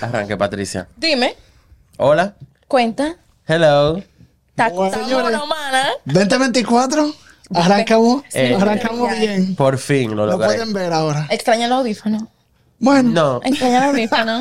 Arranque, 0.00 0.36
Patricia. 0.36 0.88
Dime, 0.96 1.34
Hola. 1.98 2.34
cuenta. 2.68 3.16
Hello. 3.46 4.02
Señores. 4.56 5.10
mono, 5.10 5.46
mana. 5.46 5.88
2024. 6.04 7.12
Arrancamos, 7.54 8.22
Eh, 8.32 8.56
arrancamos 8.58 9.10
bien. 9.18 9.54
Por 9.54 9.78
fin 9.78 10.16
lo 10.16 10.26
Lo 10.26 10.38
pueden 10.38 10.72
ver 10.72 10.92
ahora. 10.92 11.26
Extraña 11.30 11.66
el 11.66 11.72
audífono. 11.72 12.28
Bueno, 12.80 13.10
No. 13.10 13.40
Extraña 13.44 13.78
el 13.78 13.84
audífono. 13.90 14.40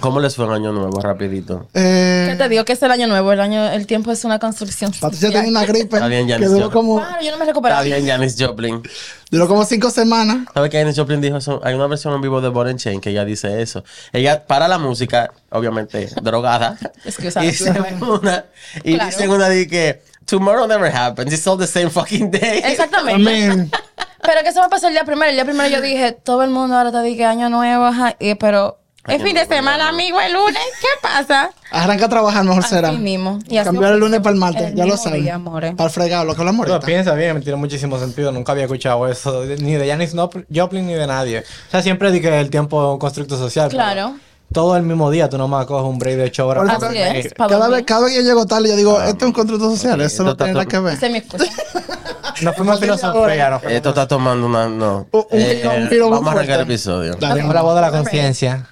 ¿Cómo 0.00 0.20
les 0.20 0.34
fue 0.36 0.44
en 0.46 0.50
Año 0.52 0.72
Nuevo? 0.72 1.00
Rapidito. 1.00 1.68
eh, 1.74 2.26
¿Qué 2.30 2.36
te 2.36 2.48
digo? 2.48 2.64
Que 2.64 2.72
es 2.74 2.82
el 2.82 2.90
año 2.90 3.06
nuevo. 3.06 3.32
El 3.32 3.40
año, 3.40 3.64
el 3.70 3.86
tiempo 3.86 4.10
es 4.12 4.24
una 4.24 4.38
construcción. 4.38 4.92
Patricia 5.00 5.30
tenía 5.30 5.48
una 5.50 5.64
gripe 5.64 5.96
Está 5.96 6.08
bien, 6.08 6.26
que 6.26 6.32
Janis 6.34 6.50
duró 6.50 6.64
Joplin. 6.66 6.72
como, 6.72 6.96
Claro, 6.98 7.22
yo 7.22 7.30
no 7.30 7.38
me 7.38 7.50
Está 7.50 7.82
bien, 7.82 8.06
Janis 8.06 8.36
Joplin. 8.38 8.82
duró 9.30 9.48
como 9.48 9.64
cinco 9.64 9.90
semanas. 9.90 10.46
¿Sabes 10.52 10.70
que 10.70 10.78
Janis 10.78 10.96
Joplin 10.96 11.20
dijo 11.20 11.36
eso? 11.36 11.60
Hay 11.64 11.74
una 11.74 11.86
versión 11.86 12.12
en 12.14 12.20
vivo 12.20 12.40
de 12.40 12.70
and 12.70 12.78
Chain 12.78 13.00
que 13.00 13.10
ella 13.10 13.24
dice 13.24 13.62
eso. 13.62 13.84
Ella 14.12 14.44
para 14.46 14.68
la 14.68 14.78
música, 14.78 15.32
obviamente 15.50 16.10
drogada. 16.22 16.76
Excusa. 17.04 17.42
y 17.44 17.48
dice 17.48 17.72
una, 18.00 18.44
y 18.84 18.94
Claro. 18.94 19.10
dice 19.10 19.28
una 19.28 19.48
de 19.48 19.66
que 19.68 20.02
Tomorrow 20.26 20.66
never 20.66 20.94
happens. 20.94 21.32
It's 21.32 21.46
all 21.46 21.58
the 21.58 21.66
same 21.66 21.90
fucking 21.90 22.30
day. 22.30 22.60
Exactamente. 22.64 23.14
Amén. 23.14 23.70
Pero 24.22 24.42
que 24.42 24.48
eso 24.50 24.62
me 24.62 24.68
pasó 24.68 24.88
el 24.88 24.92
día 24.94 25.04
primero. 25.04 25.30
El 25.30 25.36
día 25.36 25.44
primero 25.44 25.68
yo 25.68 25.80
dije, 25.80 26.12
todo 26.12 26.42
el 26.42 26.50
mundo 26.50 26.76
ahora 26.76 26.92
te 26.92 27.02
dice 27.02 27.24
año 27.24 27.48
nuevo, 27.48 27.84
ajá, 27.86 28.16
y- 28.18 28.34
pero 28.34 28.78
es 29.06 29.14
Año 29.14 29.24
fin 29.24 29.34
de 29.34 29.40
nuevo, 29.46 29.54
semana, 29.54 29.88
año 29.88 29.94
amigo, 29.94 30.20
el 30.20 30.32
lunes. 30.34 30.58
¿Qué 30.80 30.86
pasa? 31.00 31.50
Arranca 31.70 32.04
a 32.04 32.08
trabajar, 32.08 32.44
mejor 32.44 32.64
será. 32.64 32.88
Así 32.90 32.98
mismo. 32.98 33.38
Y 33.48 33.56
así 33.56 33.64
Cambiar 33.66 33.94
el 33.94 34.00
lunes 34.00 34.20
para 34.20 34.34
el 34.34 34.38
martes, 34.40 34.62
El 34.68 34.74
ya 34.74 34.84
lo 34.84 34.90
mismo 34.92 35.02
saben. 35.04 35.22
día, 35.22 35.34
amores. 35.36 35.74
Para 35.74 35.86
el 35.86 35.90
fregado, 35.94 36.24
lo 36.26 36.34
que 36.34 36.40
hablamos 36.40 36.64
Pero 36.64 36.74
ahorita. 36.74 36.86
piensa 36.86 37.14
bien, 37.14 37.34
me 37.34 37.40
tiene 37.40 37.56
muchísimo 37.56 37.98
sentido. 37.98 38.30
Nunca 38.30 38.52
había 38.52 38.64
escuchado 38.64 39.08
eso, 39.08 39.42
de- 39.42 39.56
ni 39.56 39.72
de 39.74 39.88
Janis 39.88 40.14
Nop- 40.14 40.44
Joplin 40.54 40.86
ni 40.86 40.94
de 40.94 41.06
nadie. 41.06 41.38
O 41.40 41.70
sea, 41.70 41.82
siempre 41.82 42.12
di 42.12 42.20
que 42.20 42.40
el 42.40 42.50
tiempo 42.50 42.82
es 42.86 42.92
un 42.92 42.98
constructo 42.98 43.38
social. 43.38 43.68
pero 43.70 43.82
Claro. 43.82 44.16
Todo 44.52 44.76
el 44.76 44.82
mismo 44.82 45.12
día, 45.12 45.28
tú 45.30 45.38
nomás 45.38 45.64
coges 45.64 45.86
un 45.88 45.96
break 46.00 46.16
de 46.16 46.24
8 46.24 46.48
horas. 46.48 46.64
Por 46.76 46.86
Así 46.88 46.98
es. 46.98 47.32
Cada 47.34 47.56
dormir. 47.56 47.76
vez, 47.76 47.84
cada 47.86 48.00
vez 48.00 48.10
que 48.10 48.16
yo 48.16 48.22
llego 48.28 48.46
tarde, 48.46 48.68
yo 48.68 48.74
digo, 48.76 48.98
Ah, 48.98 49.04
este 49.08 49.18
es 49.18 49.26
un 49.26 49.32
contrato 49.32 49.70
social, 49.70 50.00
eso 50.00 50.24
no 50.24 50.30
esto 50.32 50.44
tiene 50.44 50.50
está 50.60 50.64
nada 50.64 50.66
que 50.66 50.78
ver. 50.80 50.94
Esa 50.94 51.06
es 51.06 51.12
mi 51.12 51.18
excusa. 51.18 51.44
Nos 52.42 52.56
fuimos 52.56 52.76
a 52.76 52.80
filosofía. 52.80 53.50
nos 53.50 53.60
fuimos- 53.60 53.76
Esto 53.76 53.88
está 53.90 54.08
tomando 54.08 54.46
una. 54.46 54.68
No. 54.68 55.06
Un- 55.10 55.26
un 55.30 55.40
Eh, 55.40 55.62
un 55.64 55.88
muy 55.88 55.98
vamos 56.10 56.28
a 56.28 56.32
arrancar 56.32 56.56
el 56.56 56.62
episodio. 56.64 57.14
Dale. 57.14 57.42
La 57.42 57.62
voz 57.62 57.74
de 57.74 57.80
la 57.80 57.90
conciencia. 57.90 58.68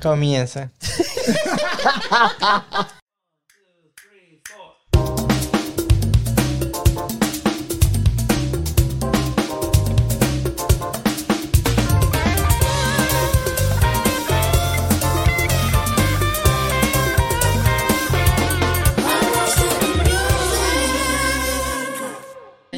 Comienza. 0.00 0.70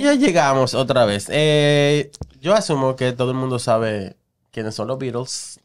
Ya 0.05 0.13
llegamos 0.13 0.75
otra 0.75 1.07
vez. 1.07 1.29
Eh, 1.31 2.11
yo 2.39 2.53
asumo 2.53 2.95
que 2.95 3.13
todo 3.13 3.31
el 3.31 3.39
mundo 3.39 3.59
sabe 3.59 4.17
quiénes 4.51 4.75
son 4.75 4.89
los 4.89 4.99
Beatles. 4.99 5.59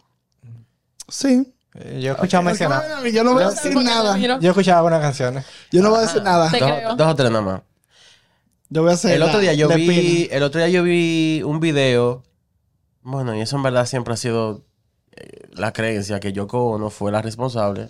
Sí. 1.09 1.53
Eh, 1.73 1.99
Yo 2.01 2.11
he 2.11 2.13
escuchado 2.13 2.43
mencionar. 2.43 3.05
Yo 3.11 3.25
no 3.25 3.33
voy 3.33 3.43
a 3.43 3.49
decir 3.49 3.75
nada. 3.75 4.17
Yo 4.17 4.37
he 4.39 4.47
escuchado 4.47 4.77
algunas 4.77 5.01
canciones. 5.01 5.45
Yo 5.73 5.81
no 5.81 5.89
voy 5.89 5.99
a 5.99 6.01
decir 6.03 6.23
nada. 6.23 6.49
Dos, 6.95 7.07
o 7.07 7.15
tres 7.15 7.29
nada 7.31 7.43
más. 7.43 7.61
Yo 8.69 8.81
voy 8.81 8.91
a 8.91 8.93
hacer 8.93 9.11
El 9.11 9.23
otro 9.23 9.39
día 9.39 9.53
yo 9.55 9.67
la 9.67 9.75
vi, 9.75 10.29
el 10.31 10.41
otro 10.41 10.59
día 10.61 10.69
yo 10.69 10.83
vi 10.83 11.41
un 11.43 11.59
video. 11.59 12.23
Bueno, 13.01 13.35
y 13.35 13.41
eso 13.41 13.57
en 13.57 13.63
verdad 13.63 13.87
siempre 13.87 14.13
ha 14.13 14.17
sido 14.17 14.63
eh, 15.17 15.49
la 15.51 15.73
creencia 15.73 16.21
que 16.21 16.31
Yoko 16.31 16.69
Ono 16.69 16.89
fue 16.89 17.11
la 17.11 17.21
responsable 17.21 17.89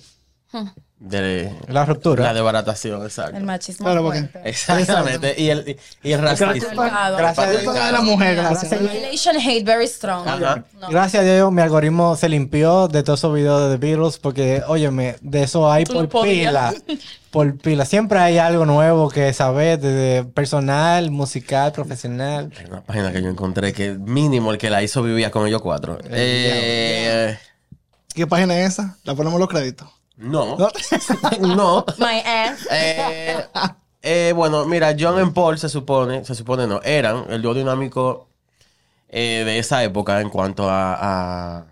de 0.99 1.53
La 1.69 1.85
ruptura. 1.85 2.25
la 2.25 2.33
desbaratación, 2.33 3.03
exacto. 3.03 3.37
El 3.37 3.43
machismo. 3.45 3.85
Claro, 3.85 4.03
porque- 4.03 4.19
fuerte. 4.27 4.49
Exactamente. 4.49 5.35
Y 5.41 5.49
el, 5.49 5.77
y 6.03 6.11
el 6.11 6.21
racismo. 6.21 6.51
Gracias 6.51 7.39
a 7.39 7.49
Dios. 7.51 7.63
soy 7.63 7.91
la 7.91 8.01
mujer, 8.01 8.35
gracias. 8.35 8.73
Hate 8.73 9.63
very 9.63 9.87
strong. 9.87 10.25
No. 10.25 10.89
Gracias 10.89 11.23
a 11.23 11.25
Dios 11.25 11.51
mi 11.53 11.61
algoritmo 11.61 12.15
se 12.17 12.27
limpió 12.27 12.87
de 12.89 13.03
todos 13.03 13.19
esos 13.19 13.33
videos 13.33 13.69
de 13.69 13.77
The 13.77 13.85
Beatles 13.87 14.17
porque, 14.17 14.61
óyeme, 14.67 15.15
de 15.21 15.43
eso 15.43 15.71
hay 15.71 15.85
por 15.85 16.09
pila. 16.23 16.73
Por 17.31 17.57
pila. 17.59 17.85
Siempre 17.85 18.19
hay 18.19 18.37
algo 18.39 18.65
nuevo 18.65 19.09
que 19.09 19.31
saber 19.33 19.79
desde 19.79 20.25
personal, 20.25 21.11
musical, 21.11 21.71
profesional. 21.71 22.51
Hay 22.59 22.65
una 22.65 22.81
página 22.81 23.11
que 23.13 23.21
yo 23.21 23.29
encontré 23.29 23.71
que 23.71 23.91
mínimo 23.93 24.51
el 24.51 24.57
que 24.57 24.69
la 24.69 24.81
hizo 24.83 25.01
vivía 25.03 25.29
con 25.31 25.47
ellos 25.47 25.61
cuatro. 25.61 25.97
Eh, 26.09 27.37
¿Qué 28.13 28.25
página 28.27 28.59
es 28.59 28.73
esa? 28.73 28.97
La 29.03 29.13
ponemos 29.15 29.39
los 29.39 29.47
créditos. 29.47 29.87
No. 30.19 30.57
¿No? 31.39 31.85
My 31.97 32.19
ass. 32.25 32.67
Eh, 32.71 33.45
eh, 34.01 34.33
bueno, 34.35 34.65
mira, 34.65 34.95
John 34.97 35.25
y 35.27 35.31
Paul 35.31 35.57
se 35.57 35.69
supone, 35.69 36.23
se 36.25 36.35
supone 36.35 36.67
no, 36.67 36.81
eran 36.83 37.25
el 37.29 37.41
dúo 37.41 37.53
dinámico 37.53 38.27
eh, 39.09 39.43
de 39.45 39.59
esa 39.59 39.83
época 39.83 40.21
en 40.21 40.29
cuanto 40.29 40.69
a, 40.69 40.93
a, 41.59 41.65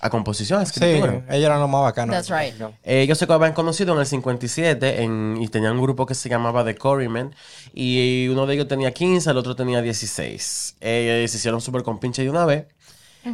a 0.00 0.10
composición, 0.10 0.60
a 0.62 0.66
Sí, 0.66 0.72
escritura. 0.80 1.24
ellos 1.28 1.44
eran 1.46 1.60
los 1.60 1.68
más 1.68 1.82
bacanos. 1.82 2.14
That's 2.14 2.30
right. 2.30 2.54
Eh, 2.84 3.02
ellos 3.02 3.18
se 3.18 3.30
habían 3.30 3.52
conocido 3.52 3.92
en 3.94 4.00
el 4.00 4.06
57 4.06 5.02
en- 5.02 5.36
y 5.40 5.48
tenían 5.48 5.72
un 5.74 5.82
grupo 5.82 6.06
que 6.06 6.14
se 6.14 6.28
llamaba 6.28 6.64
The 6.64 6.76
Quarrymen 6.76 7.34
y 7.74 8.28
uno 8.28 8.46
de 8.46 8.54
ellos 8.54 8.68
tenía 8.68 8.92
15, 8.92 9.30
el 9.30 9.36
otro 9.36 9.54
tenía 9.56 9.82
16. 9.82 10.76
Eh, 10.80 11.26
se 11.28 11.36
hicieron 11.36 11.60
súper 11.60 11.82
compinche 11.82 12.22
de 12.22 12.30
una 12.30 12.44
vez. 12.46 12.66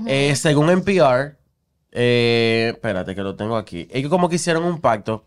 Eh, 0.08 0.34
según 0.34 0.68
NPR, 0.70 1.36
eh, 1.96 2.70
espérate 2.74 3.14
que 3.14 3.22
lo 3.22 3.34
tengo 3.34 3.56
aquí, 3.56 3.88
ellos 3.90 4.10
como 4.10 4.28
que 4.28 4.36
hicieron 4.36 4.64
un 4.64 4.80
pacto 4.80 5.24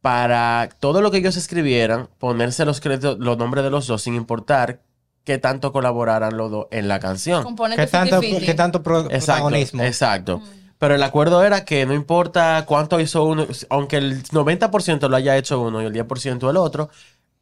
para 0.00 0.68
todo 0.80 1.00
lo 1.00 1.10
que 1.10 1.18
ellos 1.18 1.36
escribieran, 1.36 2.08
ponerse 2.18 2.64
los 2.64 2.80
créditos, 2.80 3.18
los 3.18 3.38
nombres 3.38 3.64
de 3.64 3.70
los 3.70 3.86
dos 3.86 4.02
sin 4.02 4.14
importar 4.14 4.80
qué 5.24 5.38
tanto 5.38 5.72
colaboraran 5.72 6.36
los 6.36 6.50
dos 6.50 6.66
en 6.72 6.88
la 6.88 6.98
canción. 6.98 7.44
¿Qué 7.76 7.86
tanto, 7.86 8.20
50-50. 8.20 8.44
qué 8.44 8.54
tanto 8.54 8.82
pro- 8.82 9.00
Exacto, 9.10 9.24
protagonismo? 9.26 9.82
exacto. 9.82 10.42
Pero 10.78 10.96
el 10.96 11.02
acuerdo 11.04 11.44
era 11.44 11.64
que 11.64 11.86
no 11.86 11.94
importa 11.94 12.64
cuánto 12.66 12.98
hizo 12.98 13.22
uno, 13.22 13.46
aunque 13.70 13.98
el 13.98 14.22
90% 14.24 15.08
lo 15.08 15.16
haya 15.16 15.36
hecho 15.36 15.60
uno 15.60 15.80
y 15.80 15.86
el 15.86 15.92
10% 15.92 16.50
el 16.50 16.56
otro, 16.56 16.90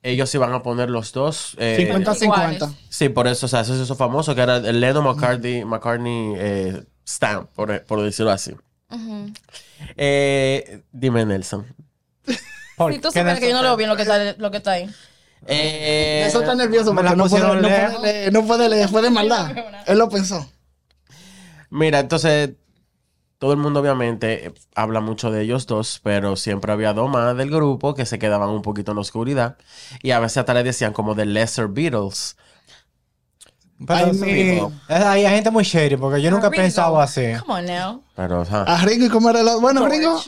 ellos 0.02 0.34
iban 0.34 0.52
a 0.52 0.62
poner 0.62 0.90
los 0.90 1.12
dos. 1.12 1.54
eh, 1.58 1.88
50-50. 1.90 2.70
Sí, 2.90 3.08
por 3.08 3.26
eso, 3.26 3.46
o 3.46 3.48
sea, 3.48 3.60
eso 3.60 3.74
se 3.74 3.82
hizo 3.84 3.96
famoso, 3.96 4.34
que 4.34 4.42
era 4.42 4.58
el 4.58 4.78
Lennon 4.80 5.04
McCartney, 5.04 5.64
McCartney 5.64 6.34
eh, 6.36 6.82
stamp, 7.10 7.50
por, 7.50 7.84
por 7.84 8.02
decirlo 8.02 8.30
así. 8.30 8.54
Eh, 9.96 10.82
dime, 10.92 11.24
Nelson. 11.24 11.66
¿Por 12.76 12.92
Si 12.92 12.98
tú 12.98 13.08
supieras 13.08 13.38
que 13.38 13.48
yo 13.48 13.54
no 13.54 13.62
leo 13.62 13.76
bien 13.76 13.90
lo 13.90 13.96
que 13.96 14.02
está, 14.02 14.34
lo 14.34 14.50
que 14.50 14.56
está 14.58 14.72
ahí. 14.72 14.90
Eh, 15.46 16.24
Eso 16.26 16.40
está 16.40 16.54
nervioso 16.54 16.92
me 16.92 17.02
porque 17.02 17.16
no 17.16 17.28
puede, 17.28 17.42
no, 17.42 17.50
puede 17.50 18.00
leer, 18.00 18.32
no 18.32 18.46
puede 18.46 18.68
leer, 18.68 18.88
fue 18.88 19.02
de 19.02 19.10
maldad. 19.10 19.54
Él 19.86 19.98
lo 19.98 20.08
pensó. 20.08 20.50
Mira, 21.70 22.00
entonces, 22.00 22.50
todo 23.38 23.52
el 23.52 23.58
mundo 23.58 23.80
obviamente 23.80 24.46
eh, 24.46 24.54
habla 24.74 25.00
mucho 25.00 25.30
de 25.30 25.42
ellos 25.42 25.66
dos, 25.66 26.00
pero 26.02 26.36
siempre 26.36 26.72
había 26.72 26.92
dos 26.92 27.08
más 27.08 27.36
del 27.36 27.50
grupo 27.50 27.94
que 27.94 28.04
se 28.04 28.18
quedaban 28.18 28.50
un 28.50 28.62
poquito 28.62 28.92
en 28.92 28.96
la 28.96 29.02
oscuridad. 29.02 29.56
Y 30.02 30.10
a 30.10 30.18
veces 30.20 30.38
hasta 30.38 30.52
le 30.52 30.62
decían 30.62 30.92
como 30.92 31.14
The 31.14 31.26
Lesser 31.26 31.68
Beatles. 31.68 32.36
Pero 33.86 34.06
Ay, 34.06 34.14
sí, 34.14 34.20
mi- 34.24 34.50
es- 34.88 35.02
hay 35.04 35.22
gente 35.26 35.50
muy 35.50 35.64
shady 35.64 35.96
porque 35.96 36.20
yo 36.20 36.30
nunca 36.30 36.48
he 36.48 36.50
Ringo. 36.50 36.62
pensado 36.62 37.00
así. 37.00 37.22
Come 37.46 37.60
on 37.60 37.66
now. 37.66 38.02
Pero, 38.14 38.42
ajá. 38.42 38.62
A 38.64 38.84
Ringo 38.84 39.06
y 39.06 39.08
cómo 39.08 39.30
era 39.30 39.40
el 39.40 39.48
otro. 39.48 39.60
Bueno, 39.60 39.88
Ringo. 39.88 40.20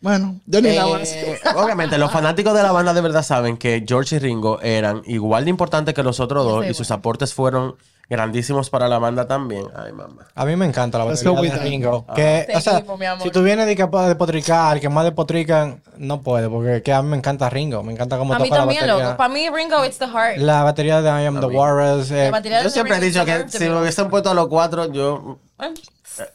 Bueno, 0.00 0.40
yo 0.46 0.60
ni 0.62 0.72
la 0.74 0.84
voy 0.84 0.94
a 0.94 0.98
decir. 0.98 1.18
Eh, 1.24 1.38
obviamente, 1.56 1.98
los 1.98 2.10
fanáticos 2.12 2.54
de 2.54 2.62
la 2.62 2.70
banda 2.72 2.94
de 2.94 3.00
verdad 3.00 3.22
saben 3.24 3.56
que 3.56 3.84
George 3.86 4.16
y 4.16 4.18
Ringo 4.20 4.60
eran 4.62 5.02
igual 5.06 5.44
de 5.44 5.50
importantes 5.50 5.92
que 5.94 6.02
los 6.04 6.20
otros 6.20 6.44
dos 6.46 6.64
y 6.66 6.72
sus 6.74 6.90
aportes 6.92 7.34
fueron 7.34 7.74
grandísimos 8.08 8.70
para 8.70 8.88
la 8.88 8.98
banda 8.98 9.26
también. 9.28 9.66
Ay, 9.76 9.92
mamá. 9.92 10.26
A 10.34 10.44
mí 10.46 10.56
me 10.56 10.64
encanta 10.66 10.96
la 10.98 11.04
batería 11.04 11.40
de 11.40 11.50
that. 11.50 11.62
Ringo. 11.62 12.06
Que, 12.14 12.44
Te 12.46 12.56
o 12.56 12.60
sea, 12.60 12.78
equipo, 12.78 12.98
si 13.22 13.30
tú 13.30 13.42
vienes 13.42 13.66
de 13.66 13.76
que 13.76 13.82
de 13.86 14.14
potricar, 14.16 14.80
que 14.80 14.88
más 14.88 15.04
de 15.04 15.12
potrican, 15.12 15.82
no 15.98 16.22
puede, 16.22 16.48
porque 16.48 16.82
que 16.82 16.92
a 16.92 17.02
mí 17.02 17.08
me 17.10 17.16
encanta 17.18 17.50
Ringo. 17.50 17.82
Me 17.82 17.92
encanta 17.92 18.16
cómo 18.16 18.32
A 18.34 18.38
mí 18.38 18.44
toca 18.44 18.56
la 18.56 18.60
también, 18.62 18.80
batería. 18.86 19.04
loco. 19.04 19.16
Para 19.18 19.28
mí, 19.34 19.48
Ringo, 19.50 19.84
it's 19.84 19.98
the 19.98 20.06
heart. 20.06 20.38
La 20.38 20.62
batería 20.62 21.02
de 21.02 21.08
I 21.22 21.26
Am 21.26 21.38
the 21.40 21.46
Walrus. 21.46 22.10
eh, 22.10 22.24
La 22.24 22.30
batería 22.30 22.62
Yo 22.62 22.70
siempre 22.70 22.96
he 22.96 23.00
dicho 23.00 23.24
que 23.24 23.44
si 23.48 23.64
me. 23.68 23.80
hubiesen 23.80 24.08
puesto 24.08 24.30
a 24.30 24.34
los 24.34 24.48
cuatro, 24.48 24.90
yo. 24.92 25.38
Eh, 25.60 25.74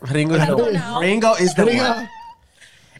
Ringo 0.01 0.35
is 0.37 0.45
the. 0.45 0.79
Ringo 1.01 1.37
is 1.39 1.55
the 1.55 1.63
Ringo, 1.63 1.83
one. 1.85 2.09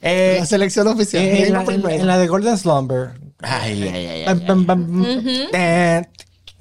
Eh, 0.01 0.37
la 0.39 0.45
selección 0.45 0.87
oficial. 0.87 1.23
en, 1.23 1.45
Ringo 1.55 1.71
la, 1.71 1.91
en- 1.93 2.01
en 2.01 2.07
la 2.07 2.17
de 2.17 2.27
Golden 2.27 2.57
Slumber. 2.57 3.11
ay, 3.41 3.83
ay, 3.83 3.89
ay, 3.89 4.07
ay, 4.07 4.25
ay. 4.25 6.05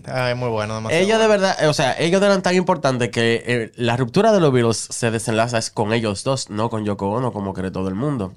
Ay, 0.07 0.35
muy 0.35 0.49
bueno, 0.49 0.75
demasiado. 0.77 1.05
Ellos 1.05 1.19
de 1.21 1.27
verdad, 1.29 1.57
eh, 1.63 1.67
o 1.67 1.73
sea, 1.75 1.95
ellos 1.99 2.21
eran 2.23 2.43
tan 2.43 2.55
importantes 2.55 3.11
que 3.11 3.43
eh, 3.47 3.73
la 3.77 3.97
ruptura 3.97 4.33
de 4.33 4.41
los 4.41 4.53
Beatles 4.53 4.77
se 4.91 5.11
desenlaza 5.11 5.59
es 5.59 5.71
con 5.71 5.93
ellos 5.93 6.25
dos, 6.25 6.51
no 6.51 6.71
con 6.71 6.85
Yoko 6.85 7.11
Ono, 7.11 7.33
como 7.33 7.53
cree 7.55 7.71
todo 7.71 7.89
el 7.89 7.95
mundo. 7.95 8.33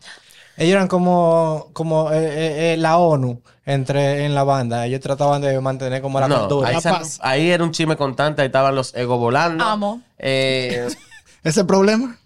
Ellos 0.57 0.73
eran 0.75 0.87
como, 0.87 1.69
como 1.73 2.11
eh, 2.11 2.17
eh, 2.17 2.73
eh, 2.73 2.77
la 2.77 2.97
ONU 2.97 3.41
entre, 3.65 4.25
en 4.25 4.33
la 4.35 4.43
banda. 4.43 4.85
Ellos 4.85 5.01
trataban 5.01 5.41
de 5.41 5.59
mantener 5.59 6.01
como 6.01 6.19
la 6.19 6.27
no, 6.27 6.39
cultura. 6.39 6.69
ahí, 6.69 6.75
La 6.75 6.81
se- 6.81 6.89
paz. 6.91 7.19
ahí 7.21 7.49
era 7.49 7.63
un 7.63 7.71
chisme 7.71 7.97
constante, 7.97 8.41
ahí 8.41 8.45
estaban 8.45 8.73
los 8.73 8.93
egos 8.95 9.19
volando. 9.19 9.63
Amo. 9.65 10.01
Eh, 10.17 10.87
Ese 11.43 11.65
problema. 11.65 12.17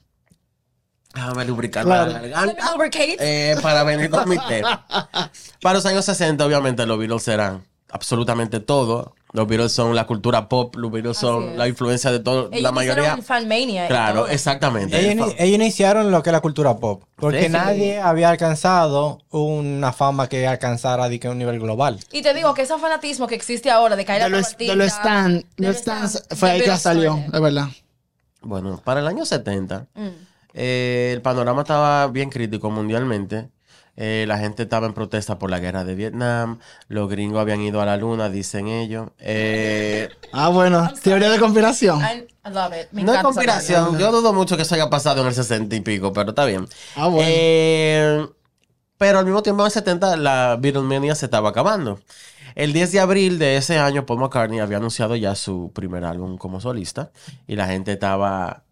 Déjame 1.14 1.44
lubricar 1.46 1.86
Claro. 1.86 2.12
la 2.12 2.20
garganta. 2.20 2.76
eh, 3.20 3.56
para 3.64 3.84
venir 3.84 4.10
con 4.12 4.30
mi 4.30 4.38
té. 4.38 4.62
Para 5.62 5.74
los 5.74 5.86
años 5.88 6.06
60, 6.06 6.46
obviamente, 6.46 6.86
los 6.86 7.00
Beatles 7.00 7.28
eran 7.28 7.66
absolutamente 7.90 8.60
todo. 8.60 9.16
Los 9.32 9.48
Beatles 9.48 9.72
son 9.72 9.94
la 9.96 10.08
cultura 10.08 10.50
pop, 10.50 10.76
los 10.76 10.92
Beatles 10.92 11.18
Así 11.18 11.22
son 11.28 11.50
es. 11.52 11.56
la 11.58 11.68
influencia 11.68 12.12
de 12.12 12.20
todo, 12.20 12.50
Ellos 12.52 12.64
la 12.64 12.72
mayoría. 12.72 13.18
Fanmania. 13.18 13.88
Claro, 13.88 14.22
todo. 14.22 14.28
exactamente. 14.30 15.00
Ellos, 15.00 15.28
ini- 15.28 15.36
ellos 15.38 15.56
iniciaron 15.56 16.10
lo 16.12 16.24
que 16.24 16.30
es 16.30 16.34
la 16.34 16.42
cultura 16.42 16.76
pop. 16.78 17.04
Porque 17.16 17.42
Sí, 17.42 17.46
sí. 17.46 17.52
nadie 17.52 18.00
había 18.00 18.30
alcanzado 18.32 19.20
una 19.30 19.94
fama 19.94 20.28
que 20.28 20.48
alcanzara 20.48 21.10
de 21.10 21.20
que 21.20 21.28
a 21.28 21.32
un 21.32 21.38
nivel 21.38 21.60
global. 21.60 22.00
Y 22.12 22.24
te 22.24 22.34
digo 22.34 22.56
que 22.56 22.64
ese 22.64 22.76
fanatismo 22.80 23.28
que 23.28 23.36
existe 23.36 23.70
ahora 23.70 23.96
de 23.96 24.04
caer 24.04 24.22
De 24.22 24.26
a 24.26 24.30
los, 24.30 24.58
de 24.58 24.76
los 24.76 24.88
stand, 24.88 25.46
los 25.58 25.76
stands, 25.78 26.24
fue 26.36 26.50
ahí 26.52 26.62
que 26.62 26.76
salió, 26.78 27.24
es 27.32 27.40
verdad. 27.42 27.68
Bueno, 28.42 28.82
para 28.84 29.00
el 29.02 29.08
año 29.08 29.26
70, 29.26 29.86
Mm. 29.94 30.08
eh, 30.56 31.12
el 31.14 31.22
panorama 31.22 31.62
estaba 31.62 32.08
bien 32.08 32.30
crítico 32.32 32.72
mundialmente. 32.72 33.50
Eh, 34.02 34.24
la 34.30 34.38
gente 34.38 34.64
estaba 34.64 34.88
en 34.88 34.94
protesta 34.94 35.38
por 35.38 35.50
la 35.50 35.60
guerra 35.60 35.84
de 35.84 35.94
Vietnam. 35.94 36.60
Los 36.88 37.10
gringos 37.10 37.42
habían 37.42 37.60
ido 37.60 37.82
a 37.82 37.86
la 37.86 37.98
luna, 37.98 38.30
dicen 38.30 38.70
ellos. 38.70 39.10
Eh, 39.20 40.08
Ah, 40.32 40.48
bueno, 40.48 40.90
teoría 41.04 41.30
de 41.30 41.38
conspiración. 41.38 42.00
I, 42.00 42.26
I 42.48 42.54
love 42.54 42.74
it. 42.82 42.88
Me 42.94 43.04
no 43.04 43.14
es 43.14 43.22
conspiración. 43.22 44.00
Yo 44.00 44.10
dudo 44.14 44.32
mucho 44.32 44.56
que 44.56 44.62
eso 44.62 44.74
haya 44.76 44.90
pasado 44.90 45.20
en 45.20 45.28
el 45.28 45.34
60 45.34 45.76
y 45.76 45.82
pico, 45.82 46.14
pero 46.14 46.30
está 46.30 46.46
bien. 46.46 46.66
Ah, 46.96 47.08
bueno. 47.08 47.28
Eh, 47.30 48.26
pero 48.98 49.20
al 49.20 49.26
mismo 49.26 49.44
tiempo 49.44 49.64
en 49.64 49.66
el 49.66 49.72
70 49.74 50.16
la 50.16 50.58
Beatlemania 50.58 51.14
se 51.14 51.26
estaba 51.26 51.50
acabando. 51.50 52.00
El 52.56 52.72
10 52.72 52.94
de 52.94 53.00
abril 53.02 53.38
de 53.38 53.58
ese 53.58 53.80
año 53.80 54.06
Paul 54.06 54.20
McCartney 54.22 54.60
había 54.60 54.78
anunciado 54.78 55.18
ya 55.18 55.36
su 55.36 55.72
primer 55.74 56.06
álbum 56.06 56.38
como 56.38 56.62
solista 56.62 57.12
y 57.48 57.58
la 57.58 57.68
gente 57.68 57.92
estaba 57.92 58.64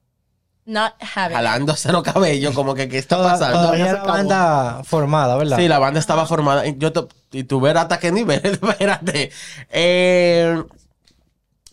Not 0.67 0.93
having. 0.99 1.31
it. 1.31 1.37
jalándose 1.37 1.91
los 1.93 2.03
cabellos 2.03 2.53
como 2.53 2.75
que 2.75 2.87
qué 2.89 2.97
está 2.97 3.17
pasando. 3.23 3.57
todavía 3.59 3.85
la 3.85 3.91
acabó. 3.93 4.07
banda 4.09 4.81
formada, 4.83 5.35
¿verdad? 5.37 5.57
Sí, 5.57 5.67
la 5.67 5.79
banda 5.79 5.99
estaba 5.99 6.25
formada. 6.27 6.67
Y, 6.67 6.75
yo 6.77 6.91
to- 6.93 7.07
y 7.31 7.45
tú 7.45 7.59
ver 7.61 7.77
hasta 7.77 7.97
qué 7.99 8.11
nivel, 8.11 8.41
espérate. 8.61 9.31
Eh, 9.69 10.61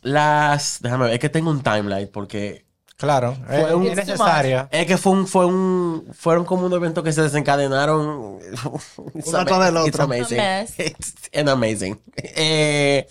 las. 0.02 0.78
Déjame 0.80 1.06
ver, 1.06 1.14
es 1.14 1.18
que 1.20 1.28
tengo 1.28 1.50
un 1.50 1.62
timeline 1.62 2.08
porque. 2.12 2.64
Claro, 2.96 3.36
es, 3.50 3.72
un- 3.72 3.86
es 3.88 3.96
necesaria. 3.96 4.68
Es 4.70 4.86
que 4.86 4.96
fue 4.96 5.12
un, 5.12 5.26
fue 5.26 5.44
un, 5.46 6.06
fueron 6.16 6.44
como 6.44 6.66
un 6.66 6.72
evento 6.72 7.02
que 7.02 7.12
se 7.12 7.22
desencadenaron. 7.22 8.38
Uno 8.96 9.44
tras 9.44 9.64
del 9.64 9.76
ama- 9.76 9.86
It's 9.86 9.94
otro. 9.98 10.04
amazing. 10.04 10.38
A 10.40 10.42
mess. 10.60 10.78
It's 10.78 11.14
an 11.34 11.48
amazing. 11.48 12.00
Eh, 12.16 13.08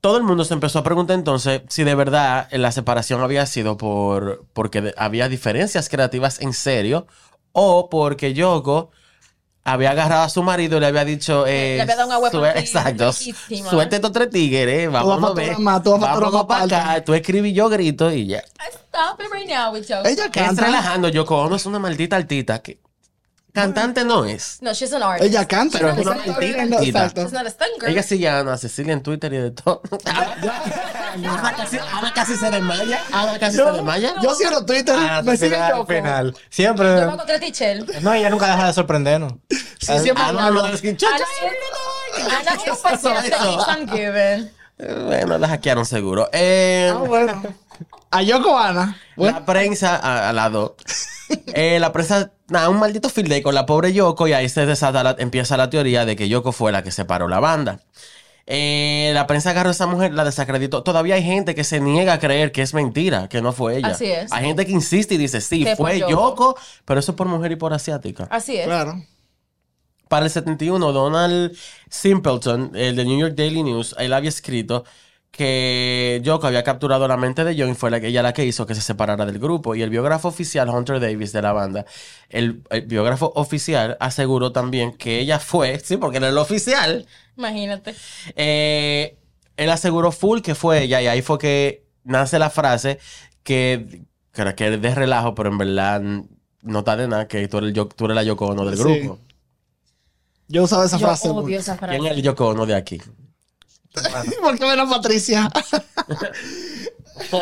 todo 0.00 0.16
el 0.16 0.22
mundo 0.22 0.44
se 0.44 0.54
empezó 0.54 0.78
a 0.78 0.82
preguntar 0.82 1.14
entonces 1.14 1.62
si 1.68 1.84
de 1.84 1.94
verdad 1.94 2.48
la 2.52 2.72
separación 2.72 3.20
había 3.20 3.46
sido 3.46 3.76
por 3.76 4.44
porque 4.52 4.94
había 4.96 5.28
diferencias 5.28 5.88
creativas 5.88 6.40
en 6.40 6.52
serio 6.52 7.06
o 7.52 7.88
porque 7.88 8.32
Yoko 8.32 8.90
había 9.62 9.90
agarrado 9.90 10.22
a 10.22 10.28
su 10.30 10.42
marido 10.42 10.78
y 10.78 10.80
le 10.80 10.86
había 10.86 11.04
dicho 11.04 11.46
eh, 11.46 11.74
Le 11.76 11.82
había 11.82 11.96
dado 11.96 12.08
un 12.08 12.14
agua 12.14 12.30
exacto 12.54 13.12
suelte 13.12 13.96
estos 13.96 14.12
tres 14.12 14.30
tigres 14.30 14.90
vas 14.90 15.02
a 15.02 15.06
vámonos 15.06 15.58
más 15.58 15.82
para 16.46 16.62
acá 16.62 17.04
tú 17.04 17.12
escribes 17.14 17.50
y 17.50 17.54
yo 17.54 17.68
grito 17.68 18.10
y 18.10 18.26
ya 18.26 18.42
Stop 18.90 19.20
it 19.20 19.30
right 19.32 19.48
now 19.48 19.72
with 19.72 19.86
Joe. 19.88 20.02
Ella 20.04 20.30
que 20.30 20.40
es 20.40 20.46
canta. 20.46 20.66
relajando 20.66 21.08
Yoko 21.08 21.42
Ono 21.42 21.54
es 21.54 21.64
una 21.64 21.78
maldita 21.78 22.16
altita 22.16 22.60
que 22.60 22.80
cantante 23.52 24.04
no 24.04 24.24
es 24.24 24.58
No, 24.60 24.72
she's 24.72 24.92
an 24.92 25.02
artist. 25.02 25.28
Ella 25.30 25.46
canta. 25.46 25.78
Pero 25.78 25.90
es 25.92 25.98
Ella 25.98 26.10
una 26.10 26.24
mentira. 26.24 26.82
Exacto. 26.82 27.22
She's 27.22 27.32
not 27.32 27.46
a 27.46 27.50
stunt 27.50 27.70
girl. 27.80 27.90
ella 27.90 28.02
sigue 28.02 28.28
a 28.28 28.38
Ana 28.40 28.56
Cecilia 28.56 28.92
en 28.92 29.02
Twitter 29.02 29.32
y 29.32 29.38
de 29.38 29.50
todo 29.50 29.82
Ana 30.04 31.54
casi, 31.56 31.78
Ana 31.78 32.12
casi 32.14 32.36
se 32.36 32.50
desmaya 32.50 33.00
Ana 33.12 33.38
casi 33.38 33.56
se 33.56 33.64
desmaya 33.64 34.14
Yo 34.22 34.34
cierro 34.34 34.64
Twitter, 34.64 34.94
Ah, 34.98 35.22
me 35.22 35.36
sigue 35.36 35.56
al 35.56 35.86
final. 35.86 36.32
Yo 36.32 36.38
Siempre. 36.50 37.04
voy 37.06 37.16
contra 37.16 37.40
Tichel. 37.40 37.86
No, 38.02 38.12
ella 38.12 38.30
nunca 38.30 38.46
deja 38.46 38.66
de 38.68 38.72
sorprendernos. 38.72 39.32
Sí, 39.48 39.98
siempre 39.98 40.24
Ah, 40.26 40.32
no, 40.32 40.50
no, 40.50 40.66
es 40.68 40.80
que- 40.80 40.90
Ana 40.90 41.16
Ana 42.16 42.62
¿Qué 42.64 42.70
es 42.70 42.80
keeps 42.80 43.68
on 43.68 43.88
giving. 43.88 44.50
Eh, 44.78 44.94
Bueno, 45.06 45.38
la 45.38 45.48
hackearon 45.48 45.84
seguro. 45.84 46.28
Eh, 46.32 46.90
Ah, 46.92 46.98
bueno. 46.98 47.42
A 48.10 48.22
Yoko 48.22 48.58
Ana. 48.58 48.96
Bueno, 49.16 49.38
La 49.40 49.46
prensa, 49.46 49.96
a, 49.96 50.28
a 50.28 50.32
lado. 50.32 50.76
Eh, 51.54 51.78
la 51.80 51.92
prensa, 51.92 52.32
nada, 52.48 52.68
un 52.68 52.78
maldito 52.78 53.08
field 53.08 53.28
day 53.28 53.40
con 53.42 53.54
la 53.54 53.64
pobre 53.66 53.92
Yoko 53.92 54.26
y 54.26 54.32
ahí 54.32 54.48
se 54.48 54.66
desata 54.66 55.02
la- 55.04 55.16
empieza 55.18 55.56
la 55.56 55.70
teoría 55.70 56.04
de 56.04 56.16
que 56.16 56.28
Yoko 56.28 56.50
fue 56.52 56.72
la 56.72 56.82
que 56.82 56.90
separó 56.90 57.28
la 57.28 57.38
banda. 57.40 57.80
Eh, 58.46 59.12
la 59.14 59.28
prensa 59.28 59.50
agarró 59.50 59.68
a 59.68 59.72
esa 59.72 59.86
mujer, 59.86 60.12
la 60.12 60.24
desacreditó. 60.24 60.82
Todavía 60.82 61.14
hay 61.14 61.22
gente 61.22 61.54
que 61.54 61.62
se 61.62 61.78
niega 61.78 62.14
a 62.14 62.18
creer 62.18 62.50
que 62.50 62.62
es 62.62 62.74
mentira, 62.74 63.28
que 63.28 63.40
no 63.42 63.52
fue 63.52 63.76
ella. 63.76 63.88
Así 63.88 64.06
es. 64.06 64.32
Hay 64.32 64.44
gente 64.46 64.66
que 64.66 64.72
insiste 64.72 65.14
y 65.14 65.18
dice, 65.18 65.40
sí, 65.40 65.64
fue 65.76 66.00
Yoko. 66.00 66.10
Yoko. 66.10 66.58
pero 66.84 66.98
eso 66.98 67.12
es 67.12 67.16
por 67.16 67.28
mujer 67.28 67.52
y 67.52 67.56
por 67.56 67.72
asiática. 67.72 68.26
Así 68.30 68.56
es. 68.56 68.66
claro. 68.66 69.00
Para 70.08 70.24
el 70.26 70.32
71, 70.32 70.90
Donald 70.90 71.56
Simpleton, 71.88 72.72
el 72.74 72.96
de 72.96 73.04
New 73.04 73.20
York 73.20 73.34
Daily 73.36 73.62
News, 73.62 73.94
él 73.98 74.12
había 74.12 74.28
escrito 74.30 74.84
que 75.30 76.20
Yoko 76.24 76.46
había 76.48 76.64
capturado 76.64 77.06
la 77.08 77.16
mente 77.16 77.44
de 77.44 77.54
John 77.56 77.76
fue 77.76 77.90
la, 77.90 77.98
ella 77.98 78.22
la 78.22 78.32
que 78.32 78.44
hizo 78.44 78.66
que 78.66 78.74
se 78.74 78.80
separara 78.80 79.24
del 79.26 79.38
grupo. 79.38 79.74
Y 79.74 79.82
el 79.82 79.90
biógrafo 79.90 80.28
oficial, 80.28 80.68
Hunter 80.68 80.98
Davis, 81.00 81.32
de 81.32 81.40
la 81.42 81.52
banda, 81.52 81.86
el, 82.28 82.62
el 82.70 82.82
biógrafo 82.86 83.32
oficial 83.36 83.96
aseguró 84.00 84.52
también 84.52 84.92
que 84.92 85.20
ella 85.20 85.38
fue, 85.38 85.78
sí, 85.84 85.96
porque 85.96 86.16
era 86.18 86.28
el 86.28 86.38
oficial, 86.38 87.06
Imagínate. 87.36 87.94
eh, 88.36 89.16
él 89.56 89.70
aseguró 89.70 90.10
full 90.12 90.40
que 90.40 90.54
fue 90.54 90.82
ella 90.82 91.00
y 91.02 91.06
ahí 91.06 91.22
fue 91.22 91.38
que 91.38 91.84
nace 92.04 92.38
la 92.38 92.50
frase 92.50 92.98
que, 93.42 94.02
que, 94.32 94.54
que 94.54 94.74
es 94.74 94.82
de 94.82 94.94
relajo, 94.94 95.34
pero 95.34 95.50
en 95.50 95.58
verdad 95.58 96.02
no 96.62 96.78
está 96.80 96.96
de 96.96 97.08
nada, 97.08 97.28
que 97.28 97.46
tú 97.48 97.58
eres, 97.58 97.68
el 97.68 97.74
Yo- 97.74 97.86
tú 97.88 98.06
eres 98.06 98.14
la 98.16 98.22
Yoko 98.24 98.46
Ono 98.46 98.64
del 98.64 98.76
Sí. 98.76 98.82
grupo. 98.82 99.18
Yo 100.48 100.64
usaba 100.64 100.84
esa 100.86 100.98
Yo 100.98 101.06
frase. 101.06 101.28
odio 101.28 101.58
esa 101.58 101.76
¿Quién 101.78 101.92
es 101.92 101.98
frase. 102.00 102.14
el 102.14 102.22
Yoko 102.22 102.48
Ono 102.48 102.66
de 102.66 102.74
aquí? 102.74 103.00
¿Por 104.42 104.58
qué 104.58 104.64
ven 104.64 104.80
a 104.80 104.88
Patricia? 104.88 105.50
Yo 107.30 107.40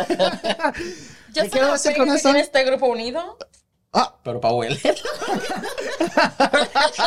¿Qué 1.34 1.40
soy 1.40 1.50
quiero 1.50 1.66
la 1.68 1.72
decir 1.74 1.90
única 1.90 1.98
con 1.98 2.08
que 2.08 2.14
eso? 2.16 2.28
tiene 2.28 2.40
este 2.40 2.64
grupo 2.64 2.86
unido. 2.86 3.38
Ah, 3.92 4.14
Pero 4.22 4.40
pa' 4.40 4.52
huele. 4.52 4.78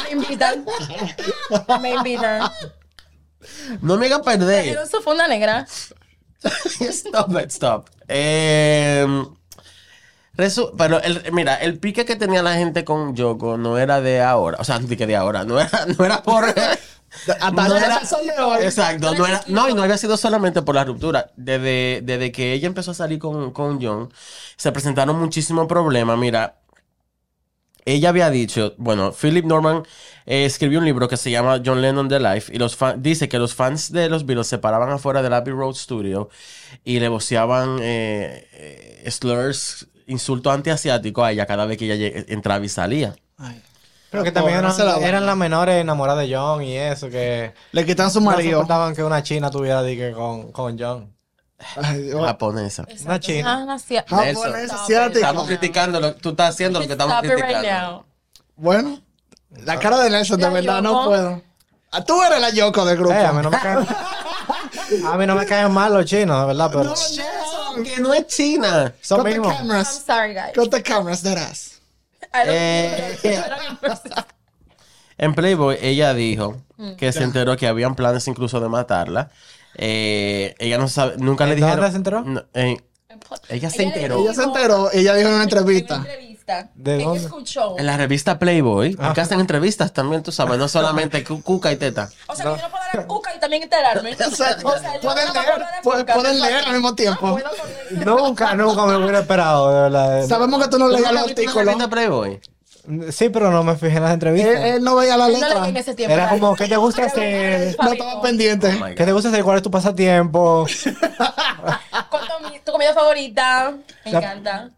Me 0.03 0.11
invitan. 0.11 0.65
Me 1.81 1.93
invitan. 1.93 2.51
No 3.81 3.97
me 3.97 4.07
hagan 4.07 4.21
perder. 4.23 4.65
Pero 4.65 4.83
eso 4.83 5.01
fue 5.01 5.13
una 5.13 5.27
negra. 5.27 5.67
stop 6.79 7.31
it, 7.39 7.49
stop. 7.51 7.87
Eh, 8.07 9.05
resu- 10.35 10.73
pero 10.77 11.01
el, 11.01 11.31
mira, 11.31 11.55
el 11.55 11.79
pique 11.79 12.05
que 12.05 12.15
tenía 12.15 12.41
la 12.43 12.55
gente 12.55 12.83
con 12.83 13.15
Yoko 13.15 13.57
no 13.57 13.77
era 13.77 14.01
de 14.01 14.21
ahora. 14.21 14.57
O 14.59 14.63
sea, 14.63 14.79
no 14.79 14.87
que 14.87 15.07
de 15.07 15.15
ahora. 15.15 15.43
No 15.43 15.59
era, 15.59 15.85
no 15.97 16.05
era 16.05 16.23
por. 16.23 16.45
Hasta 17.27 17.51
no 17.51 17.77
era- 17.77 18.01
hoy. 18.47 18.63
Exacto, 18.63 19.13
no, 19.15 19.25
era, 19.27 19.43
no, 19.47 19.69
y 19.69 19.73
no 19.73 19.83
había 19.83 19.97
sido 19.97 20.17
solamente 20.17 20.61
por 20.61 20.75
la 20.75 20.83
ruptura. 20.85 21.31
Desde, 21.35 22.01
desde 22.03 22.31
que 22.31 22.53
ella 22.53 22.67
empezó 22.67 22.91
a 22.91 22.93
salir 22.93 23.19
con, 23.19 23.51
con 23.51 23.81
John, 23.81 24.11
se 24.55 24.71
presentaron 24.71 25.19
muchísimos 25.19 25.67
problemas. 25.67 26.17
Mira, 26.17 26.57
ella 27.83 28.09
había 28.09 28.29
dicho, 28.29 28.75
bueno, 28.77 29.11
Philip 29.11 29.43
Norman 29.43 29.83
eh, 30.27 30.45
escribió 30.45 30.77
un 30.79 30.85
libro 30.85 31.07
que 31.07 31.17
se 31.17 31.31
llama 31.31 31.61
John 31.65 31.81
Lennon 31.81 32.07
The 32.07 32.19
Life 32.19 32.53
y 32.55 32.59
los 32.59 32.75
fan- 32.75 33.01
dice 33.01 33.27
que 33.27 33.39
los 33.39 33.55
fans 33.55 33.91
de 33.91 34.07
los 34.07 34.25
Beatles 34.25 34.47
se 34.47 34.59
paraban 34.59 34.91
afuera 34.91 35.23
del 35.23 35.33
Abbey 35.33 35.51
Road 35.53 35.73
Studio 35.73 36.29
y 36.83 36.99
le 36.99 37.07
voceaban 37.07 37.79
eh, 37.81 38.47
eh, 39.03 39.09
slurs, 39.11 39.87
insultos 40.05 40.53
antiasiáticos 40.53 41.23
a 41.25 41.31
ella 41.31 41.47
cada 41.47 41.65
vez 41.65 41.77
que 41.79 41.91
ella 41.91 42.23
entraba 42.27 42.63
y 42.63 42.69
salía. 42.69 43.15
Ay. 43.37 43.59
Pero 44.11 44.23
que 44.23 44.31
también 44.31 44.61
no 44.61 44.69
eran, 45.01 45.21
la 45.23 45.27
las 45.27 45.37
menores 45.37 45.81
enamoradas 45.81 46.27
de 46.27 46.35
John 46.35 46.61
y 46.61 46.75
eso, 46.77 47.09
que 47.09 47.53
Le 47.71 47.85
quitan 47.85 48.11
su 48.11 48.19
no 48.19 48.27
marido. 48.27 48.59
soportaban 48.59 48.93
que 48.93 49.03
una 49.03 49.23
china 49.23 49.49
tuviera 49.49 49.81
dique 49.81 50.11
con, 50.11 50.51
con 50.51 50.77
John. 50.77 51.15
Ay. 51.81 52.11
Japonesa. 52.11 52.85
Una 53.05 53.19
china. 53.19 53.53
Ah, 53.53 53.65
no, 53.65 53.71
asiático. 53.73 54.21
Estamos 54.21 55.47
criticando, 55.47 55.99
lo, 55.99 56.13
tú 56.15 56.29
estás 56.31 56.49
haciendo 56.55 56.79
lo 56.79 56.85
que 56.87 56.91
estamos 56.93 57.21
right 57.21 57.31
criticando. 57.33 57.69
now. 57.69 58.05
Bueno, 58.55 58.99
la 59.63 59.79
cara 59.79 59.97
de 59.99 60.09
Nelson, 60.09 60.37
de 60.37 60.43
La 60.43 60.49
verdad, 60.49 60.81
no 60.81 61.05
puedo. 61.05 61.41
Ah, 61.91 62.03
Tú 62.03 62.21
eres 62.23 62.39
la 62.39 62.49
Yoko 62.51 62.85
del 62.85 62.97
grupo. 62.97 63.13
Eh, 63.13 63.25
a 63.25 63.31
mí 63.33 63.41
no 63.41 63.49
me 63.49 63.59
caen, 63.59 63.85
a 65.05 65.17
mí 65.17 65.25
no 65.25 65.35
me 65.35 65.45
caen 65.45 65.71
mal 65.71 65.93
los 65.93 66.05
chinos, 66.05 66.39
de 66.41 66.47
verdad, 66.47 66.69
pero 66.71 66.83
No, 66.85 66.89
Nelson. 66.91 67.83
Que 67.83 67.99
no 68.01 68.13
es 68.13 68.27
China. 68.27 68.93
son 69.01 69.19
Cut 69.19 69.25
the 69.27 69.31
mismos. 69.39 69.53
I'm 69.53 69.67
cameras. 69.67 70.03
sorry, 70.05 70.33
guys. 70.33 70.51
Cut 70.55 70.69
the 70.71 70.81
cameras, 70.81 71.21
that 71.23 71.37
ass. 71.37 71.80
Eh. 72.33 73.17
Don't- 73.81 74.25
En 75.17 75.35
Playboy, 75.35 75.77
ella 75.81 76.13
dijo 76.13 76.61
Mm. 76.77 76.93
que 76.95 77.11
se 77.11 77.23
enteró 77.23 77.55
que 77.57 77.67
habían 77.67 77.95
planes 77.95 78.27
incluso 78.27 78.59
de 78.59 78.69
matarla. 78.69 79.29
Eh, 79.75 80.55
ella 80.59 80.77
no 80.77 80.87
sabe, 80.87 81.15
nunca 81.17 81.45
le 81.45 81.51
¿En 81.51 81.57
dijeron. 81.57 81.77
dónde 81.77 81.91
se 81.91 81.97
enteró? 81.97 82.21
No, 82.23 82.43
eh, 82.53 82.77
ella 83.49 83.69
se 83.69 83.83
enteró. 83.83 84.19
Ella 84.23 84.33
se 84.33 84.43
enteró, 84.43 84.91
ella 84.91 85.13
dijo 85.15 85.27
en 85.27 85.27
una 85.27 85.27
En 85.27 85.35
una 85.35 85.43
entrevista. 85.43 86.03
Entrevista 86.51 86.63
entrevista? 86.63 86.69
¿De 86.75 86.95
¿Quién 86.97 87.07
dónde? 87.07 87.23
escuchó? 87.23 87.77
En 87.79 87.85
la 87.85 87.97
revista 87.97 88.39
Playboy, 88.39 88.95
porque 88.95 89.21
hacen 89.21 89.39
entrevistas 89.39 89.93
también, 89.93 90.23
tú 90.23 90.31
sabes, 90.31 90.57
no 90.57 90.67
solamente 90.69 91.23
cu- 91.23 91.41
cuca 91.41 91.71
y 91.71 91.77
teta. 91.77 92.09
O 92.27 92.35
sea, 92.35 92.45
que 92.45 92.51
yo 92.61 92.67
no 92.67 92.69
puedo 92.71 92.83
dar 92.93 93.07
cuca 93.07 93.35
y 93.35 93.39
también 93.39 93.63
enterarme. 93.63 94.11
O 94.31 94.35
sea, 94.35 94.57
O 94.63 94.77
sea, 94.79 94.95
yo 94.95 95.01
pueden 95.01 95.27
no 95.27 95.33
puedo 95.83 95.97
leer, 95.97 96.05
pueden, 96.15 96.41
leer 96.41 96.63
al 96.65 96.73
mismo 96.73 96.89
Ah, 96.89 96.95
tiempo. 96.95 97.39
pues, 97.39 98.05
Nunca, 98.05 98.53
nunca 98.55 98.85
me 98.85 98.95
hubiera 98.97 99.19
esperado, 99.19 99.69
de 99.73 99.81
verdad. 99.81 100.27
Sabemos 100.27 100.63
que 100.63 100.69
tú 100.69 100.77
no 100.79 100.87
¿Tú 100.87 100.93
leías 100.95 101.11
los 101.11 101.23
artículos. 101.23 101.65
revista 101.65 101.89
Playboy? 101.89 102.39
Sí, 103.11 103.29
pero 103.29 103.51
no 103.51 103.63
me 103.63 103.75
fijé 103.75 103.97
en 103.97 104.03
las 104.03 104.13
entrevistas. 104.13 104.55
él 104.65 104.83
no 104.83 104.95
veía 104.95 105.15
la 105.15 105.27
él 105.27 105.33
no 105.33 105.39
letra. 105.47 105.67
en 105.67 105.77
ese 105.77 105.93
tiempo. 105.93 106.13
Era 106.15 106.29
como, 106.29 106.55
¿qué 106.55 106.67
te 106.67 106.77
gusta 106.77 107.05
hacer? 107.05 107.75
No 107.79 107.91
estaba 107.91 108.21
pendiente. 108.23 108.75
Oh 108.81 108.85
¿Qué 108.95 109.05
te 109.05 109.11
gusta 109.13 109.29
hacer? 109.29 109.43
¿Cuál 109.43 109.57
es 109.57 109.63
tu 109.63 109.69
pasatiempo? 109.69 110.65
¿Cuál 112.09 112.23
es 112.45 112.51
mi- 112.51 112.59
tu 112.59 112.71
comida 112.71 112.93
favorita? 112.93 113.73
Me 114.05 114.11
La- 114.11 114.17
encanta. 114.19 114.69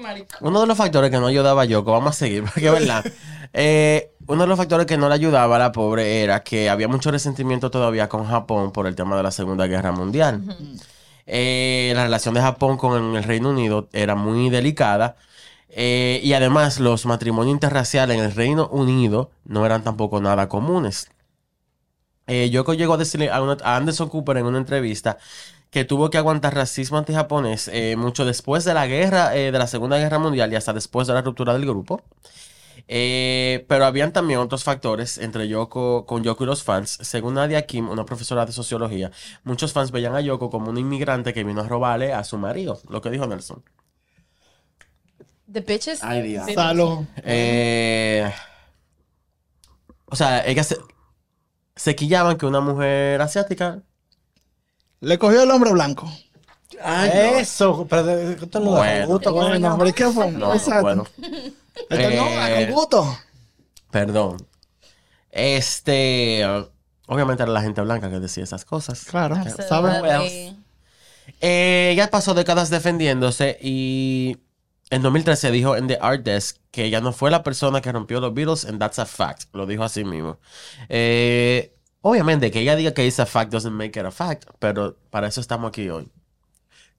Marico. 0.00 0.36
Uno 0.40 0.60
de 0.60 0.66
los 0.66 0.76
factores 0.76 1.10
que 1.10 1.18
no 1.18 1.26
ayudaba 1.26 1.62
a 1.62 1.64
Yoko, 1.64 1.92
vamos 1.92 2.10
a 2.10 2.18
seguir, 2.18 2.42
porque 2.52 2.66
es 2.66 2.72
verdad. 2.72 3.04
eh, 3.52 4.12
uno 4.26 4.42
de 4.42 4.46
los 4.48 4.56
factores 4.58 4.86
que 4.86 4.96
no 4.96 5.08
le 5.08 5.14
ayudaba 5.14 5.56
a 5.56 5.58
la 5.58 5.72
pobre 5.72 6.22
era 6.22 6.42
que 6.42 6.70
había 6.70 6.88
mucho 6.88 7.10
resentimiento 7.10 7.70
todavía 7.70 8.08
con 8.08 8.26
Japón 8.26 8.72
por 8.72 8.86
el 8.86 8.94
tema 8.94 9.16
de 9.16 9.22
la 9.22 9.30
Segunda 9.30 9.66
Guerra 9.66 9.92
Mundial. 9.92 10.42
Eh, 11.26 11.92
la 11.94 12.04
relación 12.04 12.34
de 12.34 12.40
Japón 12.40 12.76
con 12.76 13.16
el 13.16 13.22
Reino 13.24 13.50
Unido 13.50 13.88
era 13.92 14.14
muy 14.14 14.50
delicada. 14.50 15.16
eh, 15.68 16.20
y 16.24 16.32
además 16.32 16.80
los 16.80 17.06
matrimonios 17.06 17.52
interraciales 17.54 18.18
en 18.18 18.24
el 18.24 18.32
Reino 18.34 18.68
Unido 18.72 19.30
no 19.44 19.64
eran 19.64 19.84
tampoco 19.84 20.20
nada 20.20 20.48
comunes. 20.48 21.08
Eh, 22.26 22.50
Yoko 22.50 22.74
llegó 22.74 22.94
a 22.94 22.96
decirle 22.96 23.30
a, 23.30 23.42
una- 23.42 23.56
a 23.62 23.76
Anderson 23.76 24.08
Cooper 24.08 24.36
en 24.36 24.46
una 24.46 24.58
entrevista 24.58 25.18
que 25.70 25.84
tuvo 25.84 26.10
que 26.10 26.18
aguantar 26.18 26.54
racismo 26.54 26.98
antijaponés 26.98 27.68
eh, 27.68 27.96
mucho 27.96 28.24
después 28.24 28.64
de 28.64 28.74
la 28.74 28.86
guerra, 28.86 29.36
eh, 29.36 29.52
de 29.52 29.58
la 29.58 29.66
Segunda 29.66 29.98
Guerra 29.98 30.18
Mundial 30.18 30.52
y 30.52 30.56
hasta 30.56 30.72
después 30.72 31.06
de 31.06 31.14
la 31.14 31.22
ruptura 31.22 31.52
del 31.52 31.64
grupo. 31.64 32.02
Eh, 32.88 33.66
pero 33.68 33.84
habían 33.84 34.12
también 34.12 34.40
otros 34.40 34.64
factores 34.64 35.18
entre 35.18 35.46
Yoko, 35.46 36.06
con 36.06 36.24
Yoko 36.24 36.42
y 36.42 36.46
los 36.48 36.64
fans. 36.64 36.98
Según 37.02 37.34
Nadia 37.34 37.66
Kim, 37.66 37.88
una 37.88 38.04
profesora 38.04 38.44
de 38.46 38.52
sociología, 38.52 39.12
muchos 39.44 39.72
fans 39.72 39.92
veían 39.92 40.16
a 40.16 40.20
Yoko 40.20 40.50
como 40.50 40.70
un 40.70 40.78
inmigrante 40.78 41.32
que 41.32 41.44
vino 41.44 41.60
a 41.60 41.68
robarle 41.68 42.12
a 42.12 42.24
su 42.24 42.36
marido, 42.36 42.80
lo 42.88 43.00
que 43.00 43.10
dijo 43.10 43.26
Nelson. 43.28 43.62
The 45.52 45.60
bitches. 45.60 46.02
Ay, 46.02 46.22
Dios. 46.22 46.46
Sí. 46.46 46.54
Salud. 46.54 47.04
Eh, 47.24 48.32
o 50.06 50.16
sea, 50.16 50.44
ellas 50.46 50.66
se, 50.66 50.76
se 51.76 51.94
quillaban 51.94 52.38
que 52.38 52.46
una 52.46 52.60
mujer 52.60 53.20
asiática. 53.20 53.82
Le 55.00 55.18
cogió 55.18 55.42
el 55.42 55.50
hombre 55.50 55.72
blanco. 55.72 56.10
Eso, 56.82 57.86
pero 57.88 58.04
de- 58.04 58.36
mundo 58.36 58.60
Bueno. 58.72 59.06
con 59.06 59.14
gusto 59.14 59.32
con 59.34 59.52
el 59.52 59.60
No, 59.60 59.68
nombre. 59.70 59.90
¿y 59.90 59.92
qué 59.92 60.06
fue? 60.08 60.30
No, 60.30 60.38
no 60.48 60.54
Exacto. 60.54 60.82
puedo. 60.82 61.06
Este 61.90 62.16
no, 62.16 62.26
Eh, 62.46 62.66
con 62.66 62.74
gusto. 62.74 63.18
Perdón. 63.90 64.46
Este. 65.30 66.44
Obviamente 67.06 67.42
era 67.42 67.52
la 67.52 67.62
gente 67.62 67.80
blanca 67.80 68.08
que 68.10 68.20
decía 68.20 68.44
esas 68.44 68.64
cosas. 68.64 69.04
Claro, 69.04 69.36
Absolutely. 69.36 69.68
¿sabes? 69.68 70.52
Eh, 71.40 71.90
ella 71.92 72.08
pasó 72.10 72.34
décadas 72.34 72.70
defendiéndose 72.70 73.58
y 73.60 74.38
en 74.90 75.02
2013 75.02 75.50
dijo 75.50 75.76
en 75.76 75.86
The 75.86 75.98
Art 76.00 76.22
Desk 76.22 76.56
que 76.70 76.84
ella 76.84 77.00
no 77.00 77.12
fue 77.12 77.30
la 77.30 77.42
persona 77.42 77.80
que 77.80 77.90
rompió 77.92 78.20
los 78.20 78.32
Beatles 78.34 78.64
and 78.64 78.78
that's 78.78 78.98
a 78.98 79.06
fact. 79.06 79.44
Lo 79.52 79.66
dijo 79.66 79.82
así 79.84 80.04
mismo. 80.04 80.38
Eh, 80.88 81.74
obviamente 82.02 82.50
que 82.50 82.60
ella 82.60 82.76
diga 82.76 82.92
que 82.94 83.06
it's 83.06 83.20
a 83.20 83.26
fact 83.26 83.52
doesn't 83.52 83.72
make 83.72 83.98
it 83.98 84.06
a 84.06 84.10
fact, 84.10 84.44
pero 84.58 84.96
para 85.10 85.28
eso 85.28 85.40
estamos 85.40 85.68
aquí 85.68 85.88
hoy. 85.88 86.08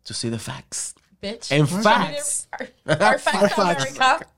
To 0.05 0.13
see 0.13 0.31
the 0.31 0.39
facts. 0.39 0.95
Bitch. 1.21 1.51
En 1.51 1.67
facts. 1.67 2.47
Our, 2.85 3.01
our 3.01 3.19
facts, 3.19 3.53
facts. 3.53 3.57
America. 3.57 4.27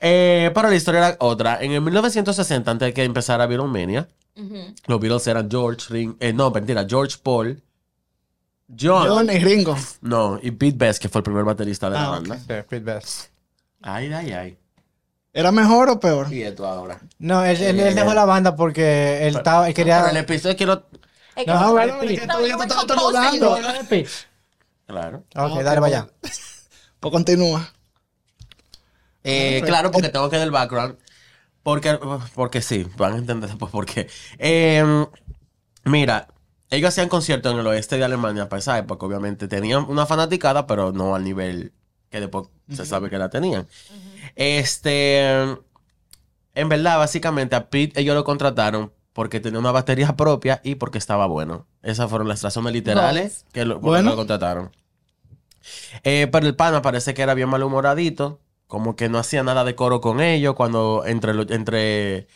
Eh, 0.00 0.50
pero 0.54 0.68
la 0.70 0.74
historia 0.74 1.08
era 1.08 1.16
otra. 1.20 1.62
En 1.62 1.72
el 1.72 1.80
1960, 1.82 2.70
antes 2.70 2.86
de 2.86 2.94
que 2.94 3.04
empezara 3.04 3.46
Beatlemania, 3.46 4.08
los 4.86 4.98
Beatles 5.00 5.26
eran 5.26 5.50
George, 5.50 5.86
Ring, 5.90 6.16
eh, 6.20 6.32
no, 6.32 6.50
mentira, 6.50 6.86
George 6.88 7.18
Paul, 7.22 7.62
John, 8.68 9.06
John 9.08 9.30
y 9.30 9.38
Ringo. 9.38 9.76
no, 10.00 10.38
y 10.42 10.50
Pete 10.52 10.76
Best, 10.78 11.02
que 11.02 11.08
fue 11.10 11.18
el 11.20 11.24
primer 11.24 11.44
baterista 11.44 11.88
de 11.90 11.96
la 11.96 12.06
Ah, 12.06 12.10
banda. 12.10 12.38
Sí, 12.38 12.44
Pete 12.46 12.80
Best. 12.80 13.26
Ay, 13.82 14.10
ay, 14.12 14.32
ay. 14.32 14.58
¿Era 15.34 15.50
mejor 15.52 15.90
o 15.90 16.00
peor? 16.00 16.32
Y 16.32 16.42
esto 16.42 16.66
ahora. 16.66 17.00
No, 17.18 17.44
él, 17.44 17.60
él- 17.60 17.80
él 17.80 17.94
dejó 17.94 18.14
la 18.14 18.24
banda 18.24 18.54
porque 18.56 19.26
él, 19.26 19.36
estaba, 19.36 19.66
él 19.68 19.74
quería... 19.74 19.98
Pero 19.98 20.10
el 20.10 20.16
episodio 20.18 20.56
que 20.56 20.64
lo... 20.64 20.86
Es 21.36 21.44
que- 21.44 21.50
No, 21.50 21.72
bueno, 21.72 21.94
es 21.94 22.10
que 22.10 22.16
te. 22.16 22.24
Claro. 24.86 25.24
Ok, 25.34 25.62
dale, 25.62 25.80
vaya. 25.80 26.08
Pues 27.00 27.12
continúa. 27.12 27.68
Eh, 29.24 29.62
claro, 29.66 29.90
porque 29.90 30.08
tengo 30.10 30.30
que 30.30 30.36
dar 30.36 30.44
el 30.46 30.50
background. 30.52 30.96
Porque, 31.62 31.98
porque 32.34 32.60
sí, 32.62 32.86
van 32.96 33.14
a 33.14 33.16
entender 33.18 33.48
después 33.48 33.72
por 33.72 33.86
qué. 33.86 34.06
Eh, 34.38 34.84
mira, 35.84 36.28
ellos 36.70 36.88
hacían 36.90 37.08
conciertos 37.08 37.52
en 37.52 37.58
el 37.58 37.66
oeste 37.66 37.96
de 37.96 38.04
Alemania 38.04 38.48
para 38.48 38.60
esa 38.60 38.78
época, 38.78 39.06
obviamente. 39.06 39.48
Tenían 39.48 39.84
una 39.88 40.04
fanaticada, 40.06 40.66
pero 40.66 40.92
no 40.92 41.14
al 41.14 41.24
nivel 41.24 41.72
que 42.14 42.20
después 42.20 42.46
se 42.70 42.86
sabe 42.86 43.10
que 43.10 43.18
la 43.18 43.28
tenían. 43.28 43.66
Este, 44.36 45.26
en 46.54 46.68
verdad, 46.68 46.98
básicamente 46.98 47.56
a 47.56 47.70
Pete 47.70 48.00
ellos 48.00 48.14
lo 48.14 48.22
contrataron 48.22 48.92
porque 49.12 49.40
tenía 49.40 49.58
una 49.58 49.72
batería 49.72 50.14
propia 50.14 50.60
y 50.62 50.76
porque 50.76 50.98
estaba 50.98 51.26
bueno. 51.26 51.66
Esas 51.82 52.08
fueron 52.08 52.28
las 52.28 52.40
razones 52.40 52.72
literales 52.72 53.46
que 53.52 53.64
lo, 53.64 53.80
Bueno. 53.80 54.10
lo 54.10 54.16
contrataron. 54.16 54.70
Eh, 56.04 56.28
pero 56.30 56.46
el 56.46 56.54
pana 56.54 56.82
parece 56.82 57.14
que 57.14 57.22
era 57.22 57.34
bien 57.34 57.48
malhumoradito, 57.48 58.38
como 58.68 58.94
que 58.94 59.08
no 59.08 59.18
hacía 59.18 59.42
nada 59.42 59.64
de 59.64 59.74
coro 59.74 60.00
con 60.00 60.20
ellos 60.20 60.54
cuando 60.54 61.02
entre, 61.06 61.32
entre, 61.52 62.28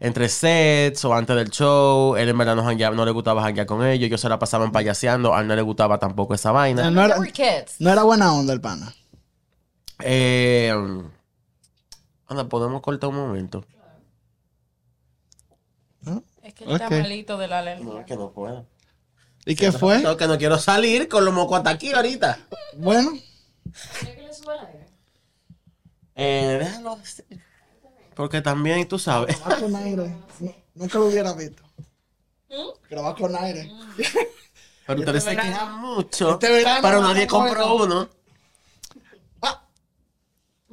entre 0.00 0.30
sets 0.30 1.04
o 1.04 1.12
antes 1.12 1.36
del 1.36 1.50
show, 1.50 2.16
él 2.16 2.30
en 2.30 2.38
verdad 2.38 2.56
no, 2.56 3.04
le 3.04 3.10
gustaba 3.10 3.42
janguear 3.42 3.66
con 3.66 3.84
ellos, 3.84 4.06
ellos 4.06 4.20
se 4.22 4.30
la 4.30 4.38
pasaban 4.38 4.72
payaseando, 4.72 5.34
a 5.34 5.42
él 5.42 5.46
no 5.46 5.54
le 5.54 5.60
gustaba 5.60 5.98
tampoco 5.98 6.32
esa 6.32 6.52
vaina. 6.52 6.80
Era, 6.80 6.90
no 6.90 7.90
era 7.90 8.02
buena 8.02 8.32
onda 8.32 8.54
el 8.54 8.62
pana. 8.62 8.94
Eh, 10.00 10.70
anda, 12.28 12.48
podemos 12.48 12.80
cortar 12.82 13.10
un 13.10 13.16
momento. 13.16 13.64
Es 16.42 16.54
que 16.54 16.64
él 16.64 16.70
está 16.72 16.88
malito 16.90 17.36
de 17.38 17.48
la 17.48 17.62
lengua. 17.62 17.94
No, 17.94 18.00
es 18.00 18.06
que 18.06 18.16
no 18.16 18.30
puedo. 18.30 18.66
¿Y 19.44 19.56
qué 19.56 19.72
fue? 19.72 20.00
No, 20.00 20.16
que 20.16 20.26
no 20.26 20.38
quiero 20.38 20.58
salir 20.58 21.08
con 21.08 21.24
los 21.24 21.34
mocos 21.34 21.58
hasta 21.58 21.70
aquí 21.70 21.92
ahorita. 21.92 22.38
Bueno, 22.76 23.12
Eh, 26.14 26.58
déjalo. 26.60 26.98
Porque 28.14 28.40
también, 28.40 28.86
tú 28.88 28.98
sabes. 28.98 29.38
grabar 29.38 29.60
con 29.60 29.76
aire. 29.76 30.16
No- 30.40 30.54
nunca 30.74 30.98
lo 30.98 31.06
hubiera 31.06 31.32
visto. 31.34 31.62
Grabar 32.88 33.14
con 33.16 33.36
aire. 33.36 33.70
Pero 34.86 35.00
ustedes 35.00 35.24
se 35.24 35.36
quejan 35.36 35.78
mucho. 35.80 36.30
este 36.34 36.50
verano 36.50 36.78
pero 36.80 37.02
nadie 37.02 37.24
a 37.24 37.26
compró 37.26 37.74
uno. 37.76 38.08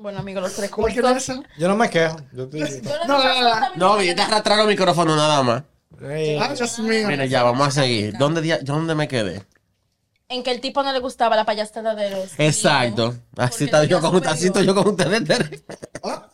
Bueno, 0.03 0.19
amigos, 0.19 0.43
los 0.43 0.53
tres 0.53 0.69
¿Cómo 0.69 0.89
es 0.89 0.95
que 0.95 0.99
cursos. 1.01 1.17
es 1.17 1.29
eso? 1.29 1.43
Yo 1.57 1.69
no 1.69 1.77
me 1.77 1.89
quejo. 1.89 2.17
Yo 2.33 2.43
estoy... 2.43 2.59
No, 3.07 3.07
no, 3.07 3.43
no. 3.77 3.95
No, 3.95 4.03
y 4.03 4.13
te 4.13 4.21
arrastrar 4.21 4.59
el 4.59 4.67
micrófono 4.67 5.15
nada 5.15 5.41
más. 5.43 5.63
Ay, 6.05 6.37
Dios 6.57 6.77
mío. 6.79 7.07
Mira, 7.07 7.25
ya, 7.25 7.41
vamos 7.41 7.69
a 7.69 7.71
seguir. 7.71 8.13
¿Dónde, 8.17 8.41
dia- 8.41 8.59
¿Dónde 8.61 8.95
me 8.95 9.07
quedé? 9.07 9.45
En 10.27 10.43
que 10.43 10.51
el 10.51 10.59
tipo 10.59 10.83
no 10.83 10.91
le 10.91 10.99
gustaba 10.99 11.37
la 11.37 11.45
payasada 11.45 11.95
de 11.95 12.09
los. 12.11 12.37
Exacto. 12.37 13.15
Así 13.37 13.63
está 13.63 13.85
yo 13.85 14.01
con, 14.01 14.27
así 14.27 14.47
estoy 14.47 14.65
yo 14.65 14.75
con 14.75 14.89
ustedes. 14.89 15.63
Ah. 16.03 16.27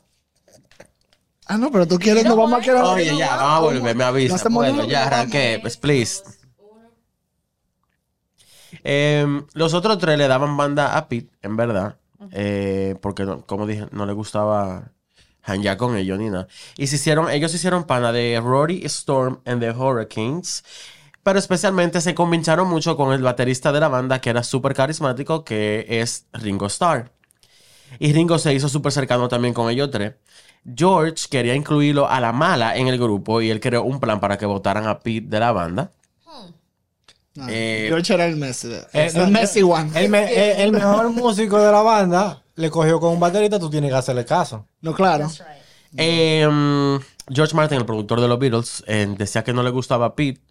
Ah, 1.45 1.57
no, 1.57 1.71
pero 1.71 1.87
tú 1.87 1.99
quieres, 1.99 2.25
no 2.25 2.35
vamos 2.35 2.59
a 2.59 2.63
quedar. 2.63 2.83
Oye, 2.85 3.15
ya, 3.15 3.35
vamos 3.35 3.53
a 3.53 3.59
volver, 3.59 3.83
me 3.95 4.03
No 4.03 4.05
avisa. 4.05 4.33
hacemos 4.33 4.63
Bueno, 4.65 4.77
nada, 4.77 4.87
ya 4.89 5.05
arranqué, 5.05 5.59
pues 5.61 5.77
please. 5.77 6.23
Em, 8.83 9.45
los 9.53 9.75
otros 9.75 9.99
tres 9.99 10.17
le 10.17 10.27
daban 10.27 10.57
banda 10.57 10.97
a 10.97 11.07
Pete, 11.07 11.29
en 11.43 11.55
verdad. 11.55 11.98
Eh, 12.31 12.95
porque, 13.01 13.23
no- 13.25 13.45
como 13.45 13.67
dije, 13.67 13.87
no 13.91 14.05
le 14.05 14.13
gustaba 14.13 14.91
hangar 15.43 15.77
con 15.77 15.95
ellos 15.97 16.19
ni 16.19 16.29
nada. 16.29 16.47
Y 16.77 16.87
se 16.87 16.95
hicieron, 16.97 17.29
ellos 17.31 17.51
se 17.51 17.57
hicieron 17.57 17.85
pana 17.85 18.11
de 18.11 18.39
Rory 18.43 18.85
Storm 18.85 19.41
and 19.45 19.61
the 19.61 19.71
Hurricanes. 19.71 20.63
Pero 21.23 21.39
especialmente 21.39 22.01
se 22.01 22.15
convincharon 22.15 22.67
mucho 22.69 22.95
con 22.97 23.13
el 23.13 23.21
baterista 23.21 23.71
de 23.71 23.79
la 23.81 23.89
banda, 23.89 24.21
que 24.21 24.29
era 24.31 24.43
súper 24.43 24.73
carismático, 24.73 25.43
que 25.43 25.85
es 25.89 26.27
Ringo 26.33 26.67
Starr. 26.67 27.11
Y 27.99 28.13
Ringo 28.13 28.37
se 28.39 28.53
hizo 28.53 28.69
súper 28.69 28.91
cercano 28.91 29.27
también 29.27 29.53
con 29.53 29.69
ellos 29.69 29.89
tres. 29.91 30.15
George 30.75 31.27
quería 31.29 31.55
incluirlo 31.55 32.09
a 32.09 32.19
la 32.19 32.31
mala 32.33 32.75
en 32.77 32.87
el 32.87 32.97
grupo 32.99 33.41
y 33.41 33.49
él 33.49 33.59
creó 33.59 33.83
un 33.83 33.99
plan 33.99 34.19
para 34.19 34.37
que 34.37 34.45
votaran 34.45 34.87
a 34.87 34.99
Pete 34.99 35.27
de 35.27 35.39
la 35.39 35.51
banda. 35.51 35.91
Eh, 37.47 37.85
George 37.89 38.13
era 38.13 38.25
el 38.25 38.35
Messi. 38.35 38.71
Eh, 38.93 39.11
el 39.13 39.31
Messi 39.31 39.61
one. 39.63 39.91
El, 39.95 40.09
me- 40.09 40.31
el- 40.53 40.61
el 40.61 40.71
mejor 40.71 41.09
músico 41.11 41.57
de 41.59 41.71
la 41.71 41.81
banda 41.81 42.41
le 42.55 42.69
cogió 42.69 42.99
con 42.99 43.13
un 43.13 43.19
baterista, 43.19 43.59
tú 43.59 43.69
tienes 43.69 43.91
que 43.91 43.97
hacerle 43.97 44.25
caso. 44.25 44.65
No, 44.81 44.93
claro. 44.93 45.27
Right. 45.27 45.45
Eh, 45.97 46.47
mm, 46.49 46.97
George 47.33 47.55
Martin, 47.55 47.77
el 47.79 47.85
productor 47.85 48.19
de 48.21 48.27
los 48.27 48.37
Beatles, 48.39 48.83
eh, 48.87 49.07
decía 49.17 49.43
que 49.43 49.53
no 49.53 49.63
le 49.63 49.69
gustaba 49.69 50.07
a 50.07 50.15
Pete 50.15 50.41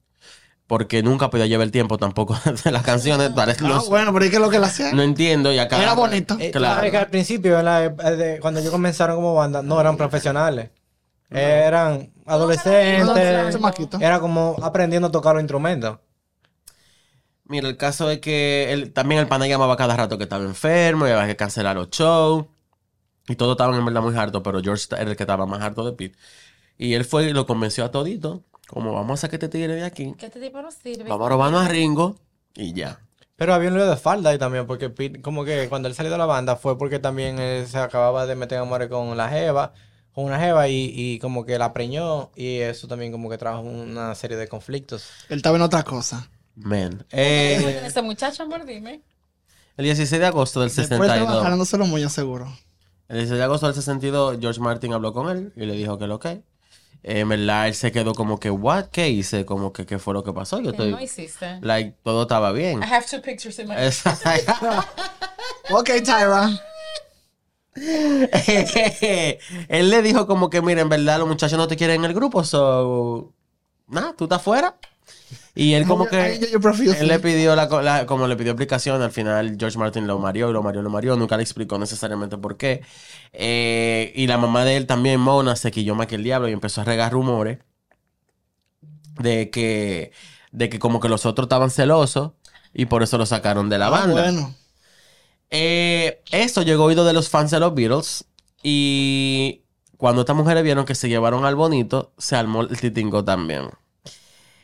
porque 0.67 1.03
nunca 1.03 1.31
podía 1.31 1.47
llevar 1.47 1.65
el 1.65 1.71
tiempo 1.71 1.97
tampoco 1.99 2.39
de 2.65 2.71
las 2.71 2.83
canciones. 2.83 3.31
Parece 3.31 3.65
Ah, 3.65 3.69
no, 3.69 3.85
bueno, 3.87 4.13
pero 4.13 4.25
¿y 4.27 4.31
qué 4.31 4.37
es 4.37 4.43
lo 4.43 4.51
que 4.51 4.59
le 4.59 4.67
hacía? 4.67 4.93
no 4.93 5.03
entiendo 5.03 5.53
y 5.53 5.59
acá 5.59 5.83
Era 5.83 5.95
bonito. 5.95 6.37
Eh, 6.41 6.51
Claro. 6.51 6.91
que 6.91 6.97
al 6.97 7.09
principio, 7.09 7.63
la- 7.63 7.85
eh, 7.85 7.91
de- 8.17 8.41
cuando 8.41 8.61
ellos 8.61 8.73
comenzaron 8.73 9.17
como 9.17 9.35
banda, 9.35 9.63
no 9.63 9.81
eran 9.81 9.97
profesionales. 9.97 10.71
Eran 11.31 12.11
adolescentes. 12.25 13.57
Era 14.01 14.21
como 14.21 14.57
aprendiendo 14.63 15.09
a 15.09 15.11
tocar 15.13 15.35
los 15.35 15.43
instrumentos. 15.43 15.99
Mira, 17.49 17.69
el 17.69 17.77
caso 17.77 18.11
es 18.11 18.21
que 18.21 18.73
él- 18.73 18.93
también 18.93 19.21
el 19.21 19.29
pana 19.29 19.47
llamaba 19.47 19.77
cada 19.77 19.97
rato 19.97 20.19
que 20.19 20.25
estaba 20.25 20.45
enfermo 20.45 21.07
y 21.07 21.11
había 21.11 21.27
que 21.27 21.37
cancelar 21.37 21.77
los 21.77 21.89
shows. 21.91 22.47
Y 23.29 23.37
todos 23.37 23.53
estaban 23.53 23.75
en 23.79 23.85
verdad 23.85 24.03
muy 24.03 24.17
hartos, 24.17 24.43
pero 24.43 24.61
George 24.63 24.87
era 24.91 25.11
el 25.11 25.17
que 25.17 25.23
estaba 25.23 25.47
más 25.47 25.61
harto 25.63 25.85
de 25.85 25.93
Pete. 25.93 26.17
Y 26.79 26.95
él 26.95 27.05
fue 27.05 27.25
y 27.25 27.33
lo 27.33 27.47
convenció 27.47 27.85
a 27.85 27.91
todito. 27.91 28.45
Como 28.69 28.93
vamos 28.93 29.11
a 29.11 29.15
hacer 29.15 29.31
que 29.31 29.39
te 29.39 29.49
tire 29.49 29.75
de 29.75 29.85
aquí. 29.85 30.15
Que 30.19 30.27
este 30.27 30.41
tipo 30.41 30.61
no 30.63 30.71
sirve. 30.71 31.09
Vamos 31.09 31.27
a 31.27 31.31
robarnos 31.31 31.65
a 31.65 31.69
Ringo. 31.69 32.17
Y 32.55 32.73
ya. 32.75 33.01
Pero 33.37 33.55
había 33.55 33.69
un 33.71 33.77
lío 33.77 33.89
de 33.89 33.97
falda 33.97 34.31
ahí 34.31 34.39
también, 34.39 34.67
porque 34.67 34.91
Pete, 34.91 35.23
como 35.23 35.45
que 35.45 35.69
cuando 35.69 35.89
él 35.89 35.95
salió 35.95 36.11
de 36.13 36.19
la 36.19 36.27
banda 36.27 36.57
fue 36.57 36.77
porque 36.77 36.99
también 36.99 37.39
él 37.39 37.67
se 37.67 37.79
acababa 37.79 38.27
de 38.27 38.35
meter 38.35 38.57
en 38.59 38.63
amores 38.63 38.89
con 38.89 39.17
la 39.17 39.29
Jeva, 39.29 39.73
con 40.13 40.25
una 40.25 40.39
Jeva 40.41 40.69
y, 40.69 40.93
y 40.95 41.19
como 41.19 41.45
que 41.47 41.57
la 41.59 41.73
preñó 41.73 42.31
y 42.35 42.57
eso 42.59 42.89
también 42.89 43.13
como 43.13 43.31
que 43.31 43.39
trajo 43.39 43.61
una 43.61 44.15
serie 44.15 44.37
de 44.37 44.49
conflictos. 44.49 45.09
Él 45.29 45.37
estaba 45.37 45.57
en 45.57 45.63
otra 45.63 45.83
cosa. 45.85 46.29
Man. 46.59 47.05
¿Qué 47.09 47.57
Eh, 47.57 47.59
tiene 47.59 47.87
ese 47.87 48.03
muchacho, 48.03 48.43
amor? 48.43 48.65
Dime. 48.65 49.03
el 49.77 49.85
16 49.85 50.21
de 50.21 50.27
agosto 50.27 50.61
del 50.61 50.69
Después 50.69 50.89
62. 50.89 51.27
trabajándose 51.29 51.79
los 51.79 51.89
moños 51.89 52.13
seguro. 52.13 52.47
El 53.09 53.17
16 53.19 53.39
de 53.39 53.45
agosto 53.45 53.67
del 53.67 53.75
62, 53.75 54.39
George 54.41 54.61
Martin 54.61 54.93
habló 54.93 55.13
con 55.13 55.29
él 55.31 55.53
y 55.57 55.65
le 55.67 55.75
dijo 55.75 55.99
que 55.99 56.07
lo 56.07 56.19
que. 56.19 56.43
Eh, 57.05 57.21
en 57.21 57.29
verdad, 57.29 57.69
él 57.69 57.75
se 57.75 57.93
quedó 57.93 58.13
como 58.15 58.41
que, 58.41 58.51
¿what? 58.51 58.87
¿Qué 58.87 59.09
hice? 59.09 59.45
Como 59.47 59.73
que, 59.73 59.87
¿qué 59.87 59.99
fue 60.01 60.13
lo 60.15 60.25
que 60.25 60.33
pasó? 60.33 60.59
Yo 60.59 60.65
¿Qué 60.65 60.71
estoy. 60.71 60.91
no 60.91 61.01
hiciste? 61.01 61.59
Like, 61.63 61.97
todo 62.03 62.23
estaba 62.23 62.51
bien. 62.53 62.83
I 62.83 62.87
have 62.87 63.07
two 63.09 63.23
pictures 63.23 63.59
in 63.61 63.69
my... 63.69 63.75
Exacto. 63.77 64.53
Ok, 65.71 65.91
Tyra. 66.03 66.49
él 69.69 69.91
le 69.91 70.03
dijo 70.03 70.27
como 70.27 70.51
que, 70.51 70.63
mira, 70.63 70.81
en 70.81 70.89
verdad 70.89 71.19
los 71.19 71.29
muchachos 71.29 71.59
no 71.59 71.69
te 71.69 71.77
quieren 71.77 71.97
en 71.97 72.05
el 72.07 72.15
grupo, 72.15 72.43
so... 72.43 73.33
Nada, 73.87 74.15
tú 74.17 74.25
estás 74.25 74.43
fuera. 74.43 74.77
Y 75.61 75.75
él 75.75 75.87
como 75.89 76.07
que... 76.07 76.17
Ay, 76.17 76.39
yo- 76.39 76.47
yo 76.47 76.61
prefiero 76.61 76.93
Él 76.93 77.09
le 77.09 77.19
pidió 77.19 77.57
la, 77.57 77.69
co- 77.69 77.83
la- 77.83 78.07
como 78.07 78.29
le 78.29 78.37
pidió 78.37 78.53
explicación, 78.53 79.03
al 79.03 79.11
final 79.11 79.57
George 79.59 79.77
Martin 79.77 80.07
lo 80.07 80.19
marió 80.21 80.51
y 80.51 80.53
lo 80.53 80.63
marió, 80.63 80.83
lo 80.83 80.91
marió, 80.91 81.17
nunca 81.17 81.37
le 81.37 81.43
explicó 81.43 81.79
necesariamente 81.79 82.39
por 82.39 82.57
qué. 82.57 82.83
Eh, 83.33 84.13
y 84.15 84.29
la 84.29 84.39
mamá 84.39 84.65
de 84.65 84.77
él 84.77 84.87
también, 84.87 85.19
Mona, 85.21 85.57
se 85.57 85.73
quilló 85.73 85.97
más 85.97 86.07
que 86.07 86.15
el 86.15 86.23
diablo 86.23 86.49
y 86.49 86.53
empezó 86.53 86.83
a 86.83 86.85
regar 86.85 87.13
rumores 87.13 87.59
de 89.21 89.51
que, 89.51 90.13
de 90.53 90.69
que 90.69 90.79
como 90.79 91.01
que 91.01 91.09
los 91.09 91.27
otros 91.27 91.47
estaban 91.47 91.71
celosos 91.71 92.33
y 92.73 92.87
por 92.87 93.03
eso 93.03 93.19
lo 93.19 93.27
sacaron 93.27 93.69
de 93.69 93.79
la 93.79 93.87
Ah, 93.89 93.91
banda. 93.91 94.13
bueno. 94.23 94.55
Eh, 95.51 96.23
eso 96.31 96.63
llegó 96.63 96.85
oído 96.85 97.05
de 97.05 97.13
los 97.15 97.29
fans 97.31 97.51
de 97.51 97.59
los 97.59 97.75
Beatles 97.75 98.27
y 98.63 99.63
cuando 99.97 100.23
estas 100.23 100.37
mujeres 100.37 100.63
vieron 100.63 100.85
que 100.85 100.95
se 100.95 101.09
llevaron 101.09 101.45
al 101.45 101.57
bonito, 101.57 102.13
se 102.19 102.37
armó 102.37 102.61
el 102.63 102.79
titingo 102.79 103.25
también. 103.25 103.71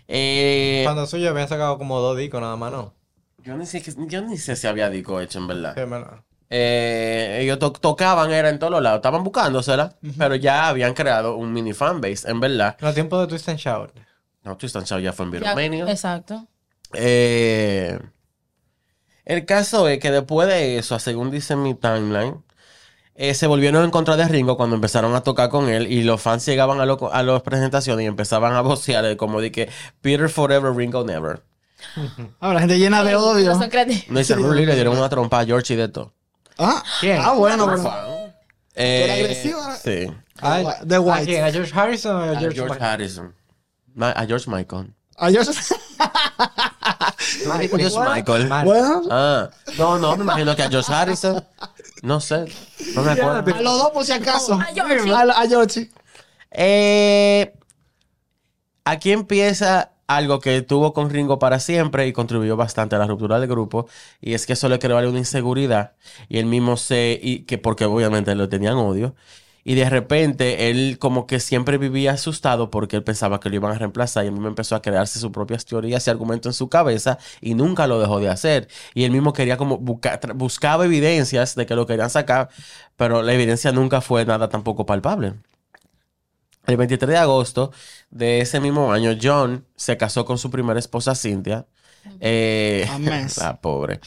Eh, 0.08 0.82
Cuando 0.84 1.06
suyo 1.06 1.30
habían 1.30 1.48
sacado 1.48 1.78
como 1.78 1.98
dos 2.00 2.16
discos 2.18 2.40
nada 2.40 2.56
más, 2.56 2.70
¿no? 2.72 2.94
yo, 3.38 3.56
ni 3.56 3.66
sé, 3.66 3.82
que- 3.82 3.92
yo 4.06 4.22
ni 4.22 4.38
sé 4.38 4.56
si 4.56 4.66
había 4.66 4.88
disco 4.90 5.20
hecho 5.20 5.38
en 5.38 5.46
verdad. 5.46 5.74
Sí, 5.74 5.80
en 5.80 5.90
verdad. 5.90 6.20
Eh, 6.50 7.38
ellos 7.42 7.58
to- 7.58 7.72
tocaban, 7.72 8.30
era 8.30 8.48
en 8.48 8.58
todos 8.58 8.70
los 8.70 8.82
lados, 8.82 8.98
estaban 8.98 9.24
buscándosela, 9.24 9.96
pero 10.18 10.34
ya 10.36 10.68
habían 10.68 10.94
creado 10.94 11.36
un 11.36 11.52
mini 11.52 11.72
fanbase, 11.72 12.30
en 12.30 12.38
verdad. 12.40 12.76
En 12.78 12.86
los 12.86 12.94
tiempos 12.94 13.20
de 13.20 13.26
Twist 13.28 13.48
and 13.48 13.58
Shout. 13.58 13.90
No, 14.44 14.56
Tristan 14.58 14.84
Shaw 14.84 14.98
ya 15.00 15.12
fue 15.14 15.24
en 15.24 15.30
Beatlemania. 15.32 15.90
Exacto. 15.90 16.46
Eh, 16.92 17.98
el 19.24 19.46
caso 19.46 19.88
es 19.88 19.98
que 19.98 20.10
después 20.10 20.46
de 20.48 20.76
eso, 20.78 20.98
según 20.98 21.30
dice 21.30 21.56
mi 21.56 21.74
timeline, 21.74 22.43
eh, 23.16 23.34
se 23.34 23.46
volvieron 23.46 23.84
en 23.84 23.90
contra 23.90 24.16
de 24.16 24.26
Ringo 24.26 24.56
cuando 24.56 24.74
empezaron 24.76 25.14
a 25.14 25.22
tocar 25.22 25.48
con 25.48 25.68
él 25.68 25.90
y 25.90 26.02
los 26.02 26.20
fans 26.20 26.44
llegaban 26.46 26.80
a, 26.80 26.86
lo- 26.86 27.12
a 27.12 27.22
las 27.22 27.42
presentaciones 27.42 28.04
y 28.04 28.06
empezaban 28.06 28.52
a 28.54 28.60
vocear 28.60 29.04
eh, 29.04 29.16
como 29.16 29.40
de 29.40 29.52
que 29.52 29.68
Peter 30.00 30.28
Forever, 30.28 30.74
Ringo 30.74 31.04
Never. 31.04 31.42
Ahora, 32.40 32.54
la 32.54 32.60
gente 32.60 32.78
llena 32.78 33.04
de 33.04 33.14
odio. 33.14 33.52
No 34.08 34.18
dice 34.18 34.34
Rulli, 34.34 34.64
le 34.66 34.74
dieron 34.74 34.96
una 34.96 35.08
trompa 35.08 35.40
a 35.40 35.44
George 35.44 35.74
y 35.74 35.76
de 35.76 35.88
todo. 35.88 36.12
Ah, 36.58 36.82
¿Quién? 37.00 37.20
ah 37.20 37.32
bueno, 37.32 37.66
pero. 37.66 37.82
Eh, 38.76 39.04
Era 39.04 39.14
agresivo, 39.14 39.60
Sí. 39.82 40.06
Ah, 40.40 40.78
The 40.86 40.96
¿A 40.96 41.20
quién? 41.24 41.44
¿A 41.44 41.50
George 41.52 41.72
Harrison 41.78 42.16
o 42.16 42.18
a 42.20 42.22
A 42.30 42.38
George, 42.38 42.56
George 42.56 42.74
Michael? 42.74 42.90
Harrison. 42.90 43.34
Ma- 43.94 44.10
A 44.12 44.26
George 44.26 44.50
Michael. 44.50 44.92
Yo- 45.30 45.42
George 47.78 47.98
Michael. 48.14 48.48
Mal. 48.48 48.64
bueno, 48.64 49.02
Ah, 49.10 49.48
no, 49.78 49.98
no, 49.98 50.16
me 50.16 50.24
imagino 50.24 50.56
que 50.56 50.62
a 50.62 50.68
George 50.70 50.92
Harrison. 50.92 51.44
No 52.04 52.20
sé, 52.20 52.44
no 52.94 53.02
me 53.02 53.12
acuerdo. 53.12 53.54
a 53.54 53.62
los 53.62 53.78
dos 53.78 53.90
por 53.92 54.04
si 54.04 54.12
acaso. 54.12 54.52
A. 54.52 54.64
A, 54.64 55.42
a 55.42 55.48
Georgie. 55.48 55.90
Eh, 56.50 57.54
aquí 58.84 59.10
empieza 59.10 59.92
algo 60.06 60.38
que 60.38 60.60
tuvo 60.60 60.92
con 60.92 61.08
Ringo 61.08 61.38
para 61.38 61.58
siempre 61.60 62.06
y 62.06 62.12
contribuyó 62.12 62.56
bastante 62.56 62.94
a 62.94 62.98
la 62.98 63.06
ruptura 63.06 63.40
del 63.40 63.48
grupo. 63.48 63.88
Y 64.20 64.34
es 64.34 64.44
que 64.44 64.52
eso 64.52 64.68
le 64.68 64.78
creó 64.78 64.98
una 65.08 65.18
inseguridad. 65.18 65.94
Y 66.28 66.36
él 66.38 66.44
mismo 66.44 66.76
se. 66.76 67.18
Y 67.22 67.44
que 67.44 67.56
porque 67.56 67.86
obviamente 67.86 68.34
lo 68.34 68.50
tenían 68.50 68.76
odio. 68.76 69.14
Y 69.64 69.74
de 69.74 69.88
repente 69.88 70.70
él 70.70 70.98
como 71.00 71.26
que 71.26 71.40
siempre 71.40 71.78
vivía 71.78 72.12
asustado 72.12 72.70
porque 72.70 72.96
él 72.96 73.02
pensaba 73.02 73.40
que 73.40 73.48
lo 73.48 73.56
iban 73.56 73.72
a 73.72 73.78
reemplazar 73.78 74.24
y 74.24 74.28
él 74.28 74.32
mismo 74.34 74.48
empezó 74.48 74.76
a 74.76 74.82
crearse 74.82 75.18
sus 75.18 75.30
propias 75.30 75.64
teorías 75.64 76.06
y 76.06 76.10
argumentos 76.10 76.50
en 76.50 76.54
su 76.54 76.68
cabeza 76.68 77.18
y 77.40 77.54
nunca 77.54 77.86
lo 77.86 77.98
dejó 77.98 78.20
de 78.20 78.28
hacer. 78.28 78.68
Y 78.94 79.04
él 79.04 79.10
mismo 79.10 79.32
quería 79.32 79.56
como 79.56 79.78
buscaba 79.78 80.84
evidencias 80.84 81.54
de 81.54 81.66
que 81.66 81.74
lo 81.74 81.86
querían 81.86 82.10
sacar, 82.10 82.50
pero 82.96 83.22
la 83.22 83.32
evidencia 83.32 83.72
nunca 83.72 84.00
fue 84.00 84.24
nada 84.26 84.48
tampoco 84.48 84.86
palpable. 84.86 85.34
El 86.66 86.76
23 86.76 87.10
de 87.10 87.18
agosto 87.18 87.72
de 88.10 88.40
ese 88.40 88.60
mismo 88.60 88.92
año, 88.92 89.16
John 89.20 89.66
se 89.76 89.96
casó 89.96 90.24
con 90.24 90.38
su 90.38 90.50
primera 90.50 90.78
esposa, 90.78 91.14
Cynthia. 91.14 91.66
Eh, 92.20 92.86
Amén. 92.90 93.26
la 93.38 93.56
pobre. 93.60 94.00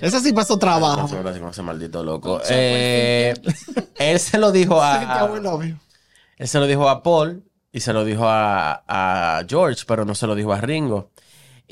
Ese 0.00 0.20
sí 0.20 0.32
pasó 0.32 0.58
trabajo. 0.58 1.08
Ahora 1.16 1.34
sí 1.34 1.40
con 1.40 1.50
ese 1.50 1.62
maldito 1.62 2.02
loco. 2.02 2.40
Eh, 2.48 3.34
él 3.98 4.18
se 4.18 4.38
lo 4.38 4.50
dijo 4.52 4.80
a, 4.82 5.28
él 6.38 6.48
se 6.48 6.58
lo 6.58 6.66
dijo 6.66 6.88
a 6.88 7.02
Paul 7.02 7.44
y 7.72 7.80
se 7.80 7.92
lo 7.92 8.04
dijo 8.04 8.24
a, 8.26 8.82
a 8.88 9.42
George, 9.48 9.84
pero 9.86 10.04
no 10.04 10.14
se 10.14 10.26
lo 10.26 10.34
dijo 10.34 10.52
a 10.52 10.60
Ringo. 10.60 11.10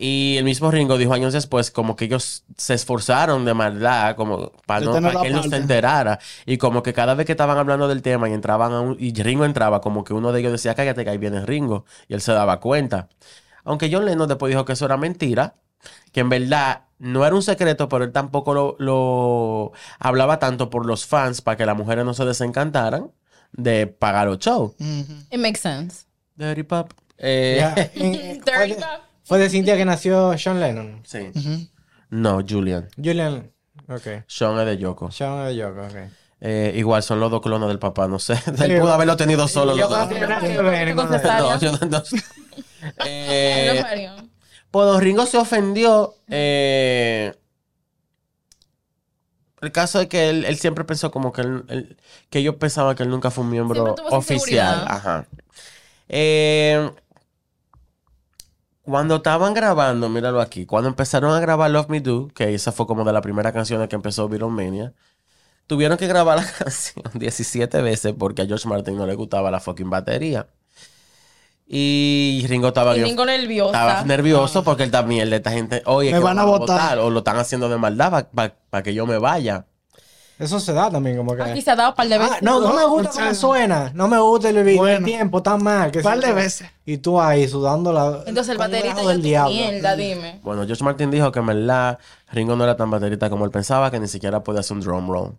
Y 0.01 0.37
el 0.37 0.45
mismo 0.45 0.71
Ringo 0.71 0.97
dijo 0.97 1.13
años 1.13 1.33
después 1.33 1.73
como 1.73 1.97
que 1.97 2.05
ellos 2.05 2.45
se 2.57 2.75
esforzaron 2.75 3.45
de 3.45 3.53
maldad 3.53 4.15
como 4.15 4.53
para, 4.65 4.85
no- 4.87 4.93
para 4.93 5.23
que 5.23 5.27
él 5.27 5.33
no 5.35 5.43
se 5.43 5.57
enterara. 5.57 6.21
Y 6.47 6.57
como 6.57 6.85
que 6.85 6.93
cada 6.93 7.15
vez 7.15 7.27
que 7.27 7.33
estaban 7.33 7.59
hablando 7.59 7.89
del 7.89 8.01
tema 8.03 8.29
y 8.29 8.33
entraban 8.33 8.73
a 8.73 8.81
un- 8.81 8.97
y 9.01 9.13
Ringo 9.21 9.45
entraba, 9.45 9.81
como 9.81 10.05
que 10.05 10.15
uno 10.15 10.31
de 10.31 10.39
ellos 10.39 10.53
decía, 10.53 10.77
cállate 10.77 11.03
que 11.03 11.11
ahí 11.11 11.19
viene 11.19 11.45
Ringo. 11.45 11.85
Y 12.07 12.15
él 12.15 12.21
se 12.21 12.31
daba 12.31 12.61
cuenta. 12.61 13.09
Aunque 13.65 13.91
John 13.93 14.05
Lennon 14.05 14.29
después 14.29 14.51
dijo 14.51 14.65
que 14.65 14.75
eso 14.75 14.85
era 14.85 14.97
mentira, 14.97 15.57
que 16.13 16.21
en 16.21 16.29
verdad 16.29 16.85
no 16.99 17.25
era 17.25 17.35
un 17.35 17.43
secreto, 17.43 17.89
pero 17.89 18.05
él 18.05 18.13
tampoco 18.13 18.55
lo, 18.55 18.77
lo 18.79 19.73
hablaba 19.99 20.39
tanto 20.39 20.69
por 20.71 20.85
los 20.87 21.07
fans 21.07 21.41
para 21.43 21.57
que 21.57 21.65
las 21.67 21.77
mujeres 21.77 22.05
no 22.05 22.15
se 22.15 22.25
desencantaran 22.25 23.11
de 23.53 23.87
pagar 23.87 24.27
los 24.27 24.39
shows. 24.39 24.73
It 25.31 25.39
makes 25.39 25.61
sense. 25.61 26.07
Dirty 26.35 26.63
Pop. 26.65 26.93
Eh, 27.19 27.57
Ya, 27.61 27.91
en- 27.95 28.15
fue, 28.45 28.53
Dirty 28.67 28.69
de, 28.69 28.75
Pop. 28.75 29.01
fue 29.25 29.39
de 29.39 29.49
Cintia 29.51 29.77
que 29.77 29.85
nació 29.85 30.37
Sean 30.39 30.61
Lennon. 30.61 31.03
Sí. 31.05 31.31
No, 32.11 32.41
Julian. 32.49 32.89
Julian. 32.97 33.51
Ok. 33.89 34.25
Sean 34.27 34.59
es 34.59 34.67
de 34.67 34.77
Yoko. 34.79 35.11
Sean 35.11 35.47
de 35.47 35.57
Yoko, 35.57 35.81
ok. 35.83 35.97
Eh, 36.41 36.73
igual 36.77 37.03
son 37.03 37.19
los 37.21 37.31
dos 37.31 37.41
clones 37.41 37.69
del 37.69 37.79
papá, 37.79 38.07
no 38.07 38.19
sé. 38.19 38.35
Él 38.63 38.79
pudo 38.81 38.93
haberlo 38.93 39.17
tenido 39.17 39.49
solo. 39.49 39.75
los 39.75 39.81
Yoko 39.81 39.97
dos. 39.97 40.11
no 40.11 41.59
yo 41.59 41.73
no- 41.73 41.79
no. 41.89 42.03
Eh, 43.05 43.83
No, 44.73 44.79
Mario. 44.81 44.87
pues 44.87 44.87
Don 44.87 45.01
Ringo 45.01 45.27
se 45.27 45.39
ofendió. 45.39 46.15
eh, 46.29 47.35
el 49.61 49.73
caso 49.73 50.01
es 50.01 50.07
que 50.09 50.29
él, 50.31 50.45
él 50.45 50.57
siempre 50.59 50.85
pensó 50.85 51.11
como 51.11 51.33
que 51.33 51.41
él, 51.41 51.65
él- 51.69 51.97
que 52.31 52.39
ellos 52.39 52.55
pensaban 52.57 52.95
que 52.95 53.03
él 53.03 53.11
nunca 53.11 53.31
fue 53.31 53.43
un 53.45 53.51
miembro 53.51 53.95
oficial. 54.11 54.85
Ajá. 54.87 55.27
Eh, 56.09 56.91
cuando 58.83 59.17
estaban 59.17 59.53
grabando, 59.55 60.09
míralo 60.09 60.41
aquí, 60.41 60.65
cuando 60.65 60.89
empezaron 60.89 61.35
a 61.35 61.41
grabar 61.41 61.71
Love 61.71 61.89
Me 61.91 62.01
Do, 62.01 62.29
que 62.29 62.55
esa 62.55 62.73
fue 62.73 62.87
como 62.87 63.05
de 63.05 63.13
las 63.13 63.23
primeras 63.23 63.53
canciones 63.53 63.89
que 63.89 63.97
empezó 63.97 64.29
Beatlemania, 64.29 64.95
tuvieron 65.67 65.99
que 65.99 66.07
grabar 66.07 66.39
la 66.39 66.47
canción 66.59 67.05
17 67.15 67.83
veces 67.83 68.15
porque 68.19 68.43
a 68.43 68.47
George 68.47 68.69
Martin 68.69 68.97
no 68.97 69.07
le 69.07 69.15
gustaba 69.15 69.51
la 69.51 69.61
fucking 69.61 69.91
batería. 69.91 70.47
Y 71.71 72.47
Ringo 72.49 72.69
estaba 72.69 72.93
Y 72.93 73.01
bien- 73.01 73.09
Ringo 73.11 73.27
nerviosa. 73.27 73.71
estaba 73.79 74.05
nervioso 74.05 74.65
porque 74.65 74.85
él 74.85 74.91
también, 74.91 75.31
esta 75.33 75.51
gente, 75.51 75.83
oye, 75.85 76.11
Me 76.13 76.19
van 76.19 76.39
a 76.39 76.45
votar. 76.45 76.99
o 76.99 77.11
lo 77.11 77.19
están 77.19 77.37
haciendo 77.37 77.69
de 77.69 77.77
maldad 77.77 78.29
para 78.33 78.83
que 78.83 78.95
yo 78.95 79.07
me 79.07 79.19
vaya. 79.19 79.67
Eso 80.39 80.61
se 80.61 80.73
da 80.73 80.89
también, 80.89 81.17
como 81.17 81.35
que. 81.35 81.43
Aquí 81.43 81.61
se 81.61 81.73
ha 81.73 81.77
dado 81.77 81.91
un 81.91 81.97
par 81.97 82.09
de 82.09 82.17
veces. 82.17 82.35
Ah, 82.37 82.39
no, 82.43 82.61
no 82.61 82.73
me 82.73 82.85
gusta 82.87 83.11
cómo 83.11 83.35
suena. 83.35 83.91
No 83.93 84.07
me 84.07 84.19
gusta 84.21 84.49
el, 84.51 84.57
el 84.59 84.77
Bueno. 84.77 85.05
tiempo 85.05 85.43
tan 85.43 85.63
mal. 85.65 85.91
Que 85.91 85.99
Un 85.99 86.05
par 86.05 86.21
de 86.21 86.33
veces. 86.33 86.69
Y 86.87 86.99
tú 86.99 87.21
ahí 87.21 87.49
sudando 87.49 87.93
la. 87.93 88.23
Entonces 88.25 88.53
el 88.53 88.59
baterista 88.59 89.03
del 89.03 89.21
diablo. 89.21 89.53
mierda, 89.53 89.97
dime. 89.97 90.39
Bueno, 90.45 90.65
George 90.65 90.85
Martin 90.85 91.11
dijo 91.11 91.33
que 91.33 91.41
en 91.41 91.47
verdad 91.47 91.99
Ringo 92.31 92.55
no 92.55 92.63
era 92.63 92.77
tan 92.77 92.89
baterista 92.89 93.29
como 93.29 93.45
él 93.47 93.51
pensaba, 93.51 93.91
que 93.91 93.99
ni 93.99 94.07
siquiera 94.07 94.43
podía 94.45 94.61
hacer 94.61 94.77
un 94.77 94.81
drum 94.83 95.11
roll. 95.11 95.35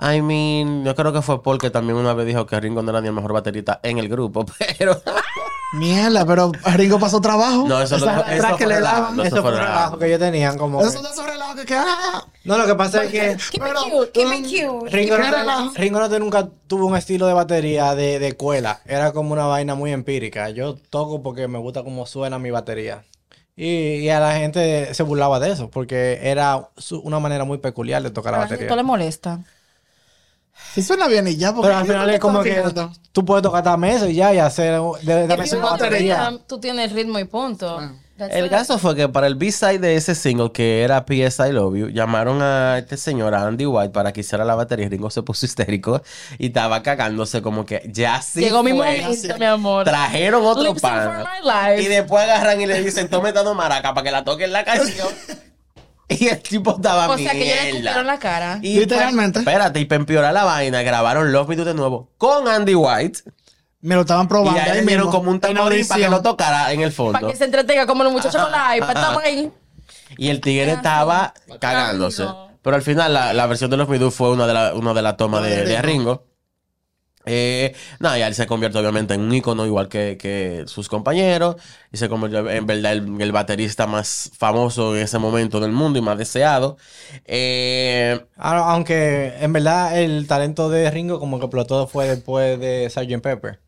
I 0.00 0.22
mean, 0.22 0.82
yo 0.84 0.94
creo 0.94 1.12
que 1.12 1.20
fue 1.22 1.42
porque 1.42 1.68
también 1.70 1.98
una 1.98 2.14
vez 2.14 2.24
dijo 2.26 2.46
que 2.46 2.58
Ringo 2.58 2.82
no 2.82 2.90
era 2.90 3.00
ni 3.02 3.08
el 3.08 3.12
mejor 3.14 3.32
baterista 3.34 3.80
en 3.82 3.98
el 3.98 4.08
grupo, 4.08 4.46
pero... 4.78 4.98
Mierda, 5.72 6.24
pero 6.24 6.50
Ringo 6.76 6.98
pasó 6.98 7.20
trabajo. 7.20 7.66
No, 7.68 7.82
eso, 7.82 7.98
lo, 7.98 8.06
Esa 8.06 8.20
eso 8.20 8.30
letra 8.30 8.48
que 8.56 8.56
fue 8.64 8.66
le 8.68 8.74
relajo, 8.76 8.96
daban. 9.02 9.16
no, 9.16 9.22
Eso 9.24 9.36
fue 9.42 9.50
un 9.50 9.56
relajo. 9.58 9.72
relajo 9.74 9.98
que 9.98 10.06
ellos 10.06 10.18
tenían 10.20 10.56
como. 10.58 10.80
Esos 10.80 10.92
que- 10.92 10.96
son 10.96 11.04
de 11.04 11.10
esos 11.12 11.26
relajos 11.26 11.56
que 11.56 11.66
quedan. 11.66 11.84
ah, 11.86 12.26
No, 12.44 12.56
lo 12.58 12.66
que 12.66 12.74
pasa 12.74 13.04
es 13.04 13.10
que. 13.12 13.36
Pero, 13.58 13.80
cute, 13.84 14.24
um, 14.26 14.42
cute. 14.42 14.90
Ringo, 14.90 15.16
¿Qué 15.16 15.22
no, 15.22 15.30
relajo? 15.30 15.70
Ringo 15.74 16.00
no 16.00 16.08
te- 16.08 16.18
nunca 16.20 16.48
tuvo 16.66 16.86
un 16.86 16.96
estilo 16.96 17.26
de 17.26 17.34
batería 17.34 17.94
de, 17.94 18.18
de 18.18 18.28
escuela. 18.28 18.80
Era 18.86 19.12
como 19.12 19.32
una 19.34 19.44
vaina 19.44 19.74
muy 19.74 19.92
empírica. 19.92 20.48
Yo 20.50 20.74
toco 20.88 21.22
porque 21.22 21.48
me 21.48 21.58
gusta 21.58 21.82
cómo 21.82 22.06
suena 22.06 22.38
mi 22.38 22.50
batería. 22.50 23.04
Y, 23.54 23.96
y 23.96 24.08
a 24.08 24.20
la 24.20 24.36
gente 24.36 24.94
se 24.94 25.02
burlaba 25.02 25.38
de 25.40 25.50
eso, 25.50 25.68
porque 25.68 26.20
era 26.22 26.68
su- 26.78 27.00
una 27.00 27.18
manera 27.18 27.44
muy 27.44 27.58
peculiar 27.58 28.02
de 28.02 28.10
tocar 28.10 28.32
A 28.32 28.38
la 28.38 28.42
la 28.44 28.48
gente 28.48 28.64
batería. 28.64 28.76
le 28.76 28.82
molesta. 28.84 29.40
Sí 30.74 30.82
suena 30.82 31.08
bien 31.08 31.26
y 31.26 31.36
ya, 31.36 31.52
porque 31.52 31.68
Pero 31.68 31.78
al 31.78 31.86
final 31.86 32.10
es 32.10 32.20
como 32.20 32.42
que 32.42 32.54
fijando. 32.54 32.92
tú 33.12 33.24
puedes 33.24 33.42
tocar 33.42 33.58
hasta 33.58 33.76
meses 33.76 34.10
y 34.10 34.14
ya 34.14 34.34
y 34.34 34.38
hacer 34.38 34.80
de, 35.02 35.26
de, 35.26 35.56
batería. 35.56 36.38
Tú 36.46 36.60
tienes 36.60 36.92
ritmo 36.92 37.18
y 37.18 37.24
punto. 37.24 37.80
That's 38.18 38.34
El 38.34 38.50
caso 38.50 38.80
fue 38.80 38.96
que 38.96 39.08
para 39.08 39.28
el 39.28 39.36
B-side 39.36 39.78
de 39.78 39.94
ese 39.94 40.16
single, 40.16 40.50
que 40.50 40.82
era 40.82 41.06
P.S. 41.06 41.40
I 41.48 41.52
Love 41.52 41.76
You, 41.76 41.88
llamaron 41.88 42.42
a 42.42 42.76
este 42.78 42.96
señor, 42.96 43.32
a 43.32 43.46
Andy 43.46 43.64
White, 43.64 43.90
para 43.90 44.12
que 44.12 44.22
hiciera 44.22 44.44
la 44.44 44.56
batería. 44.56 44.86
y 44.86 44.88
Ringo 44.88 45.08
se 45.08 45.22
puso 45.22 45.46
histérico 45.46 46.02
y 46.36 46.46
estaba 46.46 46.82
cagándose 46.82 47.42
como 47.42 47.64
que 47.64 47.88
ya 47.92 48.20
sí 48.20 48.40
Llegó 48.40 48.64
mi 48.64 48.72
momento, 48.72 49.38
mi 49.38 49.44
amor. 49.44 49.84
Trajeron 49.84 50.44
otro 50.44 50.74
life. 50.74 51.82
Y 51.82 51.86
después 51.86 52.24
agarran 52.24 52.60
y 52.60 52.66
le 52.66 52.82
dicen, 52.82 53.08
tome 53.08 53.32
dando 53.32 53.54
maraca 53.54 53.94
para 53.94 54.04
que 54.04 54.10
la 54.10 54.24
toquen 54.24 54.52
la 54.52 54.64
canción. 54.64 55.08
y 56.08 56.28
el 56.28 56.40
tipo 56.40 56.76
estaba 56.76 57.08
O 57.08 57.16
sea 57.18 57.32
que 57.32 57.38
yo 57.40 57.54
le 57.54 57.68
escupieron 57.70 58.06
la 58.06 58.18
cara. 58.18 58.58
Y 58.62 58.78
Literalmente. 58.80 59.40
pa- 59.42 59.50
espérate, 59.50 59.80
y 59.80 59.84
para 59.84 60.00
empeorar 60.00 60.32
la 60.34 60.44
vaina, 60.44 60.82
grabaron 60.82 61.32
Love 61.32 61.48
Me 61.48 61.56
Do 61.56 61.64
de 61.64 61.74
nuevo 61.74 62.10
con 62.18 62.48
Andy 62.48 62.74
White. 62.74 63.20
Me 63.80 63.94
lo 63.94 64.00
estaban 64.00 64.24
Y 64.26 64.28
probando. 64.28 64.60
ahí 64.60 64.68
ahí 64.70 64.80
le 64.80 64.86
dieron 64.86 65.06
mismo, 65.06 65.10
como 65.18 65.30
un 65.30 65.36
en 65.36 65.40
tamborín 65.40 65.86
para 65.86 65.98
que 66.00 66.04
audición. 66.06 66.10
lo 66.10 66.22
tocara 66.22 66.72
en 66.72 66.80
el 66.80 66.90
fondo. 66.92 67.12
Para 67.12 67.28
que 67.28 67.36
se 67.36 67.44
entretenga 67.44 67.86
como 67.86 68.02
los 68.02 68.12
muchachos 68.12 68.42
con 68.42 68.50
la 68.50 68.76
iPad. 68.76 68.90
Estamos 68.90 69.22
ahí. 69.22 69.52
Y 70.16 70.30
el 70.30 70.40
tigre 70.40 70.72
estaba 70.72 71.32
cagándose. 71.60 72.24
Pero 72.62 72.74
al 72.76 72.82
final 72.82 73.14
la, 73.14 73.32
la 73.32 73.46
versión 73.46 73.70
de 73.70 73.76
los 73.76 73.88
Me 73.88 73.98
Do 73.98 74.10
fue 74.10 74.30
una 74.30 74.46
de 74.46 74.54
las 74.54 74.74
una 74.74 74.92
de 74.94 75.02
las 75.02 75.16
tomas 75.16 75.42
de, 75.44 75.64
de 75.64 75.80
Ringo. 75.82 76.24
Eh, 77.28 77.74
nada, 78.00 78.18
y 78.18 78.22
él 78.22 78.34
se 78.34 78.46
convierte 78.46 78.78
obviamente 78.78 79.14
en 79.14 79.20
un 79.20 79.34
ícono 79.34 79.66
igual 79.66 79.88
que, 79.88 80.16
que 80.18 80.64
sus 80.66 80.88
compañeros. 80.88 81.56
Y 81.92 81.96
se 81.98 82.08
convirtió 82.08 82.48
en 82.50 82.66
verdad 82.66 82.92
el, 82.92 83.20
el 83.20 83.32
baterista 83.32 83.86
más 83.86 84.30
famoso 84.36 84.96
en 84.96 85.02
ese 85.02 85.18
momento 85.18 85.60
del 85.60 85.72
mundo 85.72 85.98
y 85.98 86.02
más 86.02 86.18
deseado. 86.18 86.76
Eh, 87.24 88.24
Aunque 88.36 89.34
en 89.40 89.52
verdad 89.52 89.98
el 90.00 90.26
talento 90.26 90.68
de 90.70 90.90
Ringo 90.90 91.20
como 91.20 91.38
que 91.38 91.46
explotó 91.46 91.86
fue 91.86 92.08
después 92.08 92.58
de 92.58 92.88
Sgt. 92.90 93.22
Pepper. 93.22 93.60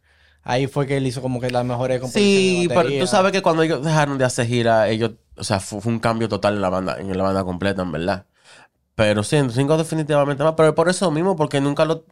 Ahí 0.42 0.66
fue 0.66 0.86
que 0.86 0.96
él 0.96 1.06
hizo 1.06 1.20
como 1.20 1.38
que 1.38 1.50
las 1.50 1.64
mejores 1.64 2.00
composiciones 2.00 2.62
sí, 2.62 2.68
pero 2.68 2.88
tú 2.88 3.06
sabes 3.06 3.30
que 3.30 3.42
cuando 3.42 3.62
ellos 3.62 3.84
dejaron 3.84 4.16
de 4.16 4.24
hacer 4.24 4.46
gira, 4.46 4.88
ellos, 4.88 5.12
o 5.36 5.44
sea, 5.44 5.60
fue, 5.60 5.82
fue 5.82 5.92
un 5.92 5.98
cambio 5.98 6.28
total 6.30 6.54
en 6.54 6.62
la 6.62 6.70
banda, 6.70 6.96
en 6.98 7.16
la 7.16 7.22
banda 7.22 7.44
completa, 7.44 7.82
en 7.82 7.92
verdad. 7.92 8.26
Pero 8.94 9.22
sí, 9.22 9.36
en 9.36 9.50
Ringo 9.52 9.76
definitivamente 9.78 10.42
más. 10.44 10.54
Pero 10.56 10.74
por 10.74 10.88
eso 10.88 11.10
mismo, 11.10 11.36
porque 11.36 11.60
nunca 11.60 11.84
lo. 11.84 12.04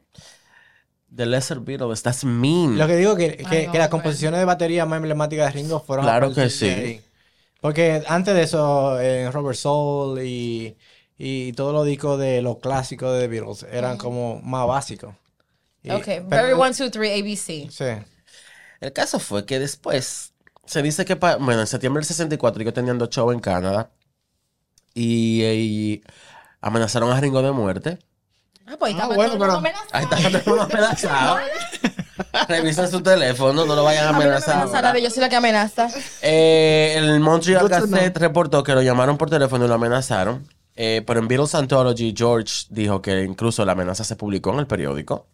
The 1.19 1.27
Lesser 1.27 1.59
Beatles, 1.59 2.01
that's 2.05 2.23
mean. 2.25 2.79
Lo 2.79 2.87
que 2.87 2.95
digo 2.97 3.17
que, 3.17 3.37
que, 3.37 3.45
Ay, 3.47 3.69
que 3.73 3.77
las 3.79 3.89
composiciones 3.89 4.39
de 4.39 4.45
batería 4.47 4.87
más 4.87 4.99
emblemáticas 4.99 5.53
de 5.53 5.61
Ringo 5.61 5.81
fueron 5.81 6.05
Claro 6.07 6.33
que 6.33 6.49
sí. 6.49 6.67
ahí. 6.69 7.01
Porque 7.61 8.05
antes 8.07 8.35
de 8.37 8.43
eso, 8.45 9.01
en 9.01 9.33
Robert 9.33 9.59
Soul 9.59 10.23
y, 10.23 10.77
y 11.19 11.53
todos 11.55 11.73
los 11.75 11.85
discos 11.85 12.21
de 12.21 12.41
los 12.41 12.59
clásicos 12.59 13.13
de 13.15 13.23
The 13.23 13.27
Beatles 13.27 13.67
eran 13.69 13.99
como 13.99 14.41
más 14.43 14.65
básicos. 14.69 15.13
Y- 15.83 15.91
Ok, 15.91 16.05
pero- 16.05 16.29
very 16.29 16.53
one, 16.53 16.73
two, 16.73 16.89
three, 16.89 17.11
ABC. 17.21 17.69
Sí. 17.69 17.85
El 18.81 18.93
caso 18.93 19.19
fue 19.19 19.45
que 19.45 19.59
después 19.59 20.35
se 20.67 20.83
dice 20.83 21.05
que, 21.05 21.17
pa- 21.17 21.35
bueno, 21.37 21.63
en 21.63 21.67
septiembre 21.67 21.99
del 22.01 22.07
64 22.07 22.63
ellos 22.63 22.75
tenían 22.75 22.97
dos 22.97 23.11
shows 23.11 23.35
en 23.35 23.41
Canadá 23.41 23.91
y, 24.95 25.43
y 25.45 26.03
amenazaron 26.61 27.11
a 27.11 27.21
Ringo 27.21 27.43
de 27.43 27.51
muerte. 27.51 27.99
Ah, 28.71 28.77
pues 28.79 28.95
ahí 28.95 29.01
Ah, 29.01 29.05
está. 29.05 29.15
bueno, 29.17 29.17
todo 29.17 29.25
el 29.25 29.39
mundo 29.39 29.45
pero- 29.47 29.57
amenazado. 29.59 29.89
Ahí 29.93 30.05
está 30.05 30.17
todo 30.17 30.55
el 30.55 30.61
mundo 30.61 30.63
amenazado. 30.63 31.39
Revisen 32.49 32.91
su 32.91 33.01
teléfono, 33.01 33.65
no 33.65 33.75
lo 33.75 33.85
vayan 33.85 34.07
a 34.07 34.09
A 34.09 34.13
mí 34.13 34.19
no 34.19 34.19
me 34.21 34.25
amenazar. 34.27 34.57
amenaza 34.57 34.83
nadie, 34.83 35.03
yo 35.03 35.11
soy 35.11 35.21
la 35.21 35.29
que 35.29 35.37
amenaza. 35.37 35.89
Eh, 36.23 36.95
el 36.97 37.21
Montreal 37.21 37.69
Gazette 37.69 38.17
reportó 38.19 38.63
que 38.63 38.75
lo 38.75 38.83
llamaron 38.83 39.17
por 39.17 39.31
teléfono 39.31 39.65
y 39.65 39.69
lo 39.69 39.75
amenazaron. 39.75 40.47
Eh, 40.77 41.03
pero 41.07 41.21
en 41.21 41.29
Beatles 41.29 41.55
Anthology, 41.55 42.15
George 42.17 42.67
dijo 42.71 43.01
que 43.03 43.23
incluso 43.25 43.65
la 43.65 43.73
amenaza 43.73 44.05
se 44.05 44.17
publicó 44.17 44.53
en 44.53 44.61
el 44.61 44.67
periódico. 44.67 45.27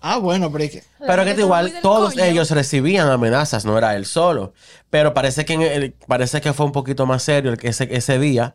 Ah, 0.00 0.18
bueno, 0.18 0.50
pero 0.52 0.64
es 0.64 0.70
que. 0.70 0.84
Pero 1.06 1.24
que 1.24 1.32
igual 1.40 1.72
todos 1.82 2.14
coño. 2.14 2.24
ellos 2.24 2.50
recibían 2.50 3.08
amenazas, 3.08 3.64
no 3.64 3.76
era 3.76 3.96
él 3.96 4.06
solo. 4.06 4.52
Pero 4.90 5.12
parece 5.14 5.44
que, 5.44 5.54
en 5.54 5.62
el- 5.62 5.92
parece 6.06 6.40
que 6.40 6.52
fue 6.52 6.66
un 6.66 6.72
poquito 6.72 7.04
más 7.06 7.22
serio 7.22 7.54
ese, 7.62 7.88
ese 7.90 8.18
día. 8.18 8.54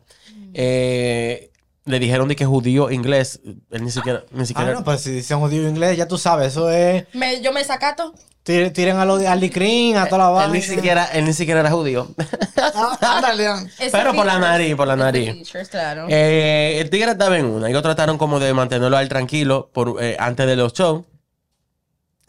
Eh, 0.54 1.47
le 1.88 1.98
dijeron 1.98 2.28
de 2.28 2.36
que 2.36 2.44
judío 2.46 2.90
inglés. 2.90 3.40
Él 3.70 3.84
ni 3.84 3.90
siquiera. 3.90 4.22
Ni 4.30 4.42
Ah, 4.42 4.46
siquiera 4.46 4.72
no, 4.74 4.84
pues 4.84 5.00
si 5.00 5.10
dicen 5.10 5.40
judío 5.40 5.68
inglés, 5.68 5.96
ya 5.96 6.06
tú 6.06 6.18
sabes, 6.18 6.48
eso 6.48 6.70
es... 6.70 7.04
Me- 7.14 7.40
yo 7.40 7.52
me 7.52 7.64
sacato. 7.64 8.14
tir- 8.44 8.72
Tiren 8.72 8.96
a 8.96 9.04
los 9.04 9.18
de 9.20 9.28
Andy 9.28 9.48
Green, 9.48 9.96
a 9.96 10.06
toda 10.06 10.18
la 10.18 10.28
él, 10.28 10.34
vaina. 10.34 10.54
ni 10.54 10.62
siquiera, 10.62 11.04
él 11.06 11.24
ni 11.24 11.32
siquiera 11.32 11.60
era 11.60 11.70
judío. 11.70 12.08
Ah, 12.56 12.98
ah. 13.00 13.62
Pero 13.92 14.14
por 14.14 14.26
la 14.26 14.38
nariz, 14.38 14.74
por 14.74 14.86
la 14.86 14.96
nariz. 14.96 15.50
claro. 15.70 16.06
Eh, 16.08 16.78
el 16.80 16.90
tigre 16.90 17.12
estaba 17.12 17.38
en 17.38 17.46
una. 17.46 17.68
Ellos 17.68 17.82
trataron 17.82 18.18
como 18.18 18.38
de 18.40 18.52
mantenerlo 18.54 18.96
a 18.96 19.02
él 19.02 19.08
tranquilo 19.08 19.70
por, 19.72 20.02
eh, 20.02 20.16
antes 20.18 20.46
de 20.46 20.56
los 20.56 20.72
shows. 20.72 21.04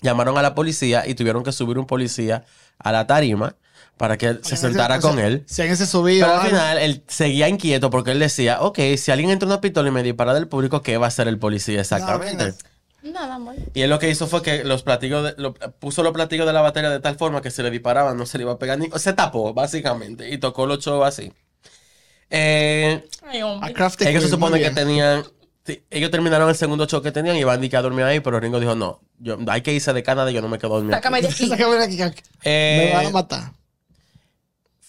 Llamaron 0.02 0.38
a 0.38 0.41
la 0.41 0.56
policía 0.56 1.06
y 1.08 1.13
tuvieron 1.15 1.43
que 1.43 1.52
subir 1.52 1.78
un 1.78 1.86
policía 1.86 2.45
a 2.78 2.91
la 2.91 3.06
tarima 3.06 3.56
para 3.98 4.18
que 4.18 4.28
él 4.28 4.39
se 4.44 4.56
sentara 4.58 5.00
con 5.00 5.20
él. 5.20 5.44
Si 5.46 5.62
alguien 5.62 5.78
se 5.78 5.86
subía. 5.86 6.24
Pero 6.26 6.34
al 6.34 6.39
algo. 6.46 6.50
final 6.58 6.78
él 6.78 7.04
seguía 7.08 7.50
inquieto 7.50 7.89
porque 7.89 8.12
él 8.12 8.20
decía, 8.20 8.62
ok, 8.62 8.80
si 8.98 9.12
alguien 9.12 9.30
entra 9.30 9.48
una 9.48 9.62
pistola 9.62 9.89
y 9.89 9.92
me 9.92 10.04
dispara 10.04 10.34
del 10.34 10.48
público, 10.48 10.82
¿qué 10.82 10.98
va 10.98 11.06
a 11.06 11.10
hacer 11.10 11.28
el 11.28 11.38
policía 11.38 11.82
exactamente? 11.82 12.54
Nada, 13.02 13.36
amor. 13.36 13.56
y 13.74 13.82
él 13.82 13.89
lo 13.89 13.98
que 13.98 14.10
hizo 14.10 14.28
fue 14.28 14.42
que 14.42 14.65
los 14.65 14.84
platillos 14.84 15.24
de- 15.24 15.34
lo- 15.42 15.54
puso 15.54 16.04
los 16.04 16.12
platillos 16.12 16.46
de 16.46 16.52
la 16.52 16.60
batería 16.62 16.89
de 16.89 17.00
tal 17.00 17.15
forma 17.18 17.42
que 17.42 17.50
se 17.50 17.63
le 17.63 17.72
disparaban, 17.72 18.18
no 18.18 18.26
se 18.26 18.38
le 18.38 18.44
iba 18.44 18.52
a 18.52 18.60
pegar 18.60 18.78
ni... 18.78 18.89
Se 18.98 19.13
tapó, 19.13 19.54
básicamente, 19.54 20.30
y 20.30 20.38
tocó 20.38 20.65
los 20.65 20.80
shows 20.84 21.08
así. 21.08 21.32
Eh, 22.30 23.04
Ay, 23.24 23.39
ellos 23.39 24.24
se 24.24 24.30
supone 24.30 24.60
que 24.62 24.70
tenían... 24.72 25.24
sí, 25.65 25.82
ellos 25.89 26.12
terminaron 26.12 26.50
el 26.50 26.56
segundo 26.56 26.86
show 26.88 27.02
que 27.02 27.12
tenían 27.12 27.36
y 27.38 27.44
Van 27.44 27.62
Dyke 27.62 27.76
a 27.76 27.82
dormir 27.82 28.04
ahí, 28.06 28.20
pero 28.20 28.39
Ringo 28.39 28.60
dijo, 28.60 28.76
no, 28.76 29.00
yo, 29.18 29.38
hay 29.48 29.62
que 29.62 29.74
irse 29.74 29.94
de 29.94 30.04
Canadá 30.04 30.30
y 30.30 30.34
yo 30.34 30.42
no 30.42 30.50
me 30.50 30.58
quedo 30.60 30.78
aquí". 30.78 30.88
Sácame 30.92 31.22
de 31.22 31.28
aquí. 31.30 31.48
Sácame 31.48 31.76
de 31.78 31.84
aquí, 31.86 31.98
que 31.98 32.13
Eh, 32.44 32.86
Me 32.89 32.94
van 32.98 33.06
a 33.06 33.10
matar. 33.12 33.54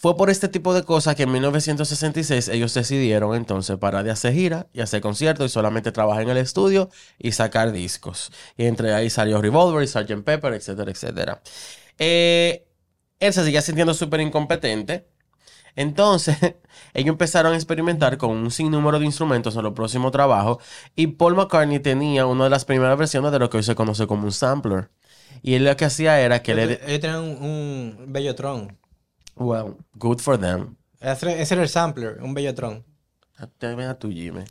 Fue 0.00 0.16
por 0.16 0.30
este 0.30 0.48
tipo 0.48 0.72
de 0.72 0.82
cosas 0.82 1.14
que 1.14 1.24
en 1.24 1.32
1966 1.32 2.48
ellos 2.48 2.72
decidieron 2.72 3.34
entonces 3.34 3.76
parar 3.76 4.02
de 4.02 4.10
hacer 4.10 4.32
gira 4.32 4.66
y 4.72 4.80
hacer 4.80 5.02
conciertos 5.02 5.44
y 5.44 5.48
solamente 5.50 5.92
trabajar 5.92 6.22
en 6.22 6.30
el 6.30 6.38
estudio 6.38 6.88
y 7.18 7.32
sacar 7.32 7.70
discos. 7.70 8.32
Y 8.56 8.64
entre 8.64 8.94
ahí 8.94 9.10
salió 9.10 9.42
Revolver 9.42 9.82
y 9.82 9.86
Sgt. 9.86 10.24
Pepper, 10.24 10.54
etcétera, 10.54 10.90
etcétera. 10.90 11.42
Eh, 11.98 12.66
él 13.18 13.32
se 13.34 13.44
seguía 13.44 13.60
sintiendo 13.60 13.92
súper 13.92 14.22
incompetente. 14.22 15.06
Entonces, 15.76 16.38
ellos 16.94 17.12
empezaron 17.12 17.52
a 17.52 17.56
experimentar 17.56 18.16
con 18.16 18.30
un 18.30 18.50
sinnúmero 18.50 18.98
de 19.00 19.04
instrumentos 19.04 19.54
en 19.54 19.64
los 19.64 19.74
próximos 19.74 20.12
trabajos 20.12 20.64
y 20.96 21.08
Paul 21.08 21.34
McCartney 21.34 21.78
tenía 21.78 22.24
una 22.24 22.44
de 22.44 22.50
las 22.50 22.64
primeras 22.64 22.96
versiones 22.96 23.32
de 23.32 23.38
lo 23.38 23.50
que 23.50 23.58
hoy 23.58 23.64
se 23.64 23.74
conoce 23.74 24.06
como 24.06 24.24
un 24.24 24.32
sampler. 24.32 24.88
Y 25.42 25.56
él 25.56 25.64
lo 25.66 25.76
que 25.76 25.84
hacía 25.84 26.22
era 26.22 26.42
que 26.42 26.54
le... 26.54 26.80
Ellos 26.86 27.00
tenían 27.00 27.20
un 27.20 28.06
Bellotron. 28.08 28.79
Well, 29.40 29.76
good 29.94 30.18
for 30.20 30.38
them. 30.38 30.76
Ese, 31.00 31.40
ese 31.40 31.55
era 31.55 31.62
el 31.62 31.68
sampler, 31.70 32.18
un 32.22 32.35
Bellotron. 32.35 32.85
Te 33.59 33.74
ven 33.74 33.88
a 33.88 33.98
tu 33.98 34.11
Jimmy. 34.11 34.44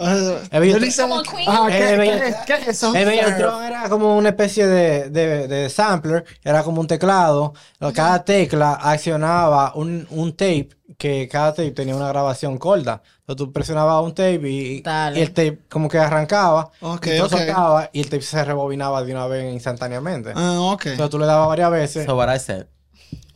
Eh, 0.00 0.38
He 0.52 0.60
visto- 0.60 0.78
yo 0.78 0.84
ni 0.86 0.90
sé- 0.92 1.02
Como 1.02 1.22
Queen. 1.22 1.48
Ajá, 1.48 1.66
¿qué, 1.68 1.76
Eh, 1.76 1.90
qué- 1.90 1.96
Bella- 1.98 2.44
qué 2.46 2.52
es 2.54 2.68
eso? 2.68 2.94
El 2.94 3.04
Bellotron 3.04 3.64
era 3.64 3.88
como 3.88 4.16
una 4.16 4.28
especie 4.30 4.66
de, 4.66 5.10
de, 5.10 5.48
de 5.48 5.68
sampler, 5.68 6.24
era 6.44 6.62
como 6.62 6.80
un 6.80 6.86
teclado. 6.86 7.52
Cada 7.94 8.24
tecla 8.24 8.74
accionaba 8.74 9.74
un, 9.74 10.06
un 10.10 10.32
tape, 10.32 10.68
que 10.96 11.28
cada 11.28 11.52
tape 11.52 11.72
tenía 11.72 11.96
una 11.96 12.08
grabación 12.08 12.56
corta. 12.58 13.02
Entonces 13.20 13.36
tú 13.44 13.52
presionabas 13.52 14.02
un 14.04 14.14
tape 14.14 14.40
y, 14.48 14.82
el 15.16 15.28
tape 15.34 15.58
como 15.68 15.88
que 15.88 15.98
arrancaba, 15.98 16.70
Ok, 16.80 17.06
y 17.08 17.18
tú 17.18 17.24
ok. 17.24 17.30
soltabas, 17.30 17.90
y 17.92 18.00
el 18.00 18.08
tape 18.08 18.22
se 18.22 18.42
rebobinaba 18.44 19.02
de 19.02 19.12
una 19.12 19.26
vez 19.26 19.52
instantáneamente. 19.52 20.32
Ah, 20.34 20.60
ok. 20.60 20.86
Entonces 20.86 21.10
tú 21.10 21.18
le 21.18 21.26
dabas 21.26 21.48
varias 21.48 21.70
veces. 21.72 22.06
So 22.06 22.16
what 22.16 22.34
I 22.34 22.38
said. 22.38 22.66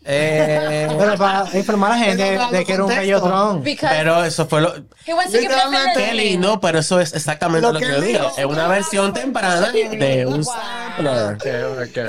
Eh, 0.05 0.89
pero 0.99 1.17
para 1.17 1.47
informar 1.57 1.93
a 1.93 1.97
la 1.97 2.05
gente 2.05 2.39
de 2.51 2.65
que 2.65 2.73
era 2.73 2.85
un. 2.85 3.63
Because 3.63 3.95
Pero 3.95 4.25
eso 4.25 4.47
fue 4.47 4.61
lo... 4.61 4.75
he 5.07 5.15
wants 5.15 5.31
to 5.31 5.39
give 5.39 5.49
Literalmente, 5.49 5.95
them 5.95 6.09
Qué 6.09 6.15
lindo, 6.15 6.61
pero 6.61 6.81
eso 6.81 7.01
es 7.01 7.13
exactamente 7.15 7.67
Lo 7.67 7.73
lo, 7.73 7.79
que, 7.79 7.87
yo 7.87 8.01
digo. 8.01 8.33
Es 8.37 8.45
una 8.45 8.67
versión 8.67 9.13
temprana 9.13 9.71
de 9.71 10.27
un 10.27 10.45
sampler. 10.45 11.39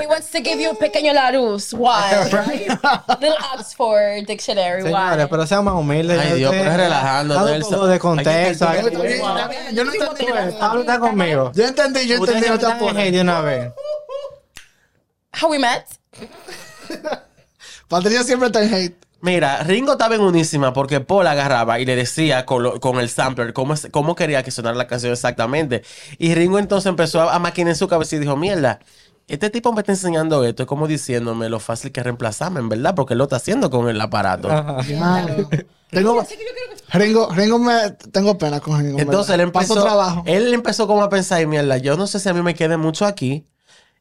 He 0.02 0.06
wants 0.06 0.30
to 0.30 0.38
give 0.38 0.60
you 0.60 0.70
un 0.70 0.76
pequeño 0.76 1.12
Larus. 1.12 1.72
Why? 1.78 2.30
Little 3.20 3.36
Oxford 3.56 4.26
Dictionary. 4.26 4.82
Señores, 4.82 5.20
Why? 5.22 5.26
pero 5.30 5.46
sean 5.46 5.64
más 5.64 5.74
humildes. 5.74 6.18
Ay, 6.18 6.38
Dios, 6.38 6.50
pero 6.50 6.70
es 6.70 6.76
relajando, 6.76 7.44
un 7.44 7.60
poco 7.60 7.86
de 7.86 7.98
contexto. 7.98 8.66
Yo 9.72 9.84
no 9.84 9.92
entendí. 9.92 10.56
Pablo 10.58 10.80
está 10.80 10.98
conmigo. 10.98 11.52
Yo 11.54 11.64
entendí, 11.64 12.06
yo 12.06 12.16
entendí 12.16 12.48
parte. 12.48 13.10
de 13.12 13.20
una 13.20 13.40
vez. 13.40 13.72
How 15.40 15.48
we 15.48 15.58
met? 15.58 15.84
Patricia 17.94 18.22
siempre 18.24 18.46
está 18.46 18.62
en 18.62 18.74
hate. 18.74 19.04
Mira, 19.20 19.62
Ringo 19.62 19.92
estaba 19.92 20.14
en 20.16 20.20
unísima 20.20 20.72
porque 20.74 21.00
Paul 21.00 21.26
agarraba 21.26 21.80
y 21.80 21.86
le 21.86 21.96
decía 21.96 22.44
con, 22.44 22.62
lo- 22.62 22.78
con 22.80 22.98
el 23.00 23.08
sampler 23.08 23.54
cómo, 23.54 24.14
quería 24.14 24.42
que 24.42 24.50
sonara 24.50 24.76
la 24.76 24.86
canción 24.86 25.12
exactamente. 25.12 25.82
Y 26.18 26.34
Ringo 26.34 26.58
entonces 26.58 26.86
empezó 26.90 27.22
a, 27.22 27.34
a 27.34 27.38
maquinar 27.38 27.70
en 27.70 27.76
su 27.76 27.88
cabeza 27.88 28.16
y 28.16 28.18
dijo, 28.18 28.36
mierda, 28.36 28.80
este 29.26 29.48
tipo 29.48 29.72
me 29.72 29.80
está 29.80 29.92
enseñando 29.92 30.44
esto, 30.44 30.64
es 30.64 30.68
como 30.68 30.86
diciéndome 30.86 31.48
lo 31.48 31.58
fácil 31.58 31.90
que 31.90 32.00
es 32.00 32.04
reemplazarme, 32.04 32.60
en 32.60 32.68
verdad, 32.68 32.94
porque 32.94 33.14
él 33.14 33.18
lo 33.18 33.24
está 33.24 33.36
haciendo 33.36 33.70
con 33.70 33.88
el 33.88 33.98
aparato. 33.98 34.48
Claro. 34.48 35.48
Tengo, 35.90 36.22
Ringo, 36.92 37.30
Ringo 37.30 37.58
me, 37.58 37.92
tengo 38.12 38.36
pena 38.36 38.60
con 38.60 38.78
Ringo. 38.82 38.98
Entonces 38.98 39.34
él 39.34 39.40
empezó, 39.40 39.74
Paso 39.74 39.86
trabajo. 39.86 40.22
él 40.26 40.52
empezó 40.52 40.86
como 40.86 41.02
a 41.02 41.08
pensar, 41.08 41.46
mierda, 41.46 41.78
yo 41.78 41.96
no 41.96 42.06
sé 42.06 42.18
si 42.20 42.28
a 42.28 42.34
mí 42.34 42.42
me 42.42 42.54
quede 42.54 42.76
mucho 42.76 43.06
aquí. 43.06 43.46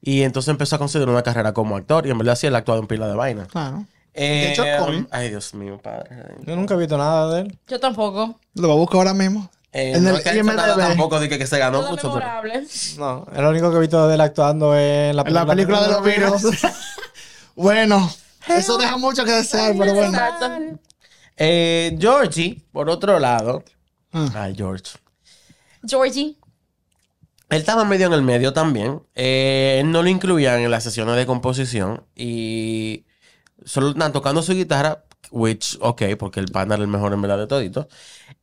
Y 0.06 0.24
entonces 0.24 0.50
empezó 0.50 0.76
a 0.76 0.80
considerar 0.80 1.10
una 1.14 1.24
carrera 1.24 1.54
como 1.54 1.78
actor. 1.78 2.06
Y 2.06 2.10
en 2.12 2.18
verdad 2.18 2.36
sí, 2.36 2.46
él 2.46 2.56
ha 2.56 2.58
actuado 2.58 2.82
en 2.82 2.88
pila 2.88 3.08
de 3.08 3.16
vaina. 3.16 3.46
Claro. 3.46 3.86
Eh, 4.14 4.52
hecho, 4.52 4.64
Cory. 4.80 5.08
ay, 5.12 5.30
Dios 5.30 5.54
mío, 5.54 5.80
padre. 5.82 6.10
Yo 6.46 6.56
nunca 6.58 6.74
he 6.74 6.78
visto 6.78 6.98
nada 6.98 7.34
de 7.34 7.42
él. 7.44 7.60
Yo 7.68 7.80
tampoco. 7.80 8.38
Lo 8.54 8.68
voy 8.68 8.76
a 8.76 8.80
buscar 8.80 8.98
ahora 9.00 9.14
mismo. 9.14 9.50
Eh, 9.72 9.94
En 9.96 10.04
no 10.04 10.10
el 10.12 10.18
es 10.18 10.24
que 10.24 10.30
hecho 10.32 10.44
nada 10.44 10.74
IMDb. 10.74 10.88
tampoco 10.90 11.20
de 11.22 11.30
que, 11.30 11.40
que 11.40 11.48
se 11.48 11.58
ganó 11.58 11.80
Todo 11.80 11.92
mucho. 11.92 12.02
pero- 12.14 12.14
memorable. 12.26 12.68
No, 13.00 13.26
el 13.34 13.46
único 13.46 13.72
que 13.72 13.78
he 13.78 13.80
visto 13.80 14.08
de 14.08 14.16
él 14.16 14.22
actuando 14.22 14.76
es 14.76 15.10
en 15.12 15.16
la 15.16 15.22
En 15.24 15.34
la 15.34 15.46
película 15.48 15.82
de 15.82 15.88
los 15.94 16.04
virus. 16.04 16.42
bueno, 17.56 18.12
eso 18.50 18.78
deja 18.78 18.98
mucho 18.98 19.24
que 19.26 19.32
desear, 19.32 19.74
pero 19.78 19.94
bueno. 19.96 20.10
Exacto. 20.14 20.52
Eh, 21.38 21.98
Georgie, 22.00 22.62
por 22.72 22.90
otro 22.90 23.18
lado. 23.20 23.64
Ah. 24.12 24.30
Ay, 24.36 24.54
George. 24.56 24.92
Georgie. 25.88 26.38
Él 27.54 27.60
estaba 27.60 27.86
medio 27.86 28.08
en 28.08 28.14
el 28.14 28.24
medio 28.24 28.52
también. 28.52 29.04
Eh, 29.14 29.78
él 29.80 29.92
no 29.92 30.02
lo 30.02 30.10
incluían 30.10 30.62
en 30.62 30.72
las 30.72 30.84
sesiones 30.84 31.16
de 31.16 31.28
composición. 31.28 32.04
Y 32.16 33.06
solo 33.64 33.90
estaban 33.90 34.12
tocando 34.12 34.42
su 34.42 34.54
guitarra, 34.54 35.04
which, 35.30 35.78
ok, 35.80 36.02
porque 36.18 36.40
el 36.40 36.48
pana 36.48 36.74
era 36.74 36.84
el 36.84 36.90
mejor 36.90 37.14
en 37.14 37.22
verdad 37.22 37.38
de 37.38 37.48
todito. 37.48 37.88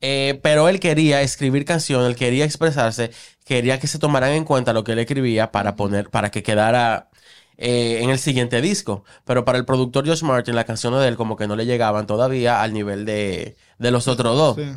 Eh, 0.01 0.38
pero 0.42 0.68
él 0.68 0.79
quería 0.79 1.23
escribir 1.23 1.64
canciones, 1.64 2.07
él 2.09 2.14
quería 2.14 2.44
expresarse, 2.44 3.11
quería 3.44 3.81
que 3.81 3.88
se 3.88 3.99
tomaran 3.99 4.31
en 4.31 4.44
cuenta 4.44 4.73
lo 4.73 4.85
que 4.85 4.92
él 4.92 5.01
escribía 5.01 5.51
para 5.51 5.75
poner, 5.75 6.09
para 6.11 6.31
que 6.31 6.44
quedara 6.44 7.11
eh, 7.57 8.01
en 8.03 8.11
el 8.11 8.18
siguiente 8.20 8.61
disco. 8.61 9.05
Pero 9.25 9.44
para 9.44 9.59
el 9.59 9.64
productor 9.64 10.07
Josh 10.07 10.23
Martin, 10.23 10.55
las 10.55 10.66
canciones 10.66 11.01
de 11.01 11.09
él 11.09 11.16
como 11.16 11.37
que 11.37 11.49
no 11.49 11.57
le 11.57 11.66
llegaban 11.66 12.07
todavía 12.07 12.62
al 12.62 12.73
nivel 12.73 13.05
de, 13.05 13.57
de 13.79 13.90
los 13.90 14.07
otros 14.07 14.37
dos. 14.37 14.57
Sí. 14.57 14.73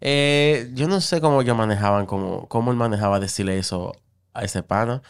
Eh, 0.00 0.70
yo 0.74 0.88
no 0.88 1.00
sé 1.00 1.20
cómo 1.20 1.42
ellos 1.42 1.56
manejaban, 1.56 2.06
cómo, 2.06 2.46
cómo 2.48 2.70
él 2.70 2.76
manejaba 2.76 3.18
decirle 3.20 3.58
eso 3.58 3.92
a 4.34 4.42
ese 4.44 4.62
pana. 4.62 5.02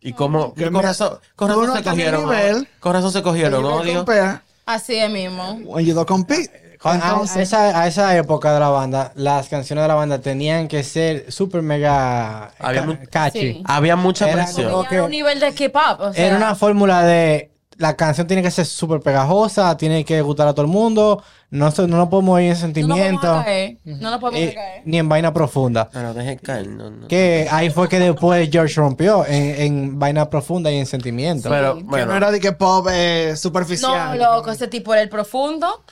Y 0.00 0.12
cómo, 0.12 0.52
Que 0.54 0.70
con 0.70 0.82
razón, 0.82 1.18
con 1.34 1.48
cogieron. 1.82 2.24
nivel. 2.24 2.68
Con 2.80 2.92
razón 2.92 3.12
se 3.12 3.22
cogieron, 3.22 3.62
compare 3.62 4.40
Así 4.66 4.96
es 4.96 5.10
mismo. 5.10 5.58
when 5.64 5.84
you 5.86 5.94
don't 5.94 6.06
compete. 6.08 6.76
A, 6.82 6.92
a 6.92 6.94
Entonces, 6.96 7.36
esa, 7.44 7.80
a 7.80 7.86
esa 7.86 8.14
época 8.14 8.52
de 8.52 8.60
la 8.60 8.68
banda, 8.68 9.12
las 9.14 9.48
canciones 9.48 9.82
de 9.84 9.88
la 9.88 9.94
banda 9.94 10.18
tenían 10.20 10.68
que 10.68 10.82
ser 10.82 11.32
súper 11.32 11.62
mega 11.62 12.48
Había 12.58 12.84
ca- 12.84 12.98
catchy. 13.10 13.40
Sí. 13.54 13.62
Había 13.64 13.96
mucha 13.96 14.30
presión. 14.30 14.84
era 14.90 15.04
un 15.04 15.10
nivel 15.10 15.40
de 15.40 15.54
K-pop. 15.54 16.00
O 16.00 16.12
sea, 16.12 16.26
Era 16.26 16.36
una 16.36 16.54
fórmula 16.54 17.02
de 17.04 17.50
la 17.78 17.96
canción 17.96 18.26
tiene 18.26 18.42
que 18.42 18.50
ser 18.50 18.66
súper 18.66 19.00
pegajosa, 19.00 19.76
tiene 19.76 20.04
que 20.04 20.20
gustar 20.22 20.46
a 20.48 20.52
todo 20.52 20.62
el 20.66 20.70
mundo, 20.70 21.22
no, 21.50 21.70
se- 21.70 21.86
no 21.86 21.96
nos 21.96 22.08
podemos 22.08 22.40
ir 22.40 22.46
en 22.46 22.48
no 22.48 22.52
nos 22.54 22.60
sentimiento, 22.60 23.20
podemos 23.20 23.44
caer. 23.44 23.78
No 23.84 24.10
nos 24.10 24.20
podemos 24.20 24.40
eh, 24.40 24.54
caer. 24.54 24.82
ni 24.84 24.98
en 24.98 25.08
vaina 25.08 25.32
profunda. 25.32 25.88
Pero 25.92 26.14
deje 26.14 26.36
caer, 26.38 26.68
no, 26.68 26.90
no. 26.90 27.08
Que 27.08 27.48
ahí 27.50 27.70
fue 27.70 27.88
que 27.88 27.98
después 27.98 28.48
George 28.50 28.74
rompió 28.80 29.26
en, 29.26 29.60
en 29.60 29.98
vaina 29.98 30.28
profunda 30.30 30.70
y 30.70 30.78
en 30.78 30.86
sentimiento. 30.86 31.48
Pero, 31.50 31.76
que 31.76 31.82
bueno, 31.84 32.06
no 32.06 32.16
era 32.16 32.30
de 32.30 32.40
que 32.40 32.52
pop 32.52 32.86
eh, 32.90 33.28
No, 33.30 33.36
superficial. 33.36 34.18
loco, 34.18 34.50
ese 34.50 34.68
tipo 34.68 34.92
era 34.92 35.02
el 35.02 35.08
profundo. 35.08 35.84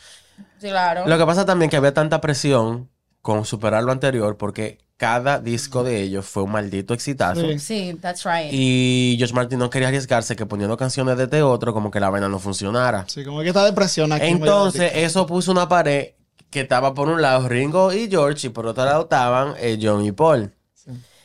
Sí, 0.59 0.69
claro. 0.69 1.07
lo 1.07 1.19
que 1.19 1.27
pasa 1.27 1.45
también 1.45 1.69
que 1.71 1.77
había 1.77 1.93
tanta 1.93 2.21
presión 2.21 2.89
con 3.23 3.45
superar 3.45 3.83
lo 3.85 3.93
anterior 3.93 4.37
porque 4.37 4.79
cada 4.97 5.41
disco 5.41 5.83
de 5.83 6.01
ellos 6.01 6.27
fue 6.27 6.43
un 6.45 6.53
maldito 6.53 6.95
exitazo. 6.95 7.41
Sí. 7.41 7.59
Sí, 7.59 7.99
that's 8.01 8.25
right. 8.25 8.53
Y 8.53 9.15
George 9.19 9.35
Martin 9.35 9.59
no 9.59 9.69
quería 9.71 9.89
arriesgarse 9.89 10.37
que 10.37 10.47
poniendo 10.47 10.77
canciones 10.77 11.17
de 11.17 11.25
este 11.25 11.43
otro 11.43 11.73
como 11.73 11.91
que 11.91 11.99
la 11.99 12.11
vaina 12.11 12.29
no 12.29 12.39
funcionara. 12.39 13.05
Sí, 13.09 13.25
como 13.25 13.41
que 13.41 13.49
está 13.49 13.65
depresión 13.65 14.13
aquí. 14.13 14.27
Entonces, 14.27 14.93
eso 14.95 15.27
puso 15.27 15.51
una 15.51 15.69
pared 15.69 16.11
que 16.51 16.61
estaba 16.61 16.95
por 16.95 17.09
un 17.09 17.21
lado 17.23 17.49
Ringo 17.49 17.93
y 17.93 18.09
George 18.09 18.47
y 18.47 18.51
por 18.51 18.67
otro 18.67 18.85
lado 18.85 19.03
estaban 19.05 19.55
eh, 19.59 19.79
John 19.81 20.05
y 20.05 20.13
Paul. 20.13 20.53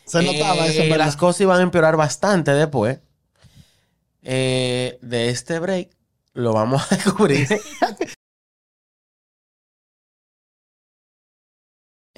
se 0.06 0.24
notaba 0.24 0.66
Eh, 0.66 0.70
eso, 0.70 0.82
en 0.84 0.90
verdad. 0.90 1.06
Las 1.06 1.18
cosas 1.18 1.42
iban 1.42 1.60
a 1.60 1.64
empeorar 1.64 1.98
bastante 1.98 2.52
después. 2.52 3.00
Eh, 4.24 4.98
de 5.02 5.30
este 5.30 5.60
break 5.60 5.90
lo 6.34 6.54
vamos 6.54 6.92
a 6.92 6.96
descubrir. 6.96 7.48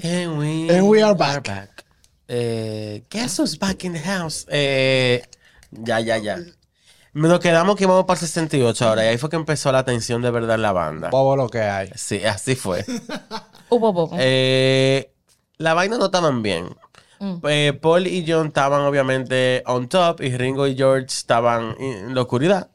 And 0.02 0.38
we, 0.38 0.70
And 0.70 0.88
we 0.88 1.02
are 1.02 1.16
back. 1.16 1.84
Eh, 2.28 3.02
guess 3.10 3.38
who's 3.40 3.58
back 3.58 3.84
in 3.84 3.94
the 3.94 4.00
house? 4.00 4.46
Eh, 4.50 5.22
ya, 5.72 6.00
ya, 6.00 6.18
ya. 6.18 6.38
Nos 7.14 7.40
quedamos 7.40 7.76
que 7.76 7.84
íbamos 7.84 8.06
para 8.06 8.20
el 8.20 8.28
68 8.28 8.88
ahora 8.88 9.04
y 9.04 9.08
ahí 9.08 9.18
fue 9.18 9.30
que 9.30 9.36
empezó 9.36 9.72
la 9.72 9.84
tensión 9.84 10.22
de 10.22 10.32
verdad 10.32 10.56
en 10.56 10.62
la 10.62 10.72
banda. 10.72 11.10
Bobo 11.10 11.36
lo 11.36 11.50
que 11.50 11.62
hay. 11.62 11.90
Sí, 11.96 12.24
así 12.24 12.56
fue. 12.56 12.86
Hubo 13.70 13.92
bobo. 13.92 14.16
Eh, 14.20 15.12
la 15.58 15.74
vaina 15.74 15.98
no 15.98 16.06
estaban 16.06 16.42
bien. 16.44 16.70
Mm. 17.20 17.36
Eh, 17.48 17.74
Paul 17.82 18.08
y 18.08 18.24
John 18.28 18.48
estaban 18.48 18.82
obviamente 18.82 19.64
on 19.66 19.90
top 19.90 20.22
y 20.22 20.38
Ringo 20.38 20.68
y 20.68 20.76
George 20.76 21.08
estaban 21.08 21.76
en 21.80 22.16
la 22.16 22.22
oscuridad. 22.22 22.70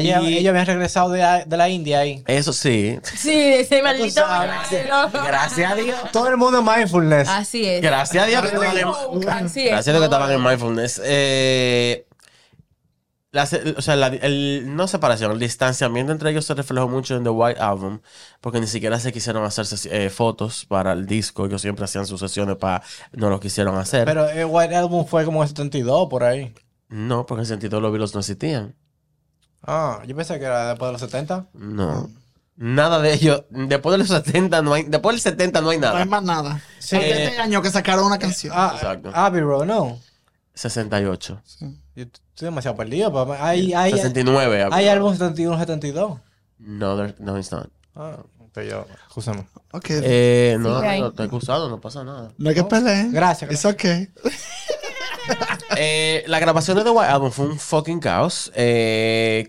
Y- 0.00 0.08
ellos 0.38 0.50
habían 0.50 0.66
regresado 0.66 1.10
de, 1.10 1.20
la- 1.20 1.44
de 1.44 1.56
la 1.56 1.68
India 1.68 1.98
ahí. 2.00 2.22
Eso 2.26 2.52
sí. 2.52 2.98
Sí, 3.14 3.30
ese 3.32 3.82
maldito. 3.82 4.22
Gracias 5.12 5.70
a 5.70 5.74
Dios. 5.74 5.98
Todo 6.12 6.28
el 6.28 6.36
mundo 6.36 6.60
en 6.60 6.64
mindfulness. 6.64 7.28
Así 7.28 7.64
es. 7.66 7.82
Gracias 7.82 8.24
a 8.24 8.26
Dios 8.26 8.42
que 8.42 8.56
Así 9.28 9.60
es. 9.60 9.70
gracias 9.70 9.88
a 9.88 9.92
Dios 9.92 9.98
que 10.00 10.04
estaban 10.04 10.30
en 10.32 10.42
mindfulness. 10.42 11.00
Eh, 11.04 12.06
la 13.32 13.48
o 13.78 13.80
sea, 13.80 13.96
la- 13.96 14.08
el, 14.08 14.76
no 14.76 14.86
separación, 14.86 15.32
el 15.32 15.38
distanciamiento 15.38 16.12
entre 16.12 16.30
ellos 16.30 16.44
se 16.44 16.52
reflejó 16.54 16.86
mucho 16.86 17.16
en 17.16 17.24
The 17.24 17.30
White 17.30 17.60
Album, 17.60 18.00
porque 18.42 18.60
ni 18.60 18.66
siquiera 18.66 19.00
se 19.00 19.10
quisieron 19.10 19.42
hacer 19.44 19.64
ses- 19.64 19.88
eh, 19.90 20.10
fotos 20.10 20.66
para 20.66 20.92
el 20.92 21.06
disco. 21.06 21.46
Ellos 21.46 21.62
siempre 21.62 21.86
hacían 21.86 22.04
sus 22.06 22.20
sesiones 22.20 22.56
para. 22.56 22.82
No 23.12 23.30
lo 23.30 23.40
quisieron 23.40 23.78
hacer. 23.78 24.04
Pero 24.04 24.28
el 24.28 24.44
White 24.50 24.76
Album 24.76 25.06
fue 25.06 25.24
como 25.24 25.42
en 25.42 25.48
72 25.48 26.08
por 26.10 26.24
ahí. 26.24 26.54
no, 26.90 27.24
porque 27.24 27.40
en 27.42 27.46
sentido 27.46 27.80
los 27.80 27.90
Beatles 27.90 28.12
no 28.12 28.20
existían. 28.20 28.74
Ah, 29.64 30.00
yo 30.06 30.16
pensé 30.16 30.38
que 30.38 30.44
era 30.44 30.68
después 30.70 30.88
de 30.88 30.92
los 30.92 31.00
70. 31.00 31.46
No. 31.54 32.10
Nada 32.56 33.00
de 33.00 33.14
ello. 33.14 33.46
Después 33.50 33.92
de 33.92 33.98
los 33.98 34.08
70 34.08 34.60
no 34.62 34.74
hay. 34.74 34.82
Después 34.84 35.14
del 35.14 35.20
70 35.20 35.60
no 35.60 35.70
hay 35.70 35.78
No 35.78 35.86
hay 35.88 35.92
nada. 35.94 36.04
más 36.04 36.22
nada. 36.22 36.60
Sí. 36.78 36.96
Porque 36.96 37.24
este 37.24 37.38
año 37.38 37.62
que 37.62 37.70
sacaron 37.70 38.04
una 38.04 38.18
canción. 38.18 38.52
Ah, 38.56 38.72
Exacto. 38.74 39.10
Abbey 39.14 39.40
Road, 39.40 39.64
no. 39.66 39.98
68. 40.54 41.40
Yo 41.60 42.02
estoy 42.02 42.12
demasiado 42.46 42.76
perdido. 42.76 43.12
papá. 43.12 43.38
Hay, 43.46 43.72
hay, 43.72 43.92
69. 43.92 44.68
hay 44.70 44.88
álbum 44.88 45.12
71, 45.12 45.58
72. 45.58 46.20
No, 46.58 46.96
there- 46.96 47.14
no, 47.18 47.38
it's 47.38 47.50
not. 47.50 47.68
Ah, 47.96 48.16
pero 48.52 48.68
yo, 48.68 48.86
escúchame. 49.08 49.46
Ok. 49.72 49.86
Eh, 49.90 50.56
no, 50.60 50.80
Sí, 50.80 50.86
hay. 50.86 51.00
no, 51.00 51.08
estoy 51.08 51.26
acusado, 51.26 51.68
no 51.68 51.80
pasa 51.80 52.04
nada. 52.04 52.32
no 52.36 52.48
hay 52.50 52.54
que 52.54 52.64
pelear. 52.64 53.08
Gracias, 53.10 53.50
Es 53.50 53.64
ok. 53.64 53.84
Eh, 55.76 56.22
la 56.26 56.38
grabación 56.38 56.76
de 56.76 56.84
The 56.84 56.90
White 56.90 57.10
Album 57.10 57.30
fue 57.30 57.46
un 57.46 57.58
fucking 57.58 57.98
caos. 57.98 58.52
Eh, 58.54 59.48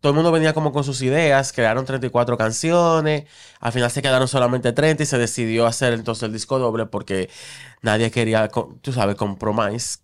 todo 0.00 0.10
el 0.10 0.14
mundo 0.14 0.30
venía 0.30 0.52
como 0.52 0.72
con 0.72 0.84
sus 0.84 1.02
ideas, 1.02 1.52
crearon 1.52 1.84
34 1.84 2.38
canciones, 2.38 3.24
al 3.58 3.72
final 3.72 3.90
se 3.90 4.00
quedaron 4.00 4.28
solamente 4.28 4.72
30 4.72 5.02
y 5.02 5.06
se 5.06 5.18
decidió 5.18 5.66
hacer 5.66 5.92
entonces 5.92 6.22
el 6.22 6.32
disco 6.32 6.58
doble 6.60 6.86
porque 6.86 7.28
nadie 7.82 8.10
quería, 8.10 8.48
tú 8.48 8.92
sabes, 8.92 9.16
compromise. 9.16 9.98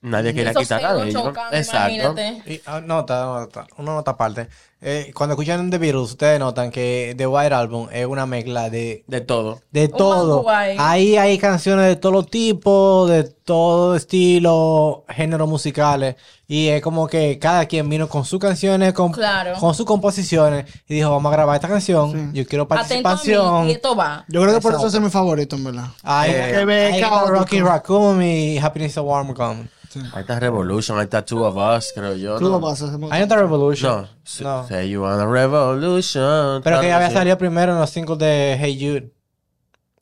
Nadie 0.00 0.32
quería 0.32 0.50
Esos 0.50 0.62
quitar 0.62 0.84
a 0.84 1.04
ellos. 1.04 1.34
Exacto. 1.52 2.14
Y, 2.46 2.60
ah, 2.66 2.80
nota, 2.80 3.24
nota, 3.24 3.66
una 3.78 3.94
nota 3.94 4.12
aparte. 4.12 4.48
Eh, 4.80 5.10
cuando 5.14 5.34
escuchan 5.34 5.70
The 5.70 5.78
Beatles, 5.78 6.10
ustedes 6.12 6.38
notan 6.38 6.70
que 6.70 7.14
The 7.16 7.26
White 7.26 7.52
Album 7.54 7.88
es 7.92 8.06
una 8.06 8.26
mezcla 8.26 8.70
de, 8.70 9.02
De 9.08 9.20
todo. 9.20 9.60
de 9.72 9.88
todo. 9.88 10.44
Ahí 10.48 11.16
hay 11.16 11.36
canciones 11.38 11.86
de 11.86 11.96
todo 11.96 12.22
tipo, 12.24 13.06
de 13.08 13.24
todo 13.24 13.96
estilo, 13.96 15.04
géneros 15.08 15.48
musicales. 15.48 16.16
Y 16.46 16.68
es 16.68 16.80
como 16.80 17.06
que 17.08 17.38
cada 17.38 17.66
quien 17.66 17.88
vino 17.88 18.08
con 18.08 18.24
sus 18.24 18.38
canciones, 18.38 18.92
con, 18.94 19.12
Claro. 19.12 19.54
con 19.58 19.74
sus 19.74 19.84
composiciones. 19.84 20.64
Y 20.88 20.94
dijo, 20.94 21.10
vamos 21.10 21.30
a 21.30 21.36
grabar 21.36 21.56
esta 21.56 21.68
canción. 21.68 22.32
Yo 22.32 22.46
quiero 22.46 22.64
Atento 22.64 22.74
a 22.74 22.96
mí, 22.96 23.02
participación. 23.02 23.68
y 23.68 23.72
esto 23.72 23.96
va. 23.96 24.24
Yo 24.28 24.40
creo 24.42 24.54
que 24.54 24.60
por 24.60 24.72
eso 24.72 24.82
Exacto. 24.82 24.96
es 24.98 25.02
mi 25.04 25.10
favorito, 25.10 25.56
en 25.56 25.64
verdad. 25.64 25.86
Ahí, 26.02 26.30
Eh, 26.32 27.04
Rocky 27.26 27.60
Raccoon 27.60 28.22
y 28.22 28.58
Happiness 28.58 28.96
a 28.96 29.02
Warm 29.02 29.34
Gun. 29.34 29.68
Ahí 30.12 30.20
está 30.20 30.38
Revolution, 30.38 30.98
ahí 30.98 31.04
está 31.04 31.24
Two 31.24 31.44
of 31.44 31.56
Us, 31.56 31.92
creo 31.94 32.14
yo. 32.14 32.38
Tú 32.38 32.48
¿no? 32.50 32.66
Ahí 33.10 33.20
no 33.20 33.24
está 33.24 33.36
Revolution. 33.36 34.02
No. 34.02 34.08
sí, 34.22 34.44
No. 34.44 34.67
Say 34.68 34.90
you 34.90 35.02
want 35.02 35.20
a 35.20 35.26
revolution. 35.26 36.62
Pero 36.62 36.80
que 36.80 36.88
ya 36.88 36.96
había 36.96 37.10
salido 37.10 37.38
primero 37.38 37.72
en 37.72 37.78
los 37.78 37.90
singles 37.90 38.18
de 38.18 38.56
Hey 38.60 38.76
Jude. 38.78 39.12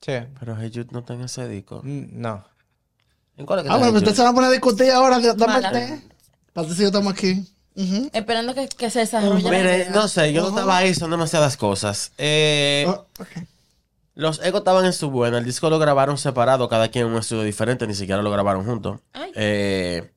Sí. 0.00 0.26
Pero 0.40 0.56
Hey 0.60 0.70
Jude 0.74 0.88
no 0.90 1.00
está 1.00 1.14
en 1.14 1.22
ese 1.22 1.48
disco. 1.48 1.80
Mm, 1.84 2.20
No. 2.20 2.44
¿En 3.36 3.44
cuál 3.46 3.58
es 3.60 3.64
que 3.64 3.68
Ah, 3.70 3.74
está 3.74 3.78
bueno, 3.78 3.92
Hey 3.92 3.96
ustedes 3.98 4.16
se 4.16 4.22
Jude? 4.22 4.24
van 4.24 4.32
a 4.32 4.34
poner 4.34 4.48
a 4.48 4.52
discutir 4.52 4.90
ahora. 4.90 5.18
Dame 5.20 5.46
Mala. 5.46 5.68
el 5.68 6.00
té. 6.00 6.08
Para 6.52 6.68
si 6.68 6.80
yo 6.80 6.86
estamos 6.86 7.12
aquí. 7.12 7.44
Ujú. 7.76 8.08
Esperando 8.12 8.54
que, 8.54 8.68
que 8.68 8.88
se 8.90 9.00
desarrolle. 9.00 9.42
la 9.42 9.50
Mire, 9.50 9.76
idea. 9.76 9.90
no 9.90 10.08
sé, 10.08 10.32
yo 10.32 10.40
no 10.42 10.48
estaba 10.48 10.78
ahí, 10.78 10.94
son 10.94 11.10
demasiadas 11.10 11.56
cosas. 11.58 12.12
Eh, 12.18 12.86
Oh, 12.88 13.06
ok. 13.20 13.28
Los 14.14 14.42
Ego 14.42 14.58
estaban 14.58 14.86
en 14.86 14.94
su 14.94 15.10
buena, 15.10 15.36
el 15.36 15.44
disco 15.44 15.68
lo 15.68 15.78
grabaron 15.78 16.16
separado, 16.16 16.70
cada 16.70 16.88
quien 16.88 17.04
en 17.06 17.12
un 17.12 17.18
estudio 17.18 17.42
diferente, 17.42 17.86
ni 17.86 17.92
siquiera 17.94 18.22
lo 18.22 18.30
grabaron 18.30 18.64
juntos. 18.64 19.00
Ay. 19.12 19.30
Eh, 19.34 20.10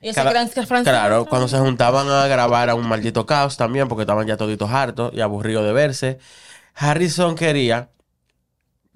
Y 0.00 0.08
ese 0.10 0.14
cada- 0.16 0.30
gran 0.30 0.48
francés. 0.48 0.92
claro, 0.92 1.26
cuando 1.26 1.48
se 1.48 1.58
juntaban 1.58 2.08
a 2.08 2.26
grabar 2.26 2.70
a 2.70 2.74
un 2.74 2.86
maldito 2.88 3.26
caos 3.26 3.56
también, 3.56 3.88
porque 3.88 4.02
estaban 4.02 4.26
ya 4.26 4.36
toditos 4.36 4.70
hartos 4.70 5.12
y 5.14 5.20
aburridos 5.20 5.64
de 5.64 5.72
verse. 5.72 6.18
Harrison 6.74 7.34
quería 7.34 7.88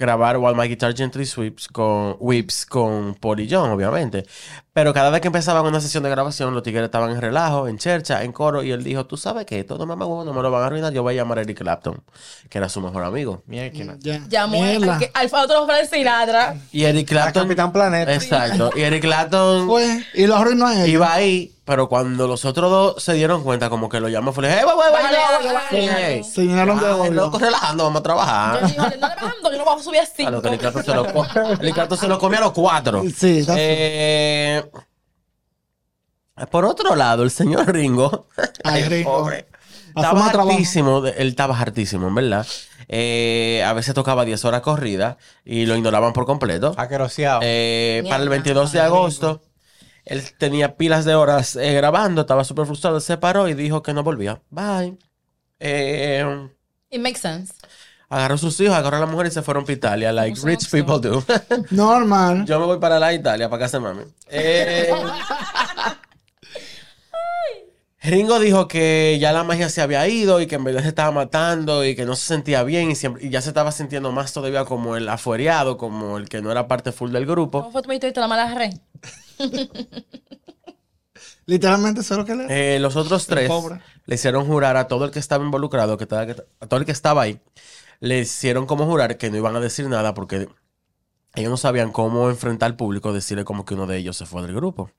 grabar 0.02 0.36
While 0.36 0.54
My 0.54 0.68
Guitar 0.68 0.94
Gently 0.94 1.24
Sweeps 1.24 1.68
con 1.68 2.16
Whips 2.18 2.66
con 2.66 3.14
Paul 3.14 3.40
y 3.40 3.48
John, 3.50 3.70
obviamente. 3.70 4.26
Pero 4.74 4.92
cada 4.94 5.10
vez 5.10 5.20
que 5.20 5.28
empezaban 5.28 5.64
una 5.66 5.80
sesión 5.80 6.02
de 6.02 6.10
grabación, 6.10 6.54
los 6.54 6.62
tigres 6.62 6.84
estaban 6.84 7.10
en 7.10 7.20
relajo, 7.20 7.68
en 7.68 7.76
chercha, 7.78 8.24
en 8.24 8.32
coro, 8.32 8.62
y 8.62 8.70
él 8.72 8.82
dijo, 8.82 9.04
tú 9.06 9.16
sabes 9.16 9.44
que 9.46 9.60
esto 9.60 9.76
no 9.78 9.84
me, 9.86 9.96
no 9.96 10.32
me 10.32 10.42
lo 10.42 10.50
van 10.50 10.62
a 10.62 10.66
arruinar, 10.66 10.92
yo 10.92 11.02
voy 11.02 11.14
a 11.14 11.16
llamar 11.18 11.38
a 11.38 11.42
Eric 11.42 11.58
Clapton, 11.58 12.02
que 12.48 12.58
era 12.58 12.68
su 12.68 12.80
mejor 12.80 13.04
amigo. 13.04 13.42
Mierda. 13.46 13.96
Ya. 14.00 14.20
Llamó 14.28 14.62
al, 14.64 14.98
que- 14.98 15.10
al 15.12 15.26
otro 15.32 15.66
Frank 15.66 15.84
Sinatra. 15.90 16.56
Y 16.72 16.84
Eric 16.84 17.08
Clapton... 17.08 17.44
Capitán 17.44 17.70
Planeta. 17.72 18.14
Exacto. 18.14 18.70
Y 18.74 18.80
Eric 18.80 19.02
Clapton 19.02 19.66
Fue, 19.66 20.04
y 20.14 20.26
lo 20.26 20.36
arruinó 20.36 20.66
a 20.66 20.74
ellos. 20.74 20.88
iba 20.88 21.12
ahí, 21.12 21.51
pero 21.64 21.88
cuando 21.88 22.26
los 22.26 22.44
otros 22.44 22.70
dos 22.70 23.02
se 23.02 23.12
dieron 23.14 23.42
cuenta, 23.44 23.70
como 23.70 23.88
que 23.88 24.00
lo 24.00 24.08
llamó, 24.08 24.32
fue, 24.32 24.44
wey, 24.48 24.64
bájale. 24.92 25.18
hey. 25.70 26.24
Se 26.24 26.42
llenaron 26.42 26.78
de 26.80 26.86
Ay, 26.86 26.92
odio. 26.92 27.10
loco, 27.12 27.38
relajando, 27.38 27.84
vamos 27.84 27.96
a 27.96 28.00
Yo 28.00 28.02
trabajar. 28.02 28.54
le 28.62 28.66
dije, 28.68 28.78
no 28.78 28.88
le 28.88 28.96
bajando, 28.98 29.52
yo 29.52 29.58
no 29.58 29.64
bajo 29.64 29.78
a 29.78 29.82
subir 29.82 30.00
a 30.00 30.02
A 30.02 30.06
cinco. 30.06 30.30
lo 30.30 30.42
que 30.42 30.58
Clapton 30.58 30.84
se 30.84 30.94
lo, 30.94 31.04
Clapton 31.74 31.98
se 31.98 32.08
lo 32.08 32.18
comió 32.18 32.38
a 32.38 32.42
los 32.42 32.52
cuatro. 32.52 33.02
Sí, 33.16 33.38
está 33.38 33.54
Eh, 33.56 34.64
por 36.50 36.64
otro 36.64 36.96
lado, 36.96 37.22
el 37.22 37.30
señor 37.30 37.72
Ringo, 37.72 38.26
Ay, 38.64 38.84
Ringo. 38.84 39.18
pobre, 39.18 39.46
A 39.94 40.00
estaba 40.00 40.26
hartísimo, 40.26 41.06
él 41.06 41.28
estaba 41.28 41.58
hartísimo, 41.58 42.08
en 42.08 42.14
verdad. 42.14 42.46
Eh, 42.88 43.62
a 43.64 43.72
veces 43.72 43.94
tocaba 43.94 44.24
10 44.24 44.44
horas 44.44 44.60
corridas 44.60 45.16
y 45.44 45.64
lo 45.66 45.76
ignoraban 45.76 46.12
por 46.12 46.26
completo. 46.26 46.74
Aqueroseado. 46.76 47.40
Eh, 47.42 48.02
para 48.08 48.22
el 48.22 48.28
22 48.28 48.72
de 48.72 48.80
agosto, 48.80 49.40
él 50.04 50.22
tenía 50.36 50.76
pilas 50.76 51.04
de 51.04 51.14
horas 51.14 51.56
eh, 51.56 51.72
grabando, 51.74 52.22
estaba 52.22 52.44
súper 52.44 52.66
frustrado, 52.66 53.00
se 53.00 53.16
paró 53.16 53.48
y 53.48 53.54
dijo 53.54 53.82
que 53.82 53.94
no 53.94 54.02
volvía. 54.02 54.40
Bye. 54.50 54.98
Eh, 55.60 56.48
It 56.90 57.00
makes 57.00 57.20
sense. 57.20 57.54
agarró 58.08 58.34
a 58.34 58.38
sus 58.38 58.58
hijos, 58.60 58.74
agarró 58.74 58.96
a 58.96 59.00
la 59.00 59.06
mujer 59.06 59.28
y 59.28 59.30
se 59.30 59.42
fueron 59.42 59.64
para 59.64 59.74
Italia, 59.74 60.12
like 60.12 60.38
rich 60.42 60.68
people 60.70 60.98
do. 61.00 61.24
Normal. 61.70 62.44
Yo 62.44 62.58
me 62.58 62.66
voy 62.66 62.78
para 62.78 62.98
la 62.98 63.12
Italia, 63.14 63.48
para 63.48 63.62
casa 63.62 63.78
de 63.78 63.84
mami. 63.84 64.02
Eh, 64.28 64.90
Ringo 68.04 68.40
dijo 68.40 68.66
que 68.66 69.16
ya 69.20 69.32
la 69.32 69.44
magia 69.44 69.68
se 69.68 69.80
había 69.80 70.08
ido 70.08 70.40
y 70.40 70.48
que 70.48 70.56
en 70.56 70.64
verdad 70.64 70.82
se 70.82 70.88
estaba 70.88 71.12
matando 71.12 71.84
y 71.84 71.94
que 71.94 72.04
no 72.04 72.16
se 72.16 72.26
sentía 72.26 72.64
bien 72.64 72.90
y, 72.90 72.96
siempre, 72.96 73.24
y 73.24 73.30
ya 73.30 73.40
se 73.40 73.50
estaba 73.50 73.70
sintiendo 73.70 74.10
más 74.10 74.32
todavía 74.32 74.64
como 74.64 74.96
el 74.96 75.08
afuereado, 75.08 75.78
como 75.78 76.18
el 76.18 76.28
que 76.28 76.42
no 76.42 76.50
era 76.50 76.66
parte 76.66 76.90
full 76.90 77.12
del 77.12 77.26
grupo. 77.26 77.60
¿Cómo 77.60 77.70
fue 77.70 78.00
tu 78.00 78.20
la 78.20 78.26
mala 78.26 78.52
rey? 78.54 78.80
Literalmente 81.46 82.00
eso 82.00 82.14
es 82.14 82.18
lo 82.18 82.24
que 82.24 82.34
le... 82.34 82.76
Eh, 82.76 82.80
los 82.80 82.96
otros 82.96 83.26
tres 83.26 83.50
le 84.06 84.14
hicieron 84.14 84.46
jurar 84.46 84.76
a 84.76 84.88
todo 84.88 85.04
el 85.04 85.10
que 85.10 85.18
estaba 85.18 85.44
involucrado, 85.44 85.96
que 85.96 86.06
que- 86.06 86.44
a 86.60 86.66
todo 86.66 86.80
el 86.80 86.86
que 86.86 86.92
estaba 86.92 87.22
ahí, 87.22 87.40
le 88.00 88.20
hicieron 88.20 88.66
como 88.66 88.86
jurar 88.86 89.16
que 89.18 89.30
no 89.30 89.36
iban 89.36 89.56
a 89.56 89.60
decir 89.60 89.88
nada 89.88 90.14
porque 90.14 90.48
ellos 91.34 91.50
no 91.50 91.56
sabían 91.56 91.92
cómo 91.92 92.30
enfrentar 92.30 92.68
al 92.68 92.76
público, 92.76 93.12
decirle 93.12 93.44
como 93.44 93.64
que 93.64 93.74
uno 93.74 93.86
de 93.86 93.98
ellos 93.98 94.16
se 94.16 94.26
fue 94.26 94.42
del 94.42 94.54
grupo. 94.54 94.90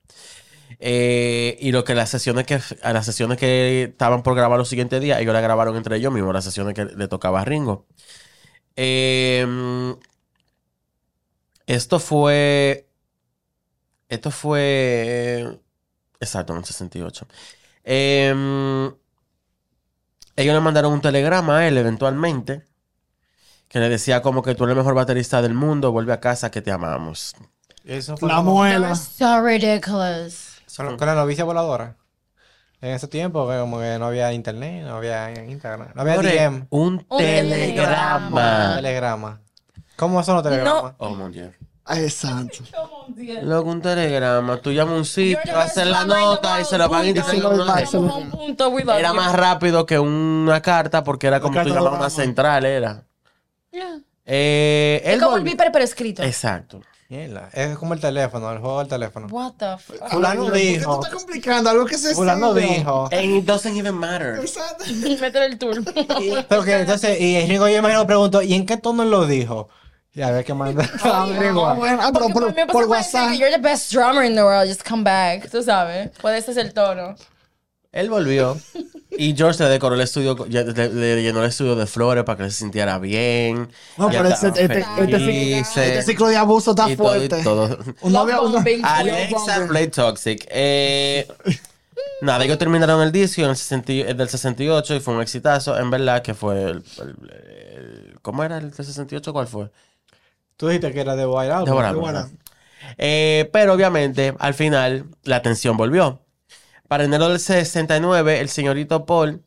Eh, 0.80 1.56
y 1.60 1.72
lo 1.72 1.84
que 1.84 1.94
las 1.94 2.10
sesiones 2.10 2.46
que 2.46 2.60
a 2.82 2.92
las 2.92 3.06
sesiones 3.06 3.38
que 3.38 3.84
estaban 3.84 4.22
por 4.22 4.34
grabar 4.36 4.58
los 4.58 4.68
siguientes 4.68 5.00
días, 5.00 5.20
ellos 5.20 5.32
la 5.34 5.40
grabaron 5.40 5.76
entre 5.76 5.96
ellos 5.96 6.12
mismos, 6.12 6.34
las 6.34 6.44
sesiones 6.44 6.74
que 6.74 6.84
le 6.86 7.08
tocaba 7.08 7.40
a 7.42 7.44
Ringo. 7.46 7.86
Eh, 8.76 9.46
esto 11.66 11.98
fue. 11.98 12.83
Esto 14.08 14.30
fue. 14.30 15.58
Exacto, 16.20 16.52
en 16.52 16.58
el 16.60 16.64
68. 16.64 17.26
Eh, 17.84 18.90
ellos 20.36 20.54
le 20.54 20.60
mandaron 20.60 20.92
un 20.92 21.00
telegrama 21.00 21.58
a 21.58 21.68
él 21.68 21.76
eventualmente. 21.78 22.64
Que 23.68 23.80
le 23.80 23.88
decía 23.88 24.22
como 24.22 24.42
que 24.42 24.54
tú 24.54 24.64
eres 24.64 24.72
el 24.74 24.78
mejor 24.78 24.94
baterista 24.94 25.42
del 25.42 25.54
mundo, 25.54 25.90
vuelve 25.90 26.12
a 26.12 26.20
casa 26.20 26.50
que 26.50 26.62
te 26.62 26.70
amamos. 26.70 27.34
Eso 27.84 28.16
fue 28.16 28.28
La 28.28 28.36
como- 28.36 28.52
muela. 28.52 28.94
So 28.94 29.42
ridiculous. 29.42 30.60
con, 30.76 30.96
con 30.96 31.06
la 31.08 31.14
novicia 31.14 31.44
voladora. 31.44 31.96
En 32.80 32.90
ese 32.90 33.08
tiempo, 33.08 33.48
que 33.48 33.58
como 33.58 33.78
que 33.80 33.98
no 33.98 34.06
había 34.06 34.32
internet, 34.32 34.84
no 34.84 34.96
había 34.96 35.32
Instagram, 35.44 35.88
no 35.94 36.02
había 36.02 36.18
DM, 36.18 36.66
Un 36.70 37.04
Un 37.08 37.18
telegrama. 37.18 38.74
telegrama. 38.76 39.40
¿Cómo 39.96 40.22
son 40.22 40.34
los 40.36 40.44
telegramas? 40.44 40.92
Oh, 40.98 41.10
mon 41.10 41.32
Dieu. 41.32 41.50
Santo. 42.10 42.58
Luego 43.42 43.70
un 43.70 43.82
telegrama, 43.82 44.56
tú 44.58 44.72
llamas 44.72 44.94
a 44.94 44.96
un 44.98 45.04
sitio, 45.04 45.58
haces 45.58 45.86
la 45.86 46.04
nota 46.04 46.60
y 46.60 46.64
se 46.64 46.78
lo 46.78 46.88
punto, 48.30 48.68
we 48.70 48.84
love 48.84 48.98
Era 48.98 49.12
más 49.12 49.34
rápido 49.34 49.84
que 49.84 49.98
una 49.98 50.60
carta 50.62 51.04
porque 51.04 51.26
era 51.26 51.40
como 51.40 51.62
tú 51.62 51.68
llamabas 51.68 51.94
a 51.94 51.96
una 51.98 52.10
central, 52.10 52.64
era. 52.64 53.04
Eh, 54.26 55.02
Es 55.04 55.22
como 55.22 55.36
el 55.36 55.42
viper 55.42 55.70
pero 55.72 55.84
escrito. 55.84 56.22
Exacto. 56.22 56.80
Es 57.52 57.78
como 57.78 57.94
el 57.94 58.00
teléfono, 58.00 58.50
el 58.50 58.58
juego 58.58 58.78
del 58.80 58.88
teléfono. 58.88 59.26
What 59.28 59.52
the 59.58 59.76
fuck? 59.78 60.08
Fulano 60.08 60.44
¿Por 60.44 60.52
qué 60.52 60.58
tú 60.58 60.78
dijo, 60.78 60.94
estás 60.94 61.14
complicando 61.14 61.70
algo 61.70 61.84
que 61.84 61.98
se 61.98 62.14
fulano 62.14 62.54
dijo. 62.54 63.08
And 63.12 63.36
it 63.36 63.44
doesn't 63.44 63.76
even 63.76 63.94
matter. 63.94 64.38
Exacto. 64.40 64.84
El 65.44 65.58
tour. 65.58 65.82
Pero 66.48 66.64
que 66.64 66.80
entonces, 66.80 67.20
y 67.20 67.46
Ringo 67.46 67.68
yo 67.68 67.78
imagino 67.78 68.06
preguntó, 68.06 68.42
¿y 68.42 68.54
en 68.54 68.66
qué 68.66 68.76
tono 68.76 69.04
lo 69.04 69.26
dijo? 69.26 69.68
Y 70.14 70.22
a 70.22 70.30
ver 70.30 70.44
qué 70.44 70.54
manda. 70.54 70.88
Ah, 71.02 71.26
bueno, 71.28 71.98
ah, 72.00 72.10
pero 72.12 72.28
por, 72.28 72.54
por 72.54 72.66
por 72.68 72.84
WhatsApp. 72.86 73.30
que 73.32 73.38
you're 73.38 73.50
the 73.50 73.60
best 73.60 73.92
drummer 73.92 74.24
in 74.24 74.34
the 74.34 74.42
world, 74.44 74.68
just 74.68 74.88
come 74.88 75.02
back. 75.02 75.50
Tú 75.50 75.62
sabes, 75.62 76.10
puede 76.20 76.40
ser 76.42 76.58
el 76.58 76.72
tono. 76.72 77.16
Él 77.90 78.10
volvió 78.10 78.56
y 79.10 79.36
George 79.36 79.62
le 79.62 79.68
decoró 79.70 79.94
el 79.94 80.00
estudio, 80.00 80.46
ya- 80.48 80.62
le, 80.64 80.88
le 80.88 81.22
llenó 81.22 81.42
el 81.44 81.48
estudio 81.48 81.76
de 81.76 81.86
flores 81.86 82.24
para 82.24 82.38
que 82.44 82.50
se 82.50 82.56
sintiera 82.58 82.98
bien. 82.98 83.68
No, 83.96 84.10
Ya 84.10 84.22
pero 84.22 84.34
este, 84.34 84.48
este, 84.48 84.64
este, 84.64 84.80
ciclo, 84.82 85.04
felices. 85.18 85.76
este 85.76 86.02
ciclo 86.02 86.26
de 86.28 86.36
abuso 86.36 86.70
está 86.72 86.90
Y 86.90 86.96
todo, 86.96 87.14
y 87.16 87.28
fuerte. 87.28 87.44
todo. 87.44 87.78
Un 88.00 88.12
novio, 88.12 88.34
Love 88.36 88.46
un- 88.46 88.52
bombing. 88.52 88.84
Alexa 88.84 89.66
Play 89.68 89.88
Toxic. 89.88 90.44
Eh, 90.50 91.28
nada, 92.20 92.44
ellos 92.44 92.58
terminaron 92.58 93.00
el 93.02 93.12
disco 93.12 93.42
en 93.42 93.50
el 93.50 93.56
60 93.56 93.92
y- 93.92 94.00
el 94.00 94.16
del 94.16 94.28
68 94.28 94.94
y 94.96 95.00
fue 95.00 95.14
un 95.14 95.22
exitazo. 95.22 95.78
En 95.78 95.90
verdad 95.90 96.20
que 96.22 96.34
fue 96.34 96.62
el, 96.62 96.84
el- 96.98 97.30
el- 97.30 98.18
¿Cómo 98.22 98.42
era 98.42 98.56
el 98.58 98.70
del 98.70 98.74
68? 98.74 99.32
¿Cuál 99.32 99.46
fue? 99.46 99.70
Tú 100.56 100.68
dijiste 100.68 100.92
que 100.92 101.00
era 101.00 101.16
de. 101.16 101.24
Album. 101.24 102.36
Eh, 102.98 103.48
pero 103.52 103.72
obviamente, 103.72 104.34
al 104.38 104.54
final, 104.54 105.06
la 105.22 105.42
tensión 105.42 105.76
volvió. 105.76 106.20
Para 106.88 107.04
enero 107.04 107.28
del 107.28 107.40
69, 107.40 108.40
el 108.40 108.48
señorito 108.48 109.04
Paul. 109.06 109.42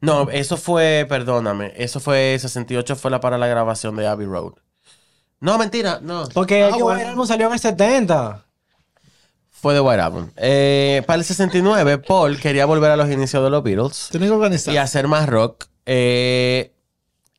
No, 0.00 0.30
eso 0.30 0.56
fue, 0.56 1.06
perdóname, 1.08 1.72
eso 1.76 2.00
fue 2.00 2.36
68, 2.40 2.96
fue 2.96 3.10
la 3.10 3.20
para 3.20 3.36
la 3.38 3.46
grabación 3.46 3.96
de 3.96 4.06
Abbey 4.06 4.26
Road. 4.26 4.54
No, 5.40 5.58
mentira, 5.58 6.00
no. 6.02 6.26
Porque 6.34 6.64
Ah, 6.64 6.70
bueno. 6.70 6.86
White 6.86 7.04
Album 7.04 7.26
salió 7.26 7.46
en 7.48 7.52
el 7.54 7.58
70. 7.58 8.46
Fue 9.50 9.74
de 9.74 9.80
White 9.80 10.00
Album. 10.00 10.30
Eh, 10.36 11.02
para 11.06 11.18
el 11.18 11.24
69, 11.24 11.98
Paul 11.98 12.38
quería 12.40 12.64
volver 12.66 12.90
a 12.90 12.96
los 12.96 13.10
inicios 13.10 13.42
de 13.44 13.50
los 13.50 13.62
Beatles 13.62 14.08
Tienen 14.10 14.30
que 14.30 14.34
organizar. 14.34 14.72
y 14.72 14.78
hacer 14.78 15.06
más 15.06 15.28
rock. 15.28 15.66
eh, 15.86 16.72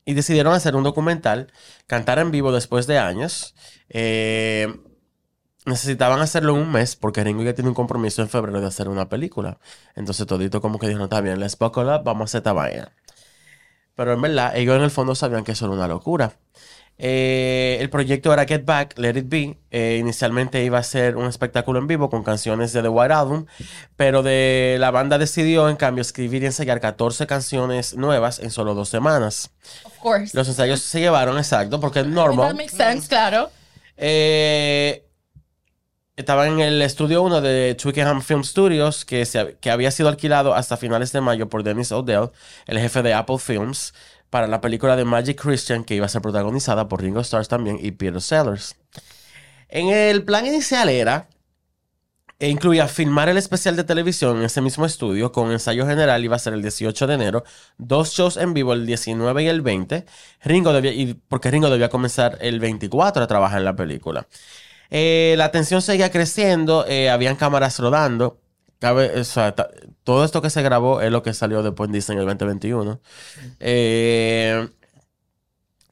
y 0.03 0.13
decidieron 0.15 0.53
hacer 0.53 0.75
un 0.75 0.83
documental, 0.83 1.51
cantar 1.91 2.19
en 2.19 2.31
vivo 2.31 2.53
después 2.53 2.87
de 2.87 2.97
años. 2.97 3.53
eh, 3.89 4.73
necesitaban 5.65 6.21
hacerlo 6.21 6.55
en 6.55 6.61
un 6.61 6.71
mes 6.71 6.95
porque 6.95 7.23
Ringo 7.23 7.43
ya 7.43 7.53
tiene 7.53 7.67
un 7.69 7.75
compromiso 7.75 8.21
en 8.21 8.29
febrero 8.29 8.61
de 8.61 8.67
hacer 8.67 8.87
una 8.87 9.09
película. 9.09 9.59
Entonces 9.95 10.25
todito 10.25 10.61
como 10.61 10.79
que 10.79 10.87
dijo, 10.87 10.99
no, 10.99 11.05
está 11.05 11.19
bien, 11.19 11.39
let's 11.41 11.57
buckle 11.57 11.93
up, 11.93 12.03
vamos 12.05 12.21
a 12.21 12.25
hacer 12.25 12.39
esta 12.39 12.53
vaina. 12.53 12.93
Pero 13.95 14.13
en 14.13 14.21
verdad, 14.21 14.55
ellos 14.55 14.77
en 14.77 14.83
el 14.83 14.91
fondo 14.91 15.15
sabían 15.15 15.43
que 15.43 15.51
eso 15.51 15.65
era 15.65 15.73
una 15.75 15.87
locura. 15.87 16.39
Eh, 17.03 17.77
el 17.81 17.89
proyecto 17.89 18.31
era 18.31 18.45
Get 18.45 18.63
Back, 18.63 18.93
Let 18.99 19.17
It 19.17 19.25
Be. 19.27 19.57
Eh, 19.71 19.97
inicialmente 19.99 20.63
iba 20.63 20.77
a 20.77 20.83
ser 20.83 21.17
un 21.17 21.25
espectáculo 21.25 21.79
en 21.79 21.87
vivo 21.87 22.11
con 22.11 22.23
canciones 22.23 22.73
de 22.73 22.83
The 22.83 22.89
White 22.89 23.11
Album, 23.13 23.47
pero 23.95 24.21
de, 24.21 24.77
la 24.79 24.91
banda 24.91 25.17
decidió 25.17 25.67
en 25.67 25.77
cambio 25.77 26.03
escribir 26.03 26.43
y 26.43 26.45
ensayar 26.45 26.79
14 26.79 27.25
canciones 27.25 27.95
nuevas 27.95 28.37
en 28.37 28.51
solo 28.51 28.75
dos 28.75 28.89
semanas. 28.89 29.49
Of 29.83 29.97
course. 29.97 30.37
Los 30.37 30.47
ensayos 30.47 30.79
se 30.81 30.99
llevaron, 30.99 31.39
exacto, 31.39 31.79
porque 31.79 32.01
es 32.01 32.05
That 32.05 32.11
normal. 32.11 32.53
makes 32.55 32.77
sense, 32.77 33.07
claro. 33.07 33.49
Eh, 33.97 35.07
estaba 36.15 36.45
en 36.47 36.59
el 36.59 36.81
estudio 36.83 37.23
1 37.23 37.41
de 37.41 37.73
Twickenham 37.73 38.21
Film 38.21 38.43
Studios, 38.43 39.05
que, 39.05 39.25
se- 39.25 39.57
que 39.59 39.71
había 39.71 39.89
sido 39.89 40.07
alquilado 40.09 40.53
hasta 40.53 40.77
finales 40.77 41.11
de 41.13 41.21
mayo 41.21 41.49
por 41.49 41.63
Dennis 41.63 41.91
O'Dell, 41.91 42.29
el 42.67 42.77
jefe 42.79 43.01
de 43.01 43.13
Apple 43.15 43.39
Films, 43.39 43.93
para 44.31 44.47
la 44.47 44.61
película 44.61 44.95
de 44.95 45.05
Magic 45.05 45.39
Christian, 45.39 45.83
que 45.83 45.93
iba 45.93 46.07
a 46.07 46.09
ser 46.09 46.23
protagonizada 46.23 46.87
por 46.87 47.01
Ringo 47.03 47.19
Starr 47.19 47.45
también 47.45 47.77
y 47.79 47.91
Peter 47.91 48.19
Sellers. 48.19 48.75
En 49.67 49.89
el 49.89 50.23
plan 50.23 50.47
inicial 50.47 50.89
era 50.89 51.27
e 52.39 52.49
incluía 52.49 52.87
filmar 52.87 53.29
el 53.29 53.37
especial 53.37 53.75
de 53.75 53.83
televisión 53.83 54.37
en 54.37 54.45
ese 54.45 54.61
mismo 54.61 54.83
estudio 54.83 55.31
con 55.31 55.51
ensayo 55.51 55.85
general 55.85 56.25
iba 56.25 56.35
a 56.35 56.39
ser 56.39 56.53
el 56.53 56.63
18 56.63 57.05
de 57.05 57.13
enero, 57.13 57.43
dos 57.77 58.13
shows 58.13 58.35
en 58.37 58.55
vivo 58.55 58.73
el 58.73 58.87
19 58.87 59.43
y 59.43 59.47
el 59.47 59.61
20, 59.61 60.05
Ringo 60.43 60.73
debía, 60.73 60.91
y 60.91 61.13
porque 61.13 61.51
Ringo 61.51 61.69
debía 61.69 61.89
comenzar 61.89 62.39
el 62.41 62.59
24 62.59 63.21
a 63.21 63.27
trabajar 63.27 63.59
en 63.59 63.65
la 63.65 63.75
película. 63.75 64.27
Eh, 64.89 65.35
la 65.37 65.51
tensión 65.51 65.83
seguía 65.83 66.09
creciendo, 66.09 66.85
eh, 66.87 67.11
habían 67.11 67.35
cámaras 67.35 67.77
rodando, 67.77 68.40
cabe- 68.81 69.17
o 69.17 69.23
sea, 69.23 69.55
ta- 69.55 69.69
todo 70.03 70.25
esto 70.25 70.41
que 70.41 70.49
se 70.49 70.61
grabó 70.61 70.99
es 70.99 71.11
lo 71.11 71.23
que 71.23 71.33
salió 71.33 71.63
después 71.63 71.87
en 71.87 71.93
Disney 71.93 72.17
en 72.17 72.21
el 72.23 72.27
2021. 72.27 72.99
Eh, 73.61 74.67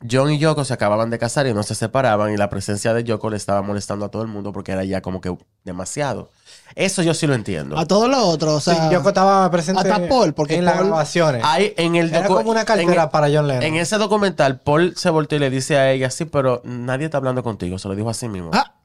John 0.09 0.31
y 0.31 0.39
Yoko 0.39 0.63
se 0.63 0.73
acababan 0.73 1.09
de 1.09 1.19
casar 1.19 1.45
y 1.45 1.53
no 1.53 1.61
se 1.61 1.75
separaban 1.75 2.31
y 2.33 2.37
la 2.37 2.49
presencia 2.49 2.93
de 2.93 3.03
Yoko 3.03 3.29
le 3.29 3.35
estaba 3.35 3.61
molestando 3.61 4.05
a 4.05 4.09
todo 4.09 4.21
el 4.21 4.29
mundo 4.29 4.53
porque 4.53 4.71
era 4.71 4.85
ya 4.85 5.01
como 5.01 5.19
que 5.19 5.37
demasiado. 5.65 6.31
Eso 6.75 7.03
yo 7.03 7.13
sí 7.13 7.27
lo 7.27 7.33
entiendo. 7.33 7.77
A 7.77 7.85
todo 7.85 8.07
lo 8.07 8.25
otro, 8.25 8.55
o 8.55 8.59
Sí, 8.61 8.71
sea. 8.71 8.89
Yoko 8.89 9.09
estaba 9.09 9.51
presente 9.51 9.81
hasta 9.81 10.07
Paul, 10.07 10.33
porque 10.33 10.55
en 10.55 10.63
las 10.65 10.77
grabaciones. 10.79 11.41
Hay 11.45 11.73
en 11.75 11.95
el 11.97 12.13
Era 12.15 12.27
como 12.27 12.49
una 12.49 12.63
cartera 12.63 13.03
el- 13.03 13.09
para 13.09 13.27
John 13.27 13.47
Lennon. 13.47 13.63
En 13.63 13.75
ese 13.75 13.97
documental, 13.97 14.61
Paul 14.61 14.93
se 14.95 15.09
volteó 15.09 15.35
y 15.35 15.39
le 15.41 15.49
dice 15.49 15.77
a 15.77 15.91
ella, 15.91 16.09
sí, 16.09 16.23
pero 16.25 16.61
nadie 16.63 17.05
está 17.05 17.17
hablando 17.17 17.43
contigo. 17.43 17.77
Se 17.77 17.87
lo 17.89 17.95
dijo 17.95 18.09
así 18.09 18.29
mismo. 18.29 18.51
Ah, 18.53 18.75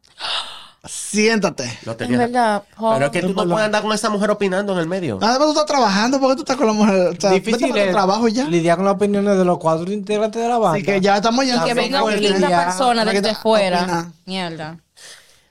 siéntate. 0.87 1.79
Lo 1.85 1.97
tenía- 1.97 2.19
verdad, 2.19 2.63
Paul. 2.77 2.95
Pero 2.95 3.07
es 3.07 3.13
que 3.13 3.21
tú 3.23 3.29
no 3.29 3.35
Paul- 3.35 3.51
puedes 3.51 3.67
andar 3.67 3.83
con 3.83 3.93
esa 3.93 4.11
mujer 4.11 4.31
opinando 4.31 4.73
en 4.75 4.79
el 4.81 4.87
medio. 4.87 5.19
Nada 5.21 5.39
más 5.39 5.47
tú 5.47 5.53
estás 5.53 5.67
trabajando 5.67 6.21
porque 6.21 6.37
tú 6.37 6.43
estás 6.43 6.57
con 6.57 6.67
la 6.67 6.73
mujer. 6.73 7.09
O 7.17 7.21
sea, 7.21 7.31
Difícil 7.31 7.53
vete 7.53 7.69
para 7.71 7.83
tu 7.83 7.89
es 7.89 7.93
trabajo 7.95 8.29
y 8.29 8.33
ya. 8.33 8.45
lidiar 8.47 8.77
con 8.77 8.85
las 8.87 8.95
opiniones 8.95 9.37
de 9.39 9.45
los 9.45 9.59
cuatro 9.59 9.91
integrantes 9.93 10.41
de 10.43 10.49
la 10.49 10.59
banda. 10.59 10.77
Así 10.77 10.83
que 10.85 11.01
ya 11.01 11.17
estamos 11.17 11.47
ya. 11.47 11.53
que 11.55 11.59
También 11.75 11.77
venga 11.93 12.03
una 12.05 12.17
quinta 12.17 12.49
persona 12.65 13.05
que 13.07 13.21
desde 13.21 13.35
fuera. 13.37 14.11
Mierda. 14.27 14.79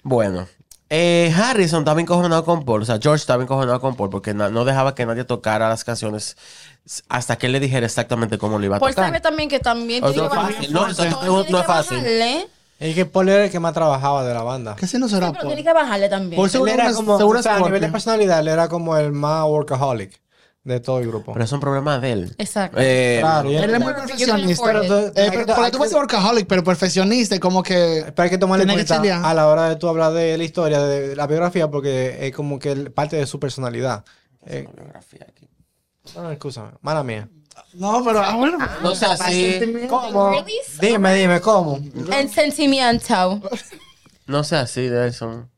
Bueno, 0.04 0.48
eh, 0.90 1.34
Harrison 1.36 1.80
estaba 1.80 2.00
encojonado 2.02 2.44
con 2.46 2.66
Paul, 2.66 2.82
o 2.84 2.86
sea, 2.86 3.00
George 3.02 3.22
estaba 3.22 3.42
encojonado 3.42 3.80
con 3.80 3.96
Paul 3.96 4.10
porque 4.10 4.34
no 4.34 4.66
dejaba 4.66 4.94
que 4.96 5.06
nadie 5.06 5.24
tocara 5.24 5.70
las 5.70 5.84
canciones 5.84 6.36
hasta 7.08 7.38
que 7.38 7.46
él 7.48 7.54
le 7.54 7.60
dijera 7.62 7.86
exactamente 7.86 8.38
cómo 8.38 8.60
lo 8.60 8.66
iba 8.66 8.76
a 8.76 8.80
Paul 8.80 8.92
tocar. 8.92 9.06
sabe 9.08 9.22
también 9.22 9.48
que 9.50 9.60
también 9.60 10.04
tiene 10.04 10.16
que 10.16 10.22
bajarle. 10.36 10.68
No, 10.70 10.88
no- 10.88 10.96
Paul 10.96 11.42
es 11.42 11.48
que 11.48 11.64
fácil. 11.64 11.98
bajarle. 11.98 12.48
Es 12.90 12.96
que 12.96 13.06
Paul 13.06 13.30
era 13.30 13.46
el 13.46 13.52
que 13.52 13.60
más 13.60 13.74
trabajaba 13.74 14.24
de 14.26 14.34
la 14.34 14.44
banda. 14.44 14.76
Que 14.76 14.88
si 14.88 14.98
no 14.98 15.08
será 15.08 15.28
Sí, 15.28 15.32
pero 15.34 15.44
Paul. 15.44 15.56
tiene 15.56 15.64
que 15.70 15.74
bajarle 15.74 16.10
también. 16.10 16.36
Paul 16.36 16.48
Él 16.48 16.52
seguro 16.52 16.72
era 16.72 16.90
es- 16.90 16.96
como, 16.96 17.18
seguro 17.18 17.40
o 17.40 17.44
sea, 17.44 17.56
a 17.56 17.60
nivel 17.62 17.82
de 17.82 17.88
personalidad, 17.90 18.40
él 18.42 18.48
era 18.50 18.68
como 18.68 18.98
el 18.98 19.12
más 19.14 19.46
workaholic 19.46 20.22
de 20.66 20.80
todo 20.80 21.00
el 21.00 21.08
grupo. 21.08 21.34
Pero 21.34 21.44
es 21.46 21.52
un 21.52 21.60
problema 21.60 22.00
de 22.00 22.12
él. 22.12 22.36
Exacto. 22.38 22.78
Eh, 22.80 23.18
Claro, 23.22 23.50
Él 23.50 23.74
es 23.74 23.80
muy 23.82 23.94
perfeccionista. 23.94 24.64
Pero, 24.66 24.80
afford 24.80 24.88
tú- 25.14 25.20
eh, 25.20 25.28
pero, 25.32 25.46
pero 25.56 25.72
tú 25.72 25.78
puedes 25.78 25.92
ser 25.92 26.00
workaholic, 26.02 26.48
pero 26.48 26.64
perfeccionista, 26.64 27.36
y 27.36 27.40
como 27.40 27.64
que. 27.64 28.04
Pero 28.16 28.24
hay 28.24 28.30
que 28.30 28.38
tomarle 28.38 28.66
que 28.66 28.74
cuenta 28.86 29.30
a 29.30 29.34
la 29.34 29.48
hora 29.48 29.70
de 29.70 29.76
tú 29.78 29.88
hablar 29.90 30.14
de 30.14 30.38
la 30.38 30.44
historia, 30.44 30.82
de 30.82 31.16
la 31.16 31.28
biografía, 31.28 31.70
porque 31.70 32.28
es 32.28 32.34
como 32.36 32.60
que 32.60 32.72
el- 32.72 32.92
parte 32.92 33.16
de 33.18 33.26
su 33.28 33.40
personalidad. 33.40 34.04
Eh, 34.46 34.68
no, 36.16 36.32
excúsame, 36.32 36.72
mala 36.82 37.04
mía. 37.04 37.30
No, 37.74 38.04
pero. 38.04 38.20
Ah, 38.20 38.36
bueno. 38.36 38.58
No 38.82 38.95
sea 38.95 39.14
así. 39.14 39.60
¿Cómo? 39.89 40.43
Dime, 40.80 41.16
dime, 41.16 41.41
¿cómo? 41.41 41.80
En 42.12 42.30
sentimiento. 42.30 43.41
No 44.28 44.43
sea 44.43 44.62
así, 44.62 44.88
Delson. 44.88 45.49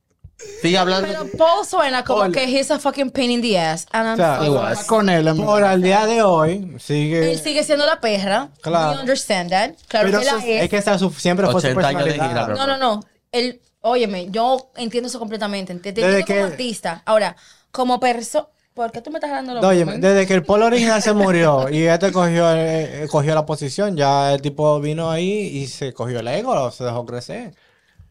Sigue 0.62 0.78
hablando. 0.78 1.08
Pero 1.08 1.26
Paul 1.38 1.66
suena 1.66 2.04
como 2.04 2.20
Paul. 2.22 2.32
que 2.34 2.43
he's 2.43 2.70
a 2.70 2.78
fucking 2.78 3.10
pain 3.10 3.32
in 3.32 3.41
the 3.41 3.58
ass. 3.58 3.86
And 3.91 4.06
I'm 4.08 4.14
O 4.14 4.18
sea, 4.18 4.38
so 4.38 4.46
igual. 4.46 4.86
Con 4.86 5.10
él. 5.10 5.34
Por 5.36 5.64
al 5.64 5.82
día 5.82 6.06
de 6.06 6.22
hoy, 6.24 6.76
sigue. 6.80 7.32
Él 7.32 7.39
sigue 7.39 7.64
siendo 7.64 7.86
la 7.86 8.00
perra. 8.02 8.50
Claro. 8.62 8.96
We 8.96 9.00
understand 9.02 9.50
that. 9.52 9.72
Claro 9.88 10.08
Pero 10.08 10.20
que 10.20 10.26
la 10.26 10.38
es. 10.38 10.64
Es 10.64 10.70
que 10.70 10.78
esa 10.78 10.98
su- 11.00 11.10
siempre 11.12 11.46
fue 11.48 11.62
su 11.62 11.68
80 11.68 11.88
años 11.88 12.04
de 12.06 12.12
personalidad. 12.12 12.46
gira, 12.48 12.56
No, 12.58 12.68
no, 12.68 12.78
no. 12.78 13.04
Él, 13.32 13.62
óyeme, 13.82 14.30
yo 14.30 14.72
entiendo 14.76 15.08
eso 15.08 15.20
completamente. 15.20 15.74
Te, 15.76 15.89
entiendo 15.89 16.14
como 16.26 16.26
que- 16.26 16.43
artista. 16.43 17.02
Ahora, 17.06 17.36
como 17.72 18.00
persona. 18.00 18.48
¿Por 18.76 18.92
qué 18.92 19.02
tú 19.02 19.10
me 19.10 19.18
estás 19.20 19.32
dando 19.32 19.54
lo 19.56 19.68
Oye, 19.68 19.86
mismo? 19.86 20.00
desde 20.02 20.28
que 20.28 20.34
el 20.36 20.44
polo 20.44 20.66
original 20.66 21.02
se 21.02 21.14
murió 21.14 21.70
y 21.70 21.84
este 21.84 22.12
cogió, 22.12 22.46
eh, 22.54 23.08
cogió 23.10 23.34
la 23.34 23.46
posición, 23.46 23.96
ya 23.96 24.34
el 24.34 24.42
tipo 24.42 24.80
vino 24.82 25.10
ahí 25.10 25.30
y 25.32 25.68
se 25.68 25.94
cogió 25.94 26.20
el 26.20 26.28
ego, 26.28 26.70
se 26.72 26.84
dejó 26.84 27.06
crecer. 27.06 27.56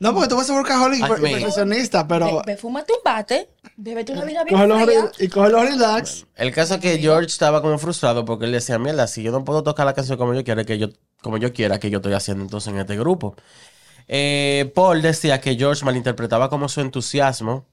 No, 0.01 0.13
porque 0.13 0.29
tú 0.29 0.37
vas 0.37 0.45
a 0.45 0.47
ser 0.49 0.57
workaholic 0.57 1.03
me- 1.03 1.09
perfeccionista, 1.31 2.09
pero. 2.09 2.27
Ve, 2.39 2.43
ve, 2.47 2.57
fúmate 2.57 2.93
un 2.95 2.99
bate. 3.05 3.49
Bébete 3.77 4.13
una 4.13 4.25
vida 4.25 4.43
bien 4.43 4.57
Coge 4.59 4.67
los 4.97 5.21
y 5.21 5.29
coge 5.29 5.51
los 5.51 5.63
relax. 5.69 6.27
El 6.35 6.53
caso 6.53 6.75
es 6.75 6.81
que 6.81 6.99
George 6.99 7.27
estaba 7.27 7.61
como 7.63 7.79
frustrado 7.79 8.25
porque 8.25 8.47
él 8.47 8.53
decía, 8.53 8.79
mierda, 8.79 9.07
si 9.07 9.23
yo 9.23 9.33
no 9.33 9.45
puedo 9.45 9.63
tocar 9.63 9.85
la 9.87 9.93
canción 9.95 10.17
como 10.19 10.35
yo 10.35 10.43
quiera, 10.45 10.65
que 10.65 10.79
yo, 10.79 10.89
como 11.23 11.37
yo 11.37 11.53
quiera, 11.53 11.79
que 11.79 11.91
yo 11.91 11.99
estoy 11.99 12.15
haciendo 12.15 12.43
entonces 12.43 12.73
en 12.73 12.79
este 12.81 12.97
grupo. 12.97 13.37
Eh, 14.09 14.73
Paul 14.75 15.01
decía 15.03 15.41
que 15.41 15.57
George 15.57 15.85
malinterpretaba 15.85 16.49
como 16.51 16.69
su 16.69 16.81
entusiasmo, 16.81 17.67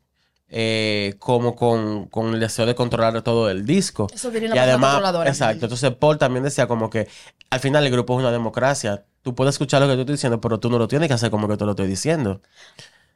eh, 0.54 1.16
como 1.18 1.56
con, 1.56 2.06
con 2.08 2.34
el 2.34 2.39
deseo 2.41 2.66
de 2.66 2.76
controlar 2.76 3.22
todo 3.22 3.49
el 3.49 3.66
disco. 3.66 4.08
Eso 4.14 4.30
viene 4.32 4.47
una 4.47 4.56
y 4.58 4.60
además, 4.60 4.91
controladora. 4.95 5.30
exacto. 5.30 5.66
Entonces 5.66 5.91
Paul 5.95 6.18
también 6.18 6.43
decía 6.43 6.68
como 6.68 6.89
que 6.89 7.08
al 7.49 7.60
final 7.62 7.86
el 7.86 7.91
grupo 7.91 8.14
es 8.16 8.20
una 8.20 8.32
democracia. 8.32 9.06
Tú 9.22 9.34
puedes 9.34 9.56
escuchar 9.56 9.82
lo 9.82 9.88
que 9.88 9.95
yo 9.95 10.02
estoy 10.02 10.16
diciendo, 10.16 10.41
pero 10.41 10.60
tú 10.60 10.70
no 10.70 10.78
lo 10.78 10.88
tienes 10.88 11.08
que 11.08 11.14
hacer 11.14 11.32
como 11.32 11.47
que 11.47 11.56
te 11.58 11.64
lo 11.66 11.72
estoy 11.72 11.88
diciendo. 11.88 12.41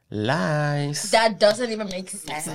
Lies. 0.08 1.10
That 1.10 1.32
doesn't 1.40 1.68
even 1.70 1.88
make 1.88 2.08
sense. 2.08 2.48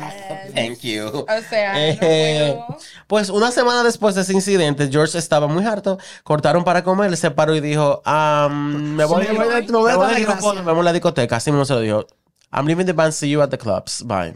Thank 0.55 0.79
you. 0.83 1.05
O 1.07 1.25
sea, 1.49 1.73
Eh, 1.75 2.55
no 2.57 2.77
pues 3.07 3.29
una 3.29 3.51
semana 3.51 3.83
después 3.83 4.15
de 4.15 4.21
ese 4.21 4.31
incidente, 4.31 4.87
George 4.89 5.17
estaba 5.17 5.47
muy 5.47 5.65
harto, 5.65 5.97
cortaron 6.23 6.63
para 6.63 6.81
comer, 6.83 7.15
se 7.17 7.29
paró 7.29 7.53
y 7.53 7.59
dijo, 7.59 8.01
"Am, 8.05 8.95
me 8.95 9.03
voy, 9.03 9.25
Sí, 9.25 9.31
me 9.33 9.37
voy 9.39 9.47
voy, 9.47 9.53
a- 9.55 9.59
me 9.59 9.71
voy 9.71 9.91
me 9.91 9.97
voy 9.97 10.11
la 10.13 10.19
grupo, 10.19 10.31
gracia". 10.31 10.53
nos 10.53 10.65
vemos 10.65 10.79
en 10.79 10.85
la 10.85 10.93
discoteca, 10.93 11.35
así 11.35 11.51
mismo 11.51 11.65
se 11.65 11.73
lo 11.73 11.81
dijo. 11.81 12.07
I'm 12.53 12.65
leaving 12.67 12.85
the 12.85 12.93
band, 12.93 13.11
see 13.11 13.29
you 13.29 13.41
at 13.41 13.49
the 13.49 13.57
clubs, 13.57 14.01
bye. 14.05 14.33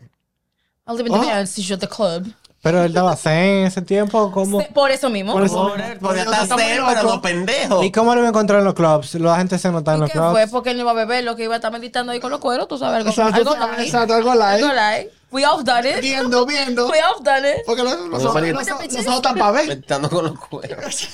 I'll 0.87 0.95
live 0.95 1.07
in 1.07 1.13
the 1.13 1.19
Oh. 1.19 1.77
the 1.77 1.87
club. 1.87 2.27
Pero 2.61 2.83
él 2.83 2.93
daba 2.93 3.15
zen 3.15 3.33
en 3.33 3.67
ese 3.67 3.81
tiempo, 3.83 4.31
¿cómo? 4.31 4.65
Por 4.73 4.89
eso 4.89 5.07
mismo. 5.09 5.33
Por 5.33 5.43
eso- 5.45 5.69
Joder, 5.69 5.99
podía 5.99 6.23
estar 6.23 6.47
loco. 6.49 6.55
pero 6.87 7.03
no 7.03 7.21
pendejo. 7.21 7.83
¿Y 7.83 7.91
cómo 7.91 8.13
lo 8.15 8.21
iba 8.21 8.27
a 8.27 8.29
encontrar 8.29 8.59
en 8.59 8.65
los 8.65 8.73
clubs? 8.73 9.13
La 9.15 9.37
gente 9.37 9.59
se 9.59 9.71
nota 9.71 9.91
en 9.93 9.97
¿Y 9.97 10.01
los 10.01 10.11
qué 10.11 10.17
fue? 10.17 10.31
clubs. 10.41 10.51
Porque 10.51 10.71
él 10.71 10.77
no 10.77 10.81
iba 10.81 10.91
a 10.91 10.95
beber, 10.95 11.23
lo 11.23 11.35
que 11.35 11.43
iba 11.43 11.53
a 11.53 11.57
estar 11.57 11.71
meditando 11.71 12.11
ahí 12.11 12.19
con 12.19 12.31
los 12.31 12.39
cueros, 12.39 12.67
tú 12.67 12.79
sabes, 12.79 12.97
algo, 12.97 13.09
Exacto, 13.11 13.35
algo 13.51 13.55
light. 13.55 13.79
exacto, 13.85 14.13
algo 14.15 14.31
Algo 14.31 14.43
light. 14.43 14.75
light. 14.75 15.09
We 15.31 15.45
all 15.45 15.63
done 15.63 15.87
it. 15.87 16.01
Viendo, 16.01 16.43
viendo. 16.47 16.87
We 16.89 16.99
all 17.03 17.23
done 17.23 17.47
it. 17.47 17.57
Porque 17.67 17.83
los, 17.83 17.93
los, 17.93 18.09
los, 18.09 18.23
los- 18.23 18.33
los- 18.33 18.33
los 18.33 19.05
ojos 19.07 19.15
están 19.17 19.35
para 19.37 19.51
ver. 19.51 19.69
Estando 19.71 20.09
con 20.09 20.25
los 20.25 20.39
cueros. 20.39 21.07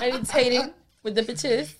Meditating 0.00 0.72
with 1.02 1.14
the 1.14 1.22
bitches. 1.22 1.76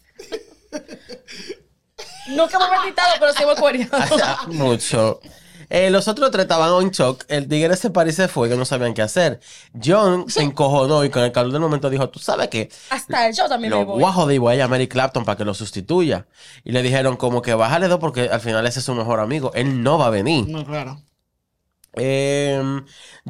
Nunca 2.28 2.56
hemos 2.56 2.70
meditado, 2.82 3.08
pero 3.18 3.32
sí 3.34 3.42
hemos 3.42 3.58
cuereado. 3.60 3.98
Mucho. 4.48 5.20
Eh, 5.70 5.88
los 5.90 6.08
otros 6.08 6.30
tres 6.32 6.42
estaban 6.42 6.82
en 6.82 6.90
shock. 6.90 7.24
El 7.28 7.48
tigre 7.48 7.76
se 7.76 7.90
se 8.12 8.28
fue, 8.28 8.48
que 8.48 8.56
no 8.56 8.64
sabían 8.64 8.92
qué 8.92 9.02
hacer. 9.02 9.40
John 9.82 10.28
se 10.28 10.42
encojonó 10.42 11.04
y 11.04 11.10
con 11.10 11.22
el 11.22 11.32
calor 11.32 11.52
del 11.52 11.60
momento 11.60 11.88
dijo, 11.88 12.08
¿tú 12.10 12.18
sabes 12.18 12.48
qué? 12.48 12.68
Hasta 12.90 13.30
yo 13.30 13.48
también 13.48 13.72
me 13.72 13.78
Lo 13.80 13.86
voy. 13.86 14.00
voy 14.02 14.10
a 14.10 14.12
joder 14.12 14.34
y 14.34 14.38
voy 14.38 14.54
a 14.54 14.56
llamar 14.56 14.74
a 14.74 14.82
Eric 14.82 14.92
Clapton 14.92 15.24
para 15.24 15.36
que 15.38 15.44
lo 15.44 15.54
sustituya. 15.54 16.26
Y 16.64 16.72
le 16.72 16.82
dijeron 16.82 17.16
como 17.16 17.40
que 17.40 17.54
bájale 17.54 17.88
dos 17.88 18.00
porque 18.00 18.28
al 18.28 18.40
final 18.40 18.66
ese 18.66 18.80
es 18.80 18.84
su 18.84 18.94
mejor 18.94 19.20
amigo. 19.20 19.52
Él 19.54 19.82
no 19.82 19.96
va 19.96 20.06
a 20.06 20.10
venir. 20.10 20.46
No, 20.48 20.64
claro. 20.64 21.00
Eh, 21.94 22.62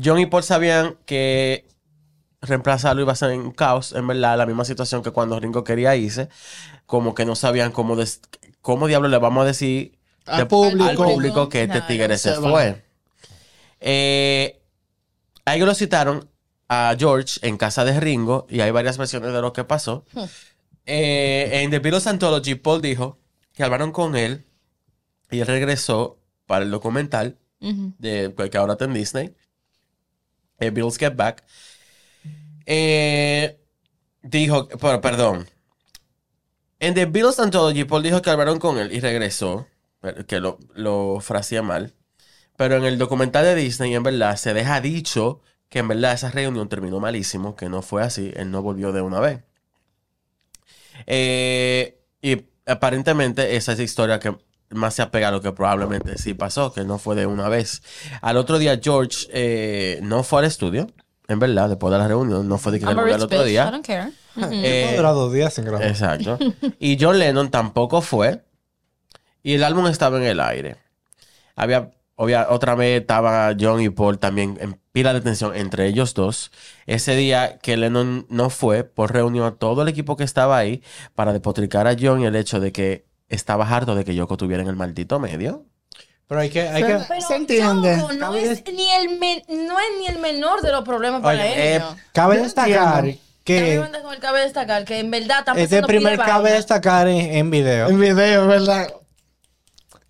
John 0.02 0.18
y 0.18 0.26
Paul 0.26 0.42
sabían 0.42 0.96
que 1.06 1.66
reemplazarlo 2.42 3.02
iba 3.02 3.12
a 3.12 3.16
ser 3.16 3.38
un 3.38 3.52
caos. 3.52 3.92
En 3.92 4.06
verdad, 4.06 4.38
la 4.38 4.46
misma 4.46 4.64
situación 4.64 5.02
que 5.02 5.10
cuando 5.10 5.38
Ringo 5.38 5.64
quería 5.64 5.94
irse. 5.96 6.28
Como 6.86 7.14
que 7.14 7.24
no 7.26 7.36
sabían 7.36 7.72
cómo, 7.72 7.96
cómo 8.62 8.86
diablo 8.86 9.08
le 9.08 9.18
vamos 9.18 9.42
a 9.42 9.46
decir 9.46 9.99
Al 10.26 10.46
público. 10.46 10.84
al 10.84 10.96
público 10.96 11.48
que 11.48 11.64
este 11.64 11.80
tigre 11.82 12.16
se 12.18 12.34
fue. 12.34 12.82
Eh, 13.80 14.60
a 15.44 15.56
ellos 15.56 15.66
lo 15.66 15.74
citaron 15.74 16.28
a 16.68 16.94
George 16.98 17.40
en 17.42 17.56
casa 17.56 17.84
de 17.84 17.98
Ringo 17.98 18.46
y 18.48 18.60
hay 18.60 18.70
varias 18.70 18.98
versiones 18.98 19.32
de 19.32 19.40
lo 19.40 19.52
que 19.52 19.64
pasó. 19.64 20.04
Eh, 20.92 21.62
en 21.62 21.70
The 21.70 21.78
Beatles 21.78 22.08
Anthology, 22.08 22.56
Paul 22.56 22.80
dijo 22.80 23.20
que 23.52 23.62
hablaron 23.62 23.92
con 23.92 24.16
él 24.16 24.44
y 25.30 25.38
él 25.38 25.46
regresó 25.46 26.18
para 26.46 26.64
el 26.64 26.70
documental 26.72 27.38
de, 27.60 28.34
que 28.50 28.58
ahora 28.58 28.72
está 28.72 28.86
en 28.86 28.94
Disney, 28.94 29.36
eh, 30.58 30.70
Beatles 30.70 30.96
Get 30.96 31.14
Back, 31.14 31.44
eh, 32.66 33.60
dijo, 34.22 34.66
pero, 34.68 35.00
perdón, 35.00 35.46
en 36.80 36.94
The 36.94 37.06
Beatles 37.06 37.38
Anthology, 37.38 37.84
Paul 37.84 38.02
dijo 38.02 38.22
que 38.22 38.30
hablaron 38.30 38.58
con 38.58 38.78
él 38.78 38.92
y 38.92 38.98
regresó, 38.98 39.68
que 40.26 40.40
lo, 40.40 40.58
lo 40.74 41.18
fraseé 41.20 41.62
mal, 41.62 41.94
pero 42.56 42.76
en 42.76 42.84
el 42.84 42.98
documental 42.98 43.44
de 43.44 43.54
Disney, 43.54 43.94
en 43.94 44.02
verdad, 44.02 44.36
se 44.36 44.54
deja 44.54 44.80
dicho 44.80 45.40
que 45.68 45.78
en 45.80 45.88
verdad 45.88 46.12
esa 46.12 46.30
reunión 46.30 46.68
terminó 46.68 47.00
malísimo, 47.00 47.54
que 47.56 47.68
no 47.68 47.82
fue 47.82 48.02
así, 48.02 48.32
él 48.36 48.50
no 48.50 48.62
volvió 48.62 48.92
de 48.92 49.00
una 49.02 49.20
vez. 49.20 49.40
Eh, 51.06 52.00
y 52.22 52.44
aparentemente 52.66 53.56
esa 53.56 53.72
es 53.72 53.78
la 53.78 53.84
historia 53.84 54.20
que 54.20 54.36
más 54.70 54.94
se 54.94 55.02
apega 55.02 55.28
a 55.28 55.30
lo 55.30 55.40
que 55.40 55.52
probablemente 55.52 56.16
sí 56.18 56.34
pasó, 56.34 56.72
que 56.72 56.84
no 56.84 56.98
fue 56.98 57.16
de 57.16 57.26
una 57.26 57.48
vez. 57.48 57.82
Al 58.20 58.36
otro 58.36 58.58
día 58.58 58.78
George 58.82 59.26
eh, 59.32 59.98
no 60.02 60.22
fue 60.22 60.40
al 60.40 60.44
estudio, 60.46 60.88
en 61.28 61.38
verdad, 61.38 61.68
después 61.68 61.92
de 61.92 61.98
la 61.98 62.08
reunión, 62.08 62.48
no 62.48 62.58
fue 62.58 62.72
de 62.72 62.80
que 62.80 62.86
al 62.86 62.98
otro 62.98 63.28
bitch. 63.28 63.46
I 63.46 63.50
día. 63.50 63.70
don't 63.70 63.86
care. 63.86 64.12
Eh, 64.52 64.94
Duró 64.96 65.12
dos 65.14 65.32
días 65.32 65.54
sin 65.54 65.64
grabar. 65.64 65.86
Exacto. 65.86 66.38
Y 66.78 66.96
John 67.00 67.18
Lennon 67.18 67.50
tampoco 67.50 68.00
fue. 68.00 68.42
Y 69.42 69.54
el 69.54 69.64
álbum 69.64 69.86
estaba 69.86 70.18
en 70.18 70.24
el 70.24 70.40
aire. 70.40 70.76
Había, 71.56 71.90
obvia- 72.16 72.46
otra 72.50 72.74
vez 72.74 73.00
estaba 73.00 73.54
John 73.58 73.80
y 73.80 73.88
Paul 73.90 74.18
también 74.18 74.58
en 74.60 74.78
pila 74.92 75.12
de 75.12 75.20
tensión 75.20 75.54
entre 75.54 75.86
ellos 75.86 76.14
dos. 76.14 76.50
Ese 76.86 77.14
día 77.16 77.58
que 77.58 77.76
Lennon 77.76 78.26
no 78.28 78.50
fue, 78.50 78.84
Paul 78.84 79.08
reunió 79.08 79.46
a 79.46 79.56
todo 79.56 79.82
el 79.82 79.88
equipo 79.88 80.16
que 80.16 80.24
estaba 80.24 80.56
ahí 80.58 80.82
para 81.14 81.32
despotricar 81.32 81.86
a 81.86 81.96
John 82.00 82.20
y 82.20 82.26
el 82.26 82.36
hecho 82.36 82.60
de 82.60 82.72
que 82.72 83.06
estaba 83.28 83.68
harto 83.68 83.94
de 83.94 84.04
que 84.04 84.14
Yoko 84.14 84.36
tuviera 84.36 84.62
en 84.62 84.68
el 84.68 84.76
maldito 84.76 85.18
medio. 85.20 85.64
Pero 86.26 86.40
hay 86.42 86.50
que, 86.50 86.68
hay 86.68 86.82
que, 86.84 86.98
Pero, 87.08 87.20
Se 87.26 87.34
entiende. 87.36 87.96
Yoko, 87.98 88.12
no, 88.12 88.34
es 88.34 88.62
ni 88.72 88.88
el 88.90 89.18
men- 89.18 89.42
no 89.48 89.78
es 89.78 89.86
ni 89.98 90.06
el 90.06 90.18
menor 90.18 90.60
de 90.62 90.70
los 90.72 90.84
problemas 90.84 91.22
para 91.22 91.40
Oye, 91.42 91.76
ellos. 91.76 91.96
cabe 92.12 92.36
Yo 92.36 92.42
destacar. 92.44 93.04
Que 93.04 93.18
que 93.42 93.82
con 94.02 94.12
el 94.12 94.20
cabe 94.20 94.40
destacar 94.40 94.84
que 94.84 94.98
en 95.00 95.10
verdad 95.10 95.44
este 95.56 95.82
primer 95.82 96.18
cabe 96.18 96.52
destacar 96.52 97.08
en, 97.08 97.16
en 97.34 97.50
video. 97.50 97.88
El 97.88 97.96
video, 97.96 98.46
¿verdad? 98.46 98.92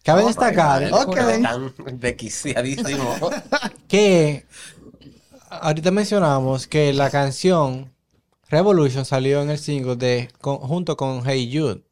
Cabe 0.03 0.23
Oh, 0.23 0.27
destacar 0.29 0.83
my 0.83 0.91
God. 0.91 1.03
Ok. 1.09 1.17
Tan 1.43 1.99
desquiciadísimo. 2.01 3.17
que 3.89 4.47
ahorita 5.51 5.91
mencionamos 5.91 6.67
que 6.67 6.93
la 6.93 7.11
canción 7.11 7.93
Revolution 8.49 9.05
salió 9.05 9.43
en 9.43 9.51
el 9.51 9.59
single 9.59 9.97
de 9.97 10.29
con- 10.41 10.59
junto 10.59 10.97
con 10.97 11.23
Hey 11.25 11.51
Jude. 11.53 11.83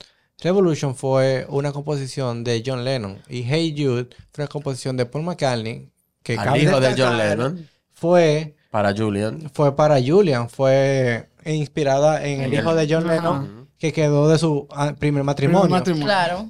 Revolution 0.41 0.95
fue 0.95 1.47
una 1.49 1.73
composición 1.73 2.45
de 2.45 2.63
John 2.65 2.85
Lennon 2.85 3.19
y 3.29 3.43
Hey 3.43 3.75
Jude 3.77 4.09
fue 4.33 4.45
una 4.45 4.49
composición 4.49 4.97
de 4.97 5.05
Paul 5.07 5.25
McCartney 5.25 5.91
que 6.23 6.37
Al 6.39 6.45
cabe 6.45 6.59
hijo 6.63 6.81
de 6.81 6.95
John 6.97 7.17
Lennon, 7.19 7.69
fue 7.93 8.55
para 8.71 8.95
Julian. 8.95 9.51
fue 9.53 9.75
para 9.75 10.01
Julian, 10.01 10.49
fue 10.49 11.29
inspirada 11.45 12.25
en 12.27 12.43
el 12.43 12.55
hijo 12.55 12.71
el- 12.73 12.89
de 12.89 12.95
John 12.95 13.07
Lennon 13.07 13.69
que 13.79 13.93
quedó 13.93 14.29
de 14.29 14.39
su 14.39 14.67
ah, 14.71 14.95
primer 14.99 15.23
matrimonio. 15.25 15.63
Primer 15.63 15.79
matrimonio. 15.81 16.07
Claro. 16.07 16.49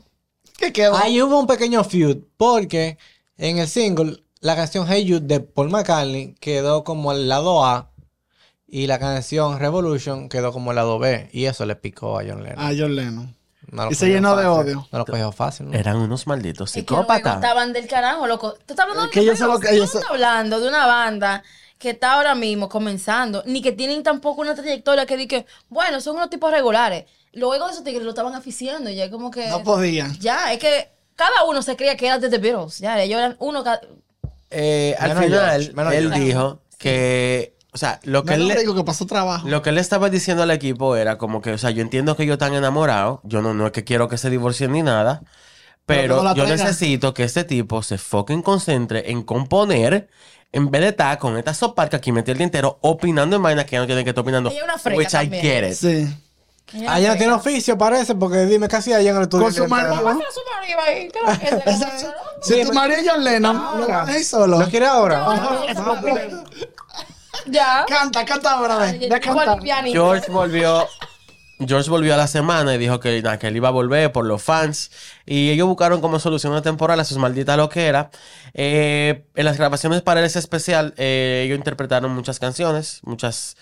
¿Qué 0.59 0.73
quedó? 0.73 0.97
Ahí 0.97 1.23
hubo 1.23 1.39
un 1.39 1.47
pequeño 1.47 1.85
feud 1.85 2.19
porque 2.37 2.99
en 3.37 3.59
el 3.59 3.69
single 3.69 4.23
la 4.41 4.57
canción 4.57 4.87
Hey 4.89 5.07
Jude 5.09 5.21
de 5.27 5.41
Paul 5.41 5.71
McCartney 5.71 6.35
quedó 6.41 6.83
como 6.83 7.13
el 7.13 7.29
lado 7.29 7.65
A 7.65 7.93
y 8.67 8.89
la 8.89 8.99
canción 8.99 9.61
Revolution 9.61 10.29
quedó 10.29 10.53
como 10.53 10.73
el 10.73 10.77
lado 10.77 10.99
B 10.99 11.31
y 11.33 11.45
eso 11.45 11.65
le 11.65 11.77
picó 11.77 12.19
a 12.19 12.25
John 12.27 12.43
Lennon. 12.43 12.59
A 12.59 12.73
John 12.77 12.97
Lennon. 12.97 13.37
No 13.71 13.89
y 13.91 13.95
se 13.95 14.09
llenó 14.09 14.35
de 14.35 14.47
odio. 14.47 14.89
No 14.91 14.99
lo 14.99 15.07
cogió 15.07 15.31
fácil. 15.31 15.71
¿no? 15.71 15.79
Eran 15.79 15.97
unos 15.97 16.27
malditos 16.27 16.71
Es 16.71 16.75
que 16.75 16.81
psicópatas. 16.81 17.37
estaban 17.37 17.73
del 17.73 17.87
carajo, 17.87 18.27
loco. 18.27 18.55
Tú 18.55 18.73
estás 18.73 18.81
hablando, 18.81 19.05
Es 19.05 19.11
que 19.11 19.23
lo 19.23 19.85
estás 19.85 20.05
hablando 20.11 20.59
de 20.59 20.69
una 20.69 20.87
banda 20.87 21.45
que 21.79 21.91
está 21.91 22.15
ahora 22.15 22.35
mismo 22.35 22.69
comenzando, 22.69 23.45
ni 23.47 23.63
que 23.63 23.71
tienen 23.71 24.03
tampoco 24.03 24.41
una 24.41 24.55
trayectoria 24.57 25.07
que 25.07 25.17
di 25.17 25.29
que, 25.29 25.47
bueno, 25.69 26.01
son 26.01 26.17
unos 26.17 26.29
tipos 26.29 26.51
regulares. 26.51 27.05
Luego 27.33 27.67
de 27.67 27.73
esos 27.73 27.85
tigres 27.85 28.03
lo 28.05 28.11
estaban 28.11 28.35
aficiando, 28.35 28.91
ya 28.91 29.11
como 29.11 29.31
que... 29.31 29.49
No 29.49 29.63
podían. 29.63 30.19
Ya, 30.19 30.53
es 30.53 30.59
que 30.59 30.89
cada 31.15 31.45
uno 31.45 31.63
se 31.63 31.77
creía 31.77 31.97
que 31.97 32.07
era 32.07 32.19
de 32.19 32.29
The 32.31 32.39
Beatles. 32.39 32.79
Ya, 32.79 33.01
ellos 33.03 33.19
eran 33.19 33.37
uno... 33.39 33.63
ca- 33.65 33.81
Eh, 34.51 34.97
al 34.99 35.09
Menos 35.11 35.25
final, 35.25 35.73
menos 35.75 35.93
él 35.95 36.11
dijo 36.13 36.63
que, 36.79 37.55
o 37.73 37.77
sea, 37.79 38.01
lo 38.05 38.23
que, 38.25 38.31
No, 38.31 38.35
él 38.37 38.49
no 38.49 38.55
le, 38.55 38.61
digo 38.61 38.75
que 38.75 38.83
pasó 38.85 39.05
trabajo. 39.07 39.47
lo 39.47 39.61
que 39.63 39.69
él 39.69 39.75
le 39.75 39.81
estaba 39.83 40.09
diciendo 40.09 40.43
al 40.43 40.51
equipo 40.51 40.97
era 40.97 41.19
como 41.19 41.43
que, 41.43 41.53
o 41.53 41.59
sea, 41.59 41.71
yo 41.71 41.83
entiendo 41.83 42.17
que 42.17 42.23
ellos 42.23 42.35
están 42.35 42.55
enamorados, 42.55 43.21
yo 43.25 43.43
no, 43.43 43.53
no 43.53 43.67
es 43.67 43.73
que 43.73 43.85
quiero 43.85 44.09
que 44.09 44.17
se 44.17 44.31
divorcien 44.31 44.73
ni 44.73 44.83
nada, 44.83 45.23
Pero 45.85 46.35
yo 46.35 46.47
necesito 46.47 47.13
que 47.15 47.25
este 47.25 47.45
tipo 47.45 47.83
se 47.83 47.99
fucking 47.99 48.43
concentre 48.43 49.11
en 49.11 49.23
componer 49.23 50.09
en 50.53 50.71
vez 50.71 50.81
de 50.83 50.89
estar 50.89 51.19
con 51.19 51.37
esta 51.37 51.53
sopa 51.53 51.89
que 51.91 51.97
aquí 51.97 52.11
metió 52.13 52.33
el 52.33 52.39
día 52.39 52.45
entero 52.47 52.79
opinando 52.81 53.37
en 53.37 53.43
vainas 53.43 53.65
que 53.67 53.73
ya 53.73 53.81
no 53.81 53.87
tienen 53.87 54.05
que 54.05 54.11
estar 54.11 54.23
opinando. 54.23 54.51
Ella 54.51 54.65
una 54.65 54.79
freca 54.79 54.97
Which 54.99 55.09
I 55.09 55.13
también. 55.13 55.43
get 55.43 55.69
it. 55.71 55.75
Sí. 55.75 56.15
Ella 56.73 56.93
Ah, 56.93 57.01
no 57.01 57.17
tiene 57.17 57.33
oficio, 57.33 57.79
parece, 57.79 58.15
porque 58.15 58.47
dime 58.47 58.69
casi 58.69 58.93
allá 58.93 59.11
en 59.11 59.17
el 59.17 59.23
estudio. 59.23 59.45
Con 59.45 59.55
su 59.55 59.67
marido. 59.67 60.19
Si 62.41 62.65
tu 62.65 62.73
marido 62.73 63.01
es 63.01 63.09
John 63.09 63.25
Lennon, 63.25 63.81
lo 63.81 63.87
dejas 63.87 64.27
solo. 64.27 64.61
¿Lo 64.61 64.69
quiere 64.69 64.87
ahora? 64.87 65.27
Ya. 67.47 67.85
Canta, 67.89 68.25
canta 68.25 68.53
ahora. 68.53 68.95
George 69.93 70.31
volvió. 70.31 70.87
George 71.61 71.91
volvió 71.91 72.15
a 72.15 72.17
la 72.17 72.29
semana 72.29 72.75
y 72.75 72.79
dijo 72.79 73.01
que, 73.01 73.21
nada, 73.21 73.39
que 73.39 73.49
él 73.49 73.57
iba 73.57 73.69
a 73.69 73.73
volver 73.73 74.13
por 74.13 74.25
los 74.25 74.41
fans. 74.43 74.93
Y 75.27 75.51
ellos 75.51 75.67
buscaron 75.67 76.01
como 76.01 76.21
solución 76.21 76.61
temporal 76.63 77.01
a 77.01 77.05
sus 77.05 77.19
malditas 77.19 77.57
loqueras. 77.57 78.09
Eh, 78.55 79.25
en 79.35 79.45
las 79.45 79.57
grabaciones 79.57 80.03
para 80.03 80.25
ese 80.25 80.39
especial, 80.39 80.95
eh, 80.97 81.43
ellos 81.47 81.59
interpretaron 81.59 82.15
muchas 82.15 82.39
canciones, 82.39 83.01
muchas 83.03 83.57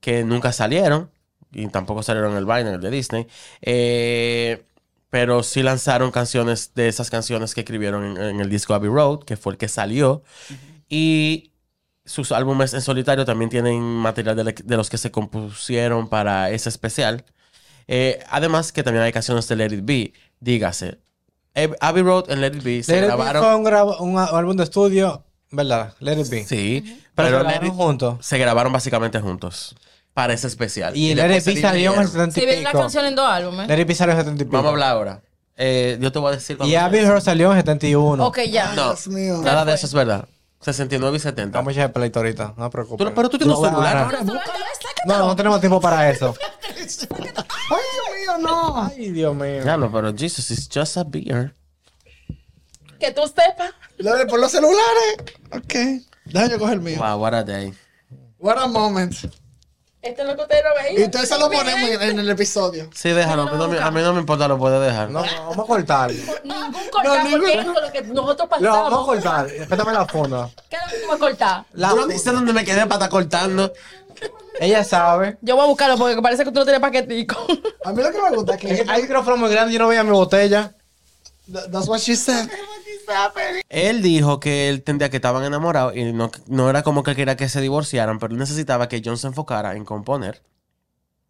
que 0.00 0.24
nunca 0.24 0.52
salieron. 0.52 1.10
Y 1.52 1.66
tampoco 1.68 2.02
salieron 2.02 2.32
en 2.32 2.38
el 2.38 2.44
Vine, 2.44 2.60
en 2.60 2.74
el 2.74 2.80
de 2.80 2.90
Disney. 2.90 3.26
Eh, 3.62 4.64
pero 5.10 5.42
sí 5.42 5.62
lanzaron 5.62 6.10
canciones 6.10 6.72
de 6.74 6.88
esas 6.88 7.10
canciones 7.10 7.54
que 7.54 7.62
escribieron 7.62 8.04
en, 8.04 8.22
en 8.22 8.40
el 8.40 8.50
disco 8.50 8.74
Abbey 8.74 8.90
Road, 8.90 9.20
que 9.20 9.36
fue 9.36 9.52
el 9.52 9.58
que 9.58 9.68
salió. 9.68 10.22
Y 10.88 11.52
sus 12.04 12.32
álbumes 12.32 12.74
en 12.74 12.80
solitario 12.80 13.24
también 13.24 13.50
tienen 13.50 13.82
material 13.82 14.36
de, 14.36 14.52
de 14.52 14.76
los 14.76 14.90
que 14.90 14.98
se 14.98 15.10
compusieron 15.10 16.08
para 16.08 16.50
ese 16.50 16.68
especial. 16.68 17.24
Eh, 17.86 18.22
además 18.30 18.72
que 18.72 18.82
también 18.82 19.04
hay 19.04 19.12
canciones 19.12 19.48
de 19.48 19.56
Let 19.56 19.74
It 19.74 19.84
Be. 19.84 20.12
Dígase, 20.40 20.98
Abbey 21.80 22.02
Road 22.02 22.30
en 22.30 22.40
Let 22.40 22.56
It 22.56 22.62
Be 22.62 22.82
se 22.82 22.92
Let 22.92 22.98
It 22.98 23.02
Be 23.02 23.06
grabaron... 23.08 23.64
fue 23.64 24.06
un, 24.06 24.18
álbum 24.18 24.56
de 24.56 24.64
estudio, 24.64 25.24
¿verdad? 25.50 25.94
Let 26.00 26.20
It 26.20 26.28
Be. 26.28 26.44
Sí, 26.44 26.82
Pero, 26.84 27.00
pero 27.14 27.28
se 27.28 27.44
grabaron 27.44 27.70
juntos. 27.70 28.26
se 28.26 28.38
grabaron 28.38 28.72
básicamente 28.72 29.20
juntos 29.20 29.76
para 30.14 30.32
ese 30.32 30.46
especial. 30.46 30.96
Y 30.96 31.14
se 31.14 31.26
Be 31.26 31.40
salió 31.60 31.94
en 31.94 32.00
el 32.00 32.06
dividieron. 32.06 32.32
70 32.32 32.34
Si 32.34 32.40
y 32.40 32.46
ven 32.46 32.64
la 32.64 32.72
canción 32.72 33.04
en 33.06 33.14
dos 33.14 33.28
álbumes. 33.28 33.68
Be 33.68 33.94
salió 33.94 34.12
en 34.14 34.18
el 34.18 34.24
70 34.24 34.42
y 34.42 34.46
pico. 34.46 34.56
Vamos 34.56 34.68
a 34.68 34.72
hablar 34.72 34.90
ahora. 34.90 35.22
Eh, 35.56 35.98
yo 36.00 36.12
te 36.12 36.18
voy 36.20 36.32
a 36.32 36.36
decir... 36.36 36.56
cuando 36.56 36.72
Y 36.72 36.76
Abbey 36.76 37.04
Road 37.04 37.20
salió 37.20 37.50
en 37.52 37.58
71. 37.58 38.24
Ok, 38.26 38.38
ya. 38.48 38.74
No, 38.74 38.90
Dios 38.90 39.08
mío. 39.08 39.38
nada 39.42 39.64
de 39.64 39.74
eso 39.74 39.86
es 39.86 39.94
verdad. 39.94 40.28
69 40.60 41.16
y 41.16 41.20
70. 41.20 41.58
Vamos 41.58 41.70
a 41.70 41.72
echar 41.72 41.92
pleito 41.92 42.18
ahorita, 42.20 42.54
no 42.56 42.64
te 42.66 42.70
preocupes. 42.70 43.06
Tú- 43.06 43.14
pero 43.14 43.28
tú 43.28 43.38
tienes 43.38 43.56
un 43.56 43.64
celular 43.64 43.96
ahora. 43.96 44.20
No, 45.06 45.18
no 45.26 45.36
tenemos 45.36 45.60
tiempo 45.60 45.80
para 45.80 46.10
eso. 46.10 46.34
Ay, 46.76 46.86
Dios 46.88 48.38
mío, 48.38 48.38
no. 48.48 48.82
Ay, 48.82 49.10
Dios 49.10 49.34
mío. 49.34 49.64
Ya 49.64 49.76
no, 49.76 49.90
pero 49.90 50.12
Jesus 50.16 50.50
is 50.50 50.68
just 50.72 50.96
a 50.96 51.04
beer. 51.04 51.54
Que 52.98 53.12
tú 53.12 53.22
sepas. 53.26 53.72
Lo 53.98 54.16
de 54.16 54.26
por 54.26 54.40
los 54.40 54.50
celulares. 54.50 55.16
Ok. 55.52 56.04
Déjame 56.24 56.50
yo 56.50 56.58
coger 56.58 56.74
el 56.74 56.80
mío. 56.80 56.98
Wow, 56.98 57.20
what 57.22 57.34
a 57.34 57.44
day. 57.44 57.72
What 58.38 58.58
a 58.58 58.66
moment. 58.66 59.14
Esto 60.00 60.22
es 60.22 60.28
lo 60.28 60.36
que 60.36 60.42
ustedes 60.42 60.62
no 60.64 60.70
Y 60.80 60.84
veían. 60.94 61.04
ustedes 61.10 61.28
se 61.28 61.38
lo 61.38 61.50
ponemos 61.50 61.90
en, 61.90 62.02
en 62.02 62.18
el 62.20 62.30
episodio. 62.30 62.88
Sí, 62.94 63.10
déjalo. 63.10 63.42
A 63.42 63.46
mí, 63.52 63.58
no 63.58 63.68
me, 63.68 63.78
a 63.80 63.90
mí 63.90 64.00
no 64.00 64.12
me 64.14 64.20
importa, 64.20 64.46
lo 64.46 64.56
puedes 64.56 64.80
dejar. 64.80 65.10
No, 65.10 65.24
no, 65.24 65.48
vamos 65.50 65.58
a 65.58 65.62
cortar. 65.66 66.10
Ningún 66.44 66.72
cortar, 66.90 67.04
No, 67.04 67.30
porque 67.30 67.46
ningún- 67.46 67.50
eso 67.50 67.60
es 67.74 67.82
lo 67.86 67.92
que 67.92 68.02
nosotros 68.02 68.48
No, 68.60 68.70
vamos 68.70 68.86
a 68.86 68.90
pasamos. 68.90 69.06
cortar. 69.06 69.46
Respétame 69.48 69.92
la 69.92 70.06
funda. 70.06 70.50
¿Qué 70.70 70.76
es 70.76 70.82
lo 70.82 70.88
que 70.90 71.00
tú 71.02 71.08
vas 71.08 71.16
a 71.16 71.18
cortar? 71.18 71.64
La 71.72 71.88
Tú 71.90 71.96
no 71.96 72.06
dices 72.06 72.32
dónde 72.32 72.52
me 72.52 72.64
quedé 72.64 72.82
para 72.82 72.94
estar 72.94 73.08
cortando. 73.10 73.72
Ella 74.60 74.82
sabe. 74.84 75.36
Yo 75.40 75.54
voy 75.56 75.64
a 75.64 75.68
buscarlo 75.68 75.96
porque 75.96 76.20
parece 76.22 76.44
que 76.44 76.50
tú 76.50 76.58
no 76.60 76.64
tienes 76.64 76.80
paquetico. 76.80 77.36
A 77.84 77.92
mí 77.92 78.02
lo 78.02 78.10
que 78.10 78.20
me 78.22 78.30
gusta 78.36 78.54
es 78.54 78.60
que 78.60 78.84
hay 78.88 79.02
micrófono 79.02 79.36
muy 79.36 79.50
grande, 79.50 79.72
yo 79.72 79.78
no 79.78 79.88
veía 79.88 80.02
mi 80.04 80.10
botella. 80.10 80.72
Th- 81.52 81.70
That's 81.70 81.88
what 81.88 81.98
she 82.00 82.14
said. 82.16 82.48
Él 83.68 84.02
dijo 84.02 84.38
que 84.40 84.68
él 84.68 84.82
tendría 84.82 85.08
que 85.10 85.16
estaban 85.16 85.44
enamorados 85.44 85.96
y 85.96 86.12
no, 86.12 86.30
no 86.46 86.68
era 86.70 86.82
como 86.82 87.02
que 87.02 87.12
él 87.12 87.16
quería 87.16 87.36
que 87.36 87.48
se 87.48 87.60
divorciaran, 87.60 88.18
pero 88.18 88.32
él 88.34 88.38
necesitaba 88.38 88.88
que 88.88 89.00
John 89.04 89.16
se 89.18 89.26
enfocara 89.28 89.74
en 89.76 89.84
componer. 89.84 90.42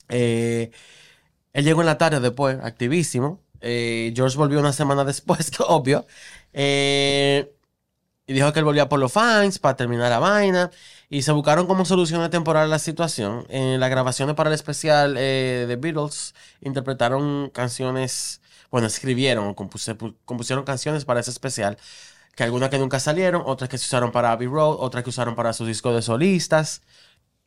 Eh, 0.08 0.70
él 1.52 1.64
llegó 1.64 1.80
en 1.82 1.86
la 1.86 1.98
tarde 1.98 2.20
después, 2.20 2.58
activísimo. 2.62 3.42
Eh, 3.60 4.12
George 4.16 4.36
volvió 4.38 4.60
una 4.60 4.72
semana 4.72 5.04
después, 5.04 5.50
obvio. 5.68 6.06
Eh, 6.52 7.52
y 8.26 8.34
dijo 8.34 8.52
que 8.52 8.58
él 8.60 8.64
volvía 8.66 8.88
por 8.88 9.00
los 9.00 9.12
fans 9.12 9.58
para 9.58 9.76
terminar 9.76 10.10
la 10.10 10.18
vaina. 10.18 10.70
Y 11.10 11.22
se 11.22 11.32
buscaron 11.32 11.66
como 11.66 11.84
solución 11.86 12.28
temporal 12.30 12.64
a 12.64 12.68
la 12.68 12.78
situación. 12.78 13.46
En 13.48 13.80
las 13.80 13.90
grabaciones 13.90 14.34
para 14.36 14.50
el 14.50 14.54
especial 14.54 15.16
eh, 15.18 15.64
de 15.68 15.76
Beatles 15.76 16.34
interpretaron 16.60 17.50
canciones, 17.54 18.40
bueno, 18.70 18.86
escribieron 18.86 19.48
o 19.48 19.54
compusieron 19.54 20.64
canciones 20.64 21.04
para 21.04 21.20
ese 21.20 21.30
especial 21.30 21.78
que 22.38 22.44
algunas 22.44 22.70
que 22.70 22.78
nunca 22.78 23.00
salieron, 23.00 23.42
otras 23.44 23.68
que 23.68 23.78
se 23.78 23.86
usaron 23.86 24.12
para 24.12 24.30
Abbey 24.30 24.46
Road, 24.46 24.76
otras 24.78 25.02
que 25.02 25.10
usaron 25.10 25.34
para 25.34 25.52
sus 25.52 25.66
discos 25.66 25.92
de 25.92 26.02
solistas 26.02 26.82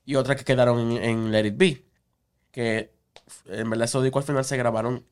y 0.04 0.16
otras 0.16 0.36
que 0.36 0.44
quedaron 0.44 0.98
en, 0.98 1.04
en 1.04 1.32
Let 1.32 1.46
It 1.46 1.58
Be. 1.58 1.86
Que 2.52 2.94
en 3.46 3.70
verdad 3.70 3.86
esos 3.86 4.04
discos 4.04 4.24
al 4.24 4.28
final 4.28 4.44
se 4.44 4.58
grabaron 4.58 5.06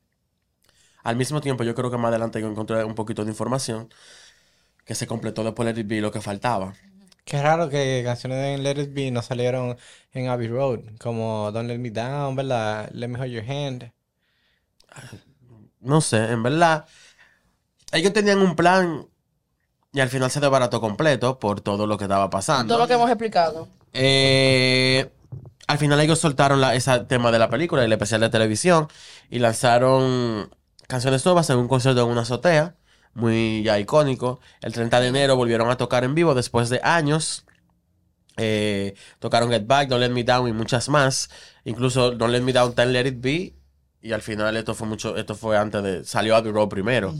al 1.02 1.16
mismo 1.16 1.40
tiempo. 1.40 1.64
Yo 1.64 1.74
creo 1.74 1.90
que 1.90 1.96
más 1.96 2.10
adelante 2.10 2.42
yo 2.42 2.48
encontré 2.48 2.84
un 2.84 2.94
poquito 2.94 3.24
de 3.24 3.30
información 3.30 3.88
que 4.84 4.94
se 4.94 5.06
completó 5.06 5.44
después 5.44 5.66
Let 5.66 5.80
It 5.80 5.88
Be 5.88 6.02
lo 6.02 6.12
que 6.12 6.20
faltaba. 6.20 6.74
Qué 7.24 7.40
raro 7.40 7.70
que 7.70 8.02
canciones 8.04 8.38
de 8.38 8.58
Let 8.58 8.82
It 8.82 8.92
Be 8.92 9.10
no 9.10 9.22
salieron 9.22 9.78
en 10.12 10.28
Abbey 10.28 10.48
Road, 10.48 10.80
como 10.98 11.50
Don't 11.52 11.68
Let 11.68 11.78
Me 11.78 11.90
Down, 11.90 12.36
¿verdad? 12.36 12.90
Let 12.92 13.08
Me 13.08 13.18
Hold 13.18 13.32
Your 13.32 13.44
Hand. 13.50 13.92
No 15.80 16.00
sé, 16.00 16.30
en 16.30 16.42
verdad. 16.42 16.84
Ellos 17.92 18.12
tenían 18.12 18.38
un 18.40 18.54
plan 18.56 19.06
y 19.92 20.00
al 20.00 20.08
final 20.08 20.30
se 20.30 20.40
desbarató 20.40 20.80
completo 20.80 21.38
por 21.38 21.60
todo 21.60 21.86
lo 21.86 21.96
que 21.98 22.04
estaba 22.04 22.30
pasando. 22.30 22.74
Todo 22.74 22.82
lo 22.82 22.88
que 22.88 22.94
hemos 22.94 23.08
explicado. 23.10 23.68
Eh, 23.92 25.10
al 25.66 25.78
final 25.78 26.00
ellos 26.00 26.18
soltaron 26.18 26.60
la- 26.60 26.74
ese 26.74 27.00
tema 27.00 27.32
de 27.32 27.38
la 27.38 27.48
película 27.50 27.82
y 27.82 27.86
el 27.86 27.92
especial 27.92 28.20
de 28.20 28.28
televisión 28.30 28.88
y 29.30 29.38
lanzaron 29.40 30.50
canciones 30.86 31.24
nuevas 31.24 31.50
en 31.50 31.58
un 31.58 31.68
concierto 31.68 32.02
en 32.02 32.08
una 32.08 32.22
azotea, 32.22 32.76
muy 33.14 33.62
ya 33.64 33.78
icónico. 33.78 34.40
El 34.60 34.72
30 34.72 35.00
de 35.00 35.08
enero 35.08 35.36
volvieron 35.36 35.70
a 35.70 35.76
tocar 35.76 36.04
en 36.04 36.14
vivo 36.14 36.34
después 36.34 36.68
de 36.68 36.80
años. 36.84 37.44
Eh, 38.36 38.94
tocaron 39.18 39.50
Get 39.50 39.66
Back, 39.66 39.88
Don't 39.88 40.00
Let 40.00 40.10
Me 40.10 40.22
Down 40.24 40.48
y 40.48 40.52
muchas 40.52 40.88
más. 40.88 41.28
Incluso 41.64 42.12
Don't 42.12 42.32
Let 42.32 42.42
Me 42.42 42.52
Down, 42.52 42.74
Time 42.74 42.86
Let 42.92 43.06
It 43.08 43.20
Be. 43.20 43.54
Y 44.02 44.12
al 44.12 44.22
final 44.22 44.56
esto 44.56 44.74
fue 44.74 44.86
mucho, 44.88 45.16
esto 45.16 45.34
fue 45.34 45.56
antes 45.58 45.82
de, 45.82 46.04
salió 46.04 46.34
Abbey 46.36 46.52
Road 46.52 46.68
primero. 46.68 47.14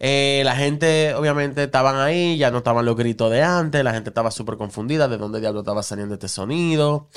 Eh, 0.00 0.42
la 0.44 0.54
gente, 0.56 1.14
obviamente, 1.14 1.64
estaban 1.64 1.96
ahí, 1.96 2.36
ya 2.38 2.50
no 2.50 2.58
estaban 2.58 2.84
los 2.84 2.96
gritos 2.96 3.30
de 3.30 3.42
antes, 3.42 3.82
la 3.84 3.92
gente 3.92 4.10
estaba 4.10 4.30
súper 4.30 4.56
confundida 4.56 5.08
de 5.08 5.16
dónde 5.18 5.40
diablo 5.40 5.60
estaba 5.60 5.82
saliendo 5.82 6.14
este 6.14 6.28
sonido. 6.28 7.08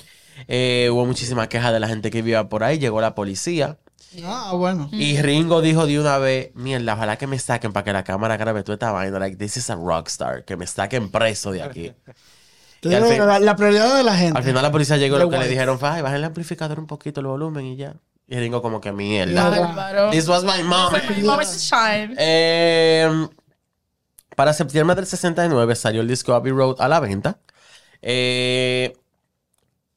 Eh, 0.48 0.90
hubo 0.92 1.06
muchísimas 1.06 1.48
quejas 1.48 1.74
de 1.74 1.80
la 1.80 1.88
gente 1.88 2.10
que 2.10 2.22
vivía 2.22 2.48
por 2.50 2.64
ahí, 2.64 2.80
llegó 2.80 3.02
la 3.02 3.14
policía. 3.16 3.78
Ah, 4.26 4.54
bueno. 4.56 4.90
Y 4.92 5.22
Ringo 5.22 5.62
dijo 5.62 5.86
de 5.86 6.00
una 6.00 6.18
vez, 6.18 6.52
mierda, 6.56 6.94
ojalá 6.96 7.18
que 7.18 7.28
me 7.28 7.40
saquen 7.40 7.72
para 7.72 7.84
que 7.84 7.94
la 7.94 8.04
cámara 8.04 8.36
grabe 8.38 8.62
toda 8.64 8.74
esta 8.76 8.92
vaina. 8.92 9.20
Like, 9.20 9.38
this 9.38 9.58
is 9.58 9.70
a 9.70 9.76
rockstar, 9.76 10.44
que 10.44 10.58
me 10.58 10.68
saquen 10.68 11.10
preso 11.10 11.52
de 11.52 11.62
aquí. 11.62 11.94
Fin- 13.10 13.20
la, 13.28 13.40
la 13.40 13.56
prioridad 13.56 13.96
de 13.96 14.04
la 14.04 14.16
gente. 14.18 14.38
Al 14.38 14.44
final 14.44 14.64
la 14.64 14.72
policía 14.72 14.98
llegó 14.98 15.18
y 15.18 15.20
lo 15.20 15.30
que 15.30 15.38
le 15.38 15.48
dijeron 15.48 15.78
fue, 15.78 15.88
ay, 15.90 16.02
bajen 16.02 16.18
el 16.18 16.24
amplificador 16.24 16.80
un 16.80 16.88
poquito 16.88 17.22
el 17.22 17.28
volumen 17.28 17.66
y 17.68 17.76
ya. 17.76 17.94
Y 18.32 18.40
Ringo 18.40 18.62
como 18.62 18.80
que 18.80 18.94
mierda. 18.94 20.10
This 20.10 20.30
was 20.30 20.46
my 20.46 20.64
mom. 20.64 20.94
Moment 21.22 21.50
shine. 21.50 22.16
Eh, 22.18 23.28
para 24.38 24.54
septiembre 24.54 24.96
del 24.96 25.06
69 25.06 25.76
salió 25.76 26.00
el 26.00 26.08
disco 26.08 26.34
Abbey 26.34 26.54
Road 26.54 26.78
a 26.80 26.88
la 26.88 27.02
venta. 27.02 27.40
Eh, 28.02 28.94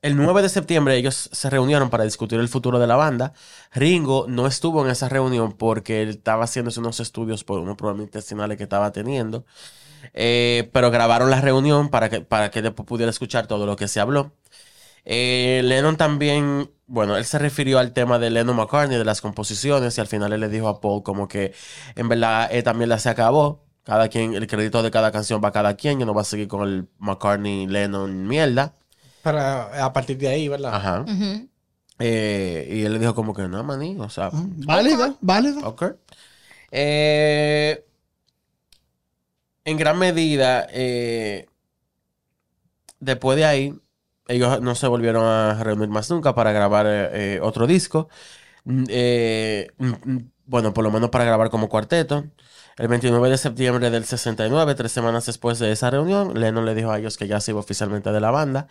el 0.02 0.16
9 0.16 0.42
de 0.42 0.48
septiembre 0.48 0.96
ellos 0.96 1.30
se 1.30 1.48
reunieron 1.48 1.90
para 1.90 2.02
discutir 2.02 2.40
el 2.40 2.48
futuro 2.48 2.80
de 2.80 2.88
la 2.88 2.96
banda. 2.96 3.34
Ringo 3.72 4.26
no 4.28 4.48
estuvo 4.48 4.84
en 4.84 4.90
esa 4.90 5.08
reunión 5.08 5.52
porque 5.52 6.02
él 6.02 6.08
estaba 6.08 6.42
haciéndose 6.42 6.80
unos 6.80 6.98
estudios 6.98 7.44
por 7.44 7.60
unos 7.60 7.76
problemas 7.76 8.06
intestinales 8.06 8.56
que 8.56 8.64
estaba 8.64 8.90
teniendo. 8.90 9.44
Eh, 10.12 10.70
pero 10.72 10.90
grabaron 10.90 11.30
la 11.30 11.40
reunión 11.40 11.88
para 11.88 12.10
que, 12.10 12.20
para 12.20 12.50
que 12.50 12.62
después 12.62 12.84
pudiera 12.84 13.10
escuchar 13.10 13.46
todo 13.46 13.64
lo 13.64 13.76
que 13.76 13.86
se 13.86 14.00
habló. 14.00 14.32
Eh, 15.04 15.60
Lennon 15.64 15.96
también, 15.96 16.70
bueno, 16.86 17.16
él 17.16 17.24
se 17.24 17.38
refirió 17.38 17.78
al 17.78 17.92
tema 17.92 18.18
de 18.18 18.30
Lennon 18.30 18.56
McCartney, 18.56 18.96
de 18.98 19.04
las 19.04 19.20
composiciones, 19.20 19.96
y 19.98 20.00
al 20.00 20.06
final 20.06 20.32
él 20.32 20.40
le 20.40 20.48
dijo 20.48 20.68
a 20.68 20.80
Paul 20.80 21.02
como 21.02 21.28
que 21.28 21.52
en 21.94 22.08
verdad 22.08 22.48
él 22.50 22.62
también 22.64 22.88
la 22.88 22.98
se 22.98 23.08
acabó. 23.10 23.62
Cada 23.84 24.08
quien, 24.08 24.32
el 24.32 24.46
crédito 24.46 24.82
de 24.82 24.90
cada 24.90 25.12
canción 25.12 25.42
va 25.44 25.48
a 25.48 25.52
cada 25.52 25.74
quien, 25.76 26.00
yo 26.00 26.06
no 26.06 26.14
va 26.14 26.22
a 26.22 26.24
seguir 26.24 26.48
con 26.48 26.66
el 26.66 26.88
McCartney 26.98 27.66
Lennon 27.66 28.26
mierda. 28.26 28.74
Pero 29.22 29.38
a 29.40 29.92
partir 29.92 30.16
de 30.16 30.28
ahí, 30.28 30.48
¿verdad? 30.48 30.74
Ajá. 30.74 31.04
Eh, 31.98 32.68
y 32.70 32.82
él 32.84 32.92
le 32.94 32.98
dijo 32.98 33.14
como 33.14 33.34
que 33.34 33.42
no, 33.46 33.62
maní, 33.62 33.96
o 34.00 34.08
sea, 34.08 34.30
Mm, 34.30 34.64
Válido, 34.66 35.16
válido. 35.20 35.68
Ok. 35.68 35.84
Eh, 36.70 37.84
en 39.64 39.76
gran 39.76 39.98
medida, 39.98 40.66
eh, 40.70 41.46
después 43.00 43.36
de 43.36 43.44
ahí, 43.44 43.74
ellos 44.28 44.60
no 44.60 44.74
se 44.74 44.86
volvieron 44.86 45.24
a 45.24 45.62
reunir 45.62 45.88
más 45.88 46.10
nunca 46.10 46.34
para 46.34 46.52
grabar 46.52 46.86
eh, 46.86 47.34
eh, 47.36 47.40
otro 47.42 47.66
disco. 47.66 48.08
Mm, 48.64 48.84
eh, 48.88 49.68
mm, 49.78 49.92
mm, 50.04 50.30
bueno, 50.46 50.72
por 50.74 50.84
lo 50.84 50.90
menos 50.90 51.10
para 51.10 51.24
grabar 51.24 51.50
como 51.50 51.68
cuarteto. 51.68 52.24
El 52.76 52.88
29 52.88 53.30
de 53.30 53.38
septiembre 53.38 53.90
del 53.90 54.04
69, 54.04 54.74
tres 54.74 54.90
semanas 54.90 55.26
después 55.26 55.58
de 55.60 55.70
esa 55.70 55.90
reunión, 55.90 56.38
Lennon 56.38 56.64
le 56.66 56.74
dijo 56.74 56.90
a 56.90 56.98
ellos 56.98 57.16
que 57.16 57.28
ya 57.28 57.40
se 57.40 57.52
iba 57.52 57.60
oficialmente 57.60 58.10
de 58.10 58.20
la 58.20 58.30
banda. 58.32 58.66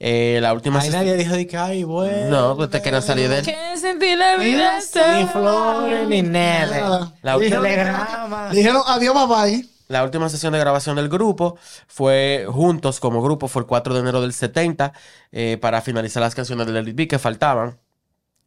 Eh, 0.00 0.38
la 0.42 0.52
última... 0.52 0.80
Ses- 0.80 0.92
nadie 0.92 1.16
dijo 1.16 1.34
de 1.34 1.46
que, 1.46 1.56
ay, 1.56 1.82
bueno. 1.82 2.28
No, 2.50 2.56
pues 2.56 2.70
te 2.70 2.80
quieren 2.82 3.00
salir 3.02 3.28
de 3.30 3.38
él. 3.38 3.44
Que 3.44 3.76
sentí 3.78 4.14
la 4.16 4.36
vida 4.36 4.78
Ni 5.18 5.26
flores, 5.26 6.08
ni 6.08 6.22
nada. 6.22 7.14
La 7.22 7.36
última- 7.36 7.62
Telegrama. 7.62 8.50
Dijeron 8.52 8.82
adiós, 8.86 9.14
bye 9.14 9.26
bye. 9.26 9.68
La 9.88 10.04
última 10.04 10.28
sesión 10.28 10.52
de 10.52 10.58
grabación 10.58 10.96
del 10.96 11.08
grupo 11.08 11.56
fue 11.86 12.46
juntos 12.48 13.00
como 13.00 13.22
grupo, 13.22 13.48
fue 13.48 13.62
el 13.62 13.66
4 13.66 13.94
de 13.94 14.00
enero 14.00 14.20
del 14.20 14.34
70 14.34 14.92
eh, 15.32 15.58
para 15.60 15.80
finalizar 15.80 16.22
las 16.22 16.34
canciones 16.34 16.66
de 16.66 16.72
Let 16.74 16.90
It 16.90 17.10
que 17.10 17.18
faltaban. 17.18 17.78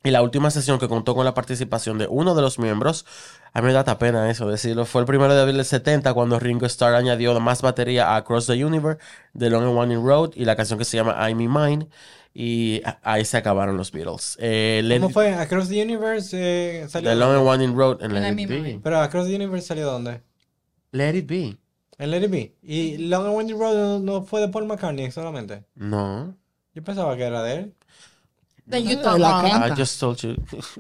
Y 0.03 0.09
la 0.09 0.23
última 0.23 0.49
sesión 0.49 0.79
que 0.79 0.87
contó 0.87 1.13
con 1.13 1.25
la 1.25 1.35
participación 1.35 1.99
de 1.99 2.07
uno 2.07 2.33
de 2.33 2.41
los 2.41 2.57
miembros, 2.57 3.05
a 3.53 3.61
mí 3.61 3.67
me 3.67 3.73
da 3.73 3.99
pena 3.99 4.31
eso 4.31 4.47
decirlo, 4.47 4.85
fue 4.85 5.01
el 5.01 5.05
primero 5.05 5.33
de 5.35 5.41
abril 5.41 5.57
del 5.57 5.65
70 5.65 6.13
cuando 6.15 6.39
Ringo 6.39 6.65
Starr 6.65 6.95
añadió 6.95 7.39
más 7.39 7.61
batería 7.61 8.09
a 8.09 8.15
Across 8.15 8.47
the 8.47 8.65
Universe 8.65 8.99
de 9.33 9.51
Long 9.51 9.63
and 9.63 9.77
Winding 9.77 10.03
Road 10.03 10.31
y 10.35 10.45
la 10.45 10.55
canción 10.55 10.79
que 10.79 10.85
se 10.85 10.97
llama 10.97 11.15
I'm 11.27 11.37
Me 11.37 11.47
Mine. 11.47 11.87
Y 12.33 12.81
ahí 13.03 13.25
se 13.25 13.37
acabaron 13.37 13.77
los 13.77 13.91
Beatles. 13.91 14.37
Eh, 14.39 14.81
¿Cómo 14.99 15.09
fue? 15.09 15.33
Across 15.33 15.69
the 15.69 15.83
Universe 15.83 16.29
eh, 16.33 16.87
salió. 16.87 17.09
The 17.09 17.15
Long 17.15 17.35
and 17.35 17.47
Winding 17.47 17.77
Road 17.77 18.01
en. 18.01 18.35
Mine. 18.35 18.79
Pero 18.81 18.99
Across 19.01 19.27
the 19.27 19.35
Universe 19.35 19.67
salió 19.67 19.85
dónde? 19.85 20.21
Let 20.91 21.15
It 21.15 21.27
Be. 21.27 21.57
En 21.97 22.11
Let 22.11 22.23
It 22.23 22.31
Be. 22.31 22.55
Y 22.61 22.97
Long 22.97 23.25
and 23.27 23.35
Winding 23.35 23.57
Road 23.59 23.75
no, 23.75 23.99
no 23.99 24.23
fue 24.23 24.41
de 24.41 24.49
Paul 24.49 24.65
McCartney 24.65 25.11
solamente. 25.11 25.63
No. 25.75 26.35
Yo 26.73 26.83
pensaba 26.83 27.15
que 27.15 27.23
era 27.23 27.43
de 27.43 27.55
él. 27.55 27.75
Then 28.69 28.87
you 28.87 28.95
La 28.97 29.41
canta. 29.41 29.67
I 29.67 29.75
just 29.75 29.99
told 29.99 30.17
you. 30.21 30.35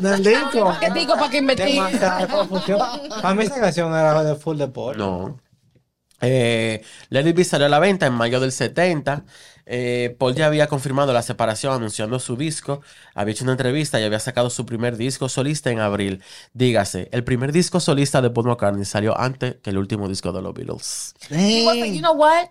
Del 0.00 0.22
disco. 0.22 0.72
¿Qué 0.78 0.90
digo 0.90 1.14
para 1.14 1.30
que 1.30 1.38
investigue? 1.38 1.80
Para 2.00 3.34
mí 3.34 3.44
esa 3.44 3.60
canción 3.60 3.92
era 3.92 4.22
de 4.22 4.36
full 4.36 4.56
de 4.56 4.68
Paul. 4.68 4.96
No. 4.98 5.40
Eh, 6.22 6.82
Let 7.10 7.28
It 7.28 7.44
salió 7.44 7.66
a 7.66 7.68
la 7.68 7.78
venta 7.78 8.06
en 8.06 8.14
mayo 8.14 8.40
del 8.40 8.52
70. 8.52 9.24
Eh, 9.66 10.16
Paul 10.18 10.34
ya 10.34 10.46
había 10.46 10.66
confirmado 10.66 11.12
la 11.12 11.22
separación 11.22 11.74
anunciando 11.74 12.18
su 12.18 12.36
disco. 12.36 12.80
Había 13.14 13.32
hecho 13.32 13.44
una 13.44 13.52
entrevista 13.52 14.00
y 14.00 14.04
había 14.04 14.18
sacado 14.18 14.50
su 14.50 14.64
primer 14.66 14.96
disco 14.96 15.28
solista 15.28 15.70
en 15.70 15.80
abril. 15.80 16.22
Dígase, 16.54 17.08
el 17.12 17.24
primer 17.24 17.52
disco 17.52 17.80
solista 17.80 18.22
de 18.22 18.30
Paul 18.30 18.46
McCartney 18.46 18.84
salió 18.84 19.18
antes 19.18 19.56
que 19.62 19.70
el 19.70 19.78
último 19.78 20.08
disco 20.08 20.32
de 20.32 20.42
los 20.42 20.54
Beatles. 20.54 21.14
He 21.30 21.64
was 21.66 21.76
like, 21.76 21.94
you 21.94 22.00
know 22.00 22.14
what? 22.14 22.48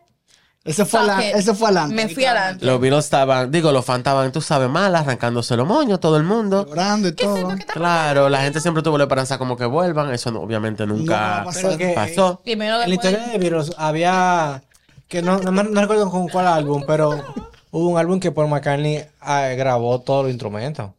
Ese 0.64 0.86
fue, 0.86 0.99
Fuck 0.99 1.07
la, 1.07 1.28
ese 1.30 1.55
fue 1.55 1.70
adelante. 1.70 1.95
Me 1.95 2.07
fui 2.07 2.24
adelante. 2.24 2.64
Los 2.66 2.80
Beatles 2.80 3.05
estaban, 3.05 3.49
digo, 3.51 3.72
los 3.72 3.84
fans 3.84 3.99
estaban, 3.99 4.32
tú 4.32 4.41
sabes, 4.41 4.70
mal, 4.70 4.95
arrancándose 4.95 5.57
los 5.57 5.68
moños, 5.68 5.99
todo 5.99 6.18
el 6.18 6.24
mundo. 6.24 6.68
Llorando 6.68 7.07
y 7.07 7.14
todo. 7.14 7.55
Claro, 7.74 8.30
la 8.30 8.41
gente 8.41 8.59
siempre 8.62 8.84
tuvo 8.84 8.97
la 8.99 9.05
esperanza 9.05 9.39
como 9.39 9.57
que 9.57 9.66
vuelvan. 9.66 10.14
Eso 10.14 10.30
no- 10.32 10.41
obviamente 10.41 10.86
No 10.86 10.93
nunca. 10.93 11.45
Pero 11.53 11.78
que 11.78 11.93
pasó. 11.95 12.41
En 12.45 12.59
la 12.59 12.88
historia 12.88 13.28
de 13.28 13.38
Beatles 13.39 13.72
había. 13.78 14.62
Que 15.07 15.24
no, 15.24 15.39
no, 15.39 15.51
me- 15.51 15.64
no 15.64 15.82
recuerdo 15.82 16.09
con 16.12 16.28
cuál 16.30 16.45
álbum, 16.47 16.84
pero 16.86 17.09
hubo 17.72 17.89
un 17.89 17.97
álbum 17.97 18.20
que 18.20 18.32
Paul 18.32 18.47
McCartney 18.49 19.03
ah, 19.20 19.47
grabó 19.57 19.99
todos 19.99 20.26
los 20.26 20.32
instrumentos. 20.32 20.91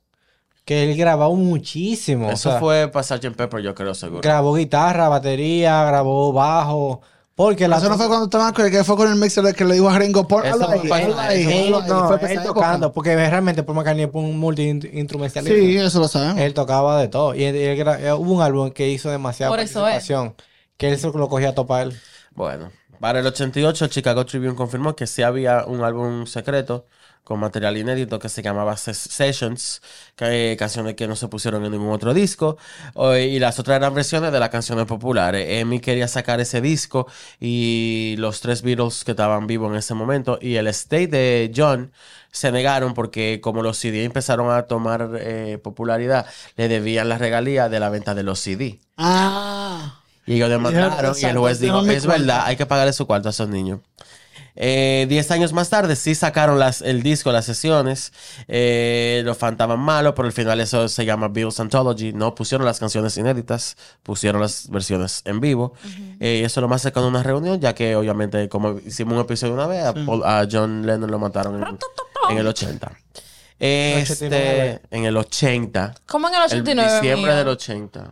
Que 0.65 0.91
él 0.91 0.97
grabó 0.97 1.35
muchísimo. 1.37 2.29
o 2.29 2.31
Eso 2.33 2.51
sea, 2.51 2.59
fue 2.61 2.89
para 2.89 3.05
Sgt. 3.05 3.37
Pepper, 3.37 3.61
yo 3.63 3.75
creo, 3.77 3.95
seguro. 3.95 4.23
Grabó 4.23 4.55
guitarra, 4.55 5.09
batería, 5.09 5.85
grabó 5.85 6.33
bajo. 6.33 7.01
Porque 7.43 7.67
la 7.67 7.79
Eso 7.79 7.89
no 7.89 7.97
fue 7.97 8.07
cuando 8.07 8.27
estaban 8.27 8.53
con 8.55 8.71
que 8.71 8.85
fue 8.85 8.95
con 8.97 9.09
el 9.11 9.17
mixer 9.17 9.53
que 9.53 9.65
le 9.65 9.75
dijo 9.75 9.89
a 9.91 9.99
Ringo, 9.99 10.29
por 10.29 10.47
Eso 10.47 10.59
fue- 10.59 11.03
Él, 11.03 11.71
no, 11.73 12.07
Fue 12.07 12.19
para 12.21 12.33
él 12.33 12.39
esa 12.39 12.45
tocando, 12.45 12.93
porque 12.93 13.17
realmente 13.17 13.65
Paul 13.65 13.79
McCartney 13.79 14.05
es 14.05 14.11
un 14.13 14.39
multi-instrumentalista. 14.39 15.53
Sí, 15.53 15.77
eso 15.77 15.99
lo 15.99 16.07
sabemos. 16.07 16.39
Él 16.39 16.55
tocaba 16.55 17.01
de 17.01 17.09
todo. 17.09 17.35
Y 17.35 17.43
él- 17.43 17.57
él 17.57 17.81
eh, 17.99 18.13
hubo 18.13 18.33
un 18.35 18.43
álbum 18.43 18.71
que 18.71 18.89
hizo 18.91 19.11
demasiada 19.11 19.51
Por 19.51 19.59
eso 19.59 19.81
es. 19.89 19.95
participación. 19.95 20.37
Que 20.77 20.91
él 20.91 20.99
se 21.01 21.09
lo 21.11 21.29
cogía 21.29 21.49
a 21.49 21.55
topar 21.57 21.89
él. 21.89 22.01
Bueno, 22.31 22.71
para 23.01 23.19
el 23.19 23.27
88, 23.27 23.87
el 23.87 23.91
Chicago 23.91 24.25
Tribune 24.25 24.55
confirmó 24.55 24.95
que 24.95 25.09
sí 25.09 25.23
había 25.23 25.65
un 25.65 25.83
álbum 25.83 26.27
secreto 26.27 26.87
con 27.25 27.39
material 27.41 27.77
inédito 27.77 28.19
que 28.19 28.29
se 28.29 28.43
llamaba 28.43 28.75
Ses- 28.75 28.95
Sessions, 29.11 29.81
que, 30.17 30.57
canciones 30.59 30.95
que 30.95 31.07
no 31.07 31.17
se 31.17 31.29
pusieron 31.29 31.65
en 31.65 31.73
ningún 31.73 31.93
otro 31.93 32.13
disco, 32.15 32.57
y 33.21 33.39
las 33.39 33.59
otras 33.59 33.77
eran 33.77 33.95
versiones 33.95 34.33
de 34.33 34.41
las 34.41 34.49
canciones 34.51 34.87
populares. 34.87 35.63
Amy 35.63 35.81
quería 35.81 36.09
sacar 36.09 36.41
ese 36.41 36.61
disco 36.61 37.07
y 37.41 38.15
los 38.19 38.41
tres 38.41 38.63
Beatles 38.63 39.05
que 39.05 39.13
estaban 39.13 39.47
vivos 39.47 39.71
en 39.71 39.79
ese 39.79 39.95
momento 39.95 40.39
y 40.41 40.57
el 40.57 40.67
estate 40.67 41.07
de 41.09 41.53
John 41.55 41.93
se 42.31 42.51
negaron 42.51 42.95
porque 42.95 43.41
como 43.43 43.63
los 43.63 43.79
CD 43.79 44.05
empezaron 44.05 44.51
a 44.51 44.63
tomar 44.63 45.11
eh, 45.21 45.59
popularidad, 45.63 46.27
le 46.57 46.69
debían 46.69 47.09
la 47.09 47.19
regalía 47.19 47.69
de 47.69 47.79
la 47.81 47.91
venta 47.91 48.15
de 48.15 48.23
los 48.23 48.41
CD. 48.41 48.81
Ah. 48.97 50.01
Y 50.27 50.35
ellos 50.35 50.49
demandaron 50.51 51.15
y 51.21 51.25
el 51.25 51.37
juez 51.39 51.59
dijo, 51.61 51.81
es 51.81 52.05
cuarto". 52.05 52.21
verdad, 52.23 52.43
hay 52.47 52.57
que 52.57 52.65
pagarle 52.67 52.93
su 52.93 53.07
cuarto 53.07 53.29
a 53.29 53.31
esos 53.33 53.49
niños. 53.49 53.81
Eh, 54.55 55.07
diez 55.09 55.31
años 55.31 55.53
más 55.53 55.71
tarde 55.71 55.97
sí 55.97 56.15
sacaron 56.15 56.59
las, 56.59 56.83
el 56.83 57.03
disco, 57.03 57.33
las 57.33 57.45
sesiones. 57.47 58.13
Eh, 58.49 59.23
los 59.25 59.39
fantamas 59.39 59.79
malos, 59.79 60.13
pero 60.15 60.27
al 60.27 60.33
final 60.33 60.61
eso 60.61 60.89
se 60.89 61.05
llama 61.05 61.29
Bill's 61.29 61.59
Anthology. 61.61 62.13
No 62.13 62.35
pusieron 62.35 62.65
las 62.67 62.79
canciones 62.79 63.17
inéditas, 63.17 63.77
pusieron 64.03 64.41
las 64.43 64.69
versiones 64.69 65.23
en 65.25 65.41
vivo. 65.41 65.73
Eh, 66.21 66.41
y 66.43 66.45
eso 66.45 66.61
lo 66.61 66.69
más 66.69 66.83
cercano 66.83 67.07
a 67.07 67.09
una 67.11 67.23
reunión, 67.23 67.61
ya 67.61 67.75
que 67.75 67.97
obviamente, 67.97 68.49
como 68.49 68.79
hicimos 68.85 69.15
un 69.15 69.21
episodio 69.21 69.55
una 69.55 69.67
vez, 69.67 69.85
a, 69.85 69.95
Paul- 69.95 70.23
a 70.25 70.47
John 70.51 70.87
Lennon 70.87 71.11
lo 71.11 71.19
mataron 71.19 71.63
en, 71.63 71.79
en 72.31 72.39
el 72.39 72.47
80. 72.47 72.93
Este, 73.59 74.27
89. 74.27 74.81
en 74.91 75.05
el 75.05 75.17
80. 75.17 75.95
¿Cómo 76.07 76.29
en 76.29 76.35
el 76.35 76.41
El 76.41 76.47
89? 76.47 76.93
diciembre 77.01 77.31
mío? 77.31 77.37
del 77.39 77.49
80. 77.49 78.11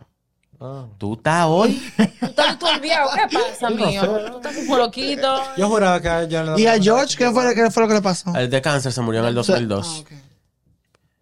Ah. 0.63 0.85
¿Tú 0.99 1.13
estás 1.15 1.45
hoy? 1.47 1.81
¿Tú 2.19 2.25
estás 2.27 2.59
turbiado? 2.59 3.09
¿Qué 3.15 3.37
pasa, 3.37 3.69
mío? 3.71 4.01
Tú 4.31 4.37
estás 4.37 4.55
como 4.57 4.77
loquito. 4.77 5.41
Yo 5.57 5.67
juraba 5.67 5.99
que 5.99 6.27
ya 6.31 6.43
no. 6.43 6.57
¿Y 6.59 6.67
a 6.67 6.79
George 6.79 7.17
qué 7.17 7.31
fue, 7.31 7.55
qué 7.55 7.71
fue 7.71 7.81
lo 7.83 7.87
que 7.89 7.95
le 7.95 8.01
pasó? 8.01 8.31
El 8.35 8.47
de 8.49 8.61
cáncer 8.61 8.91
se 8.93 9.01
murió 9.01 9.21
en 9.21 9.27
el 9.27 9.33
2002. 9.35 9.87
Ah, 9.87 9.99
ok. 10.01 10.11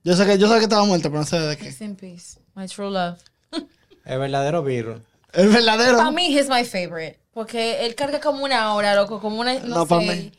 Yo 0.04 0.16
sé 0.16 0.26
que 0.26 0.38
yo 0.38 0.48
sé 0.50 0.56
que 0.58 0.64
estaba 0.64 0.84
muerto, 0.84 1.10
pero 1.10 1.22
no 1.22 1.26
sé 1.26 1.40
de 1.40 1.58
qué. 1.58 1.66
Rest 1.66 1.82
in 1.82 1.96
peace. 1.96 2.40
My 2.54 2.68
true 2.68 2.90
love. 2.92 3.18
El 4.06 4.20
verdadero 4.20 4.62
virus. 4.62 5.00
El 5.32 5.50
verdadero. 5.50 5.98
Para 5.98 6.12
mí, 6.12 6.36
he's 6.38 6.50
my 6.50 6.66
favorite. 6.66 7.18
Porque 7.34 7.86
él 7.86 7.96
carga 7.96 8.20
como 8.20 8.44
una 8.44 8.74
hora, 8.74 8.96
loco. 8.96 9.22
Como 9.22 9.40
una. 9.40 9.54
No, 9.60 9.76
No, 9.76 9.86
pa' 9.86 10.00
sé. 10.02 10.06
mí. 10.06 10.32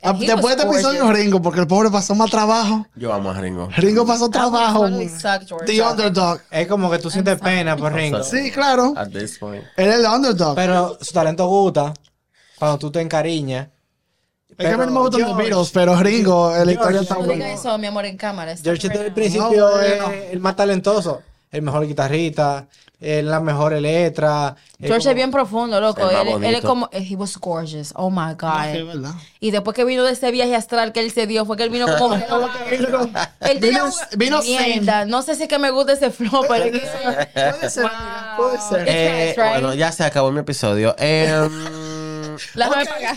And 0.00 0.16
Ah, 0.16 0.26
Después 0.26 0.56
de 0.56 0.62
este 0.62 0.74
episodio. 0.74 1.12
Ringo, 1.12 1.42
porque 1.42 1.60
el 1.60 1.66
pobre 1.66 1.90
pasó 1.90 2.14
más 2.14 2.30
trabajo. 2.30 2.86
Yo 2.94 3.12
amo 3.12 3.30
a 3.30 3.34
Ringo. 3.40 3.68
Ringo 3.76 4.06
pasó 4.06 4.26
I 4.26 4.30
trabajo. 4.30 4.80
totally 4.84 5.08
suck. 5.08 5.64
The 5.66 5.82
underdog. 5.82 6.40
Es 6.50 6.68
como 6.68 6.88
que 6.90 6.98
tú 6.98 7.10
sientes 7.10 7.40
pena 7.40 7.76
por 7.76 7.92
Ringo. 7.92 8.22
Sí, 8.22 8.50
claro. 8.52 8.94
At 8.96 9.08
this 9.08 9.38
point. 9.38 9.64
Él 9.76 9.88
es 9.88 9.94
el 9.96 10.06
underdog. 10.06 10.54
Pero 10.54 10.96
su 11.00 11.12
talento 11.12 11.46
gusta 11.48 11.92
cuando 12.58 12.78
tú 12.78 12.92
te 12.92 13.00
encariñas. 13.00 13.68
es 14.50 14.56
que 14.56 14.66
a 14.68 14.76
mí 14.76 14.86
no 14.86 14.92
me 14.92 15.00
gustan 15.00 15.20
los 15.22 15.36
Beatles, 15.36 15.70
pero 15.72 15.96
Ringo, 15.96 16.52
la 16.64 16.72
historia 16.72 17.00
está 17.00 17.14
No 17.14 17.20
buena. 17.22 17.34
diga 17.46 17.52
eso, 17.52 17.76
mi 17.78 17.86
amor, 17.88 18.04
en 18.06 18.16
cámara. 18.16 18.52
Está 18.52 18.64
George 18.64 18.88
desde 18.88 19.06
el 19.06 19.12
principio 19.12 19.68
No, 19.68 19.80
es 19.80 20.32
el 20.32 20.38
más 20.40 20.54
talentoso. 20.54 21.22
El 21.50 21.62
mejor 21.62 21.86
guitarrista, 21.86 22.68
es 23.00 23.24
la 23.24 23.38
mejor 23.40 23.72
letra. 23.74 24.56
George 24.80 25.08
es 25.10 25.14
bien 25.14 25.30
profundo, 25.30 25.80
loco. 25.80 26.08
Él, 26.10 26.42
él 26.44 26.54
es 26.56 26.62
como. 26.62 26.88
He 26.92 27.14
was 27.16 27.36
gorgeous. 27.38 27.92
Oh 27.96 28.10
my 28.10 28.34
God. 28.38 28.72
Sí, 28.72 28.78
es 28.78 28.86
verdad. 28.86 29.12
Y 29.40 29.50
después 29.52 29.74
que 29.76 29.84
vino 29.84 30.02
de 30.04 30.12
ese 30.12 30.30
viaje 30.32 30.54
astral 30.56 30.92
que 30.92 31.00
él 31.00 31.10
se 31.12 31.26
dio, 31.26 31.44
fue 31.46 31.56
que 31.56 31.62
él 31.62 31.70
vino 31.70 31.86
como. 31.98 32.14
él 32.14 32.22
Vino- 33.60 33.90
vino 34.16 34.42
Mierda, 34.42 35.04
No 35.04 35.22
sé 35.22 35.34
si 35.36 35.44
es 35.44 35.48
que 35.48 35.58
me 35.58 35.70
gusta 35.70 35.92
ese 35.92 36.10
flow, 36.10 36.44
pero. 36.48 36.64
Puede 36.70 37.70
ser, 37.70 37.82
Wow. 37.84 37.90
puede 38.36 38.58
ser. 38.60 38.84
Eh, 38.88 39.34
right? 39.36 39.50
Bueno, 39.52 39.74
ya 39.74 39.92
se 39.92 40.04
acabó 40.04 40.30
mi 40.32 40.40
episodio. 40.40 40.94
Eh, 40.98 41.48
La 42.54 42.68
voy 42.68 42.82
a 42.82 42.84
pagar. 42.84 43.16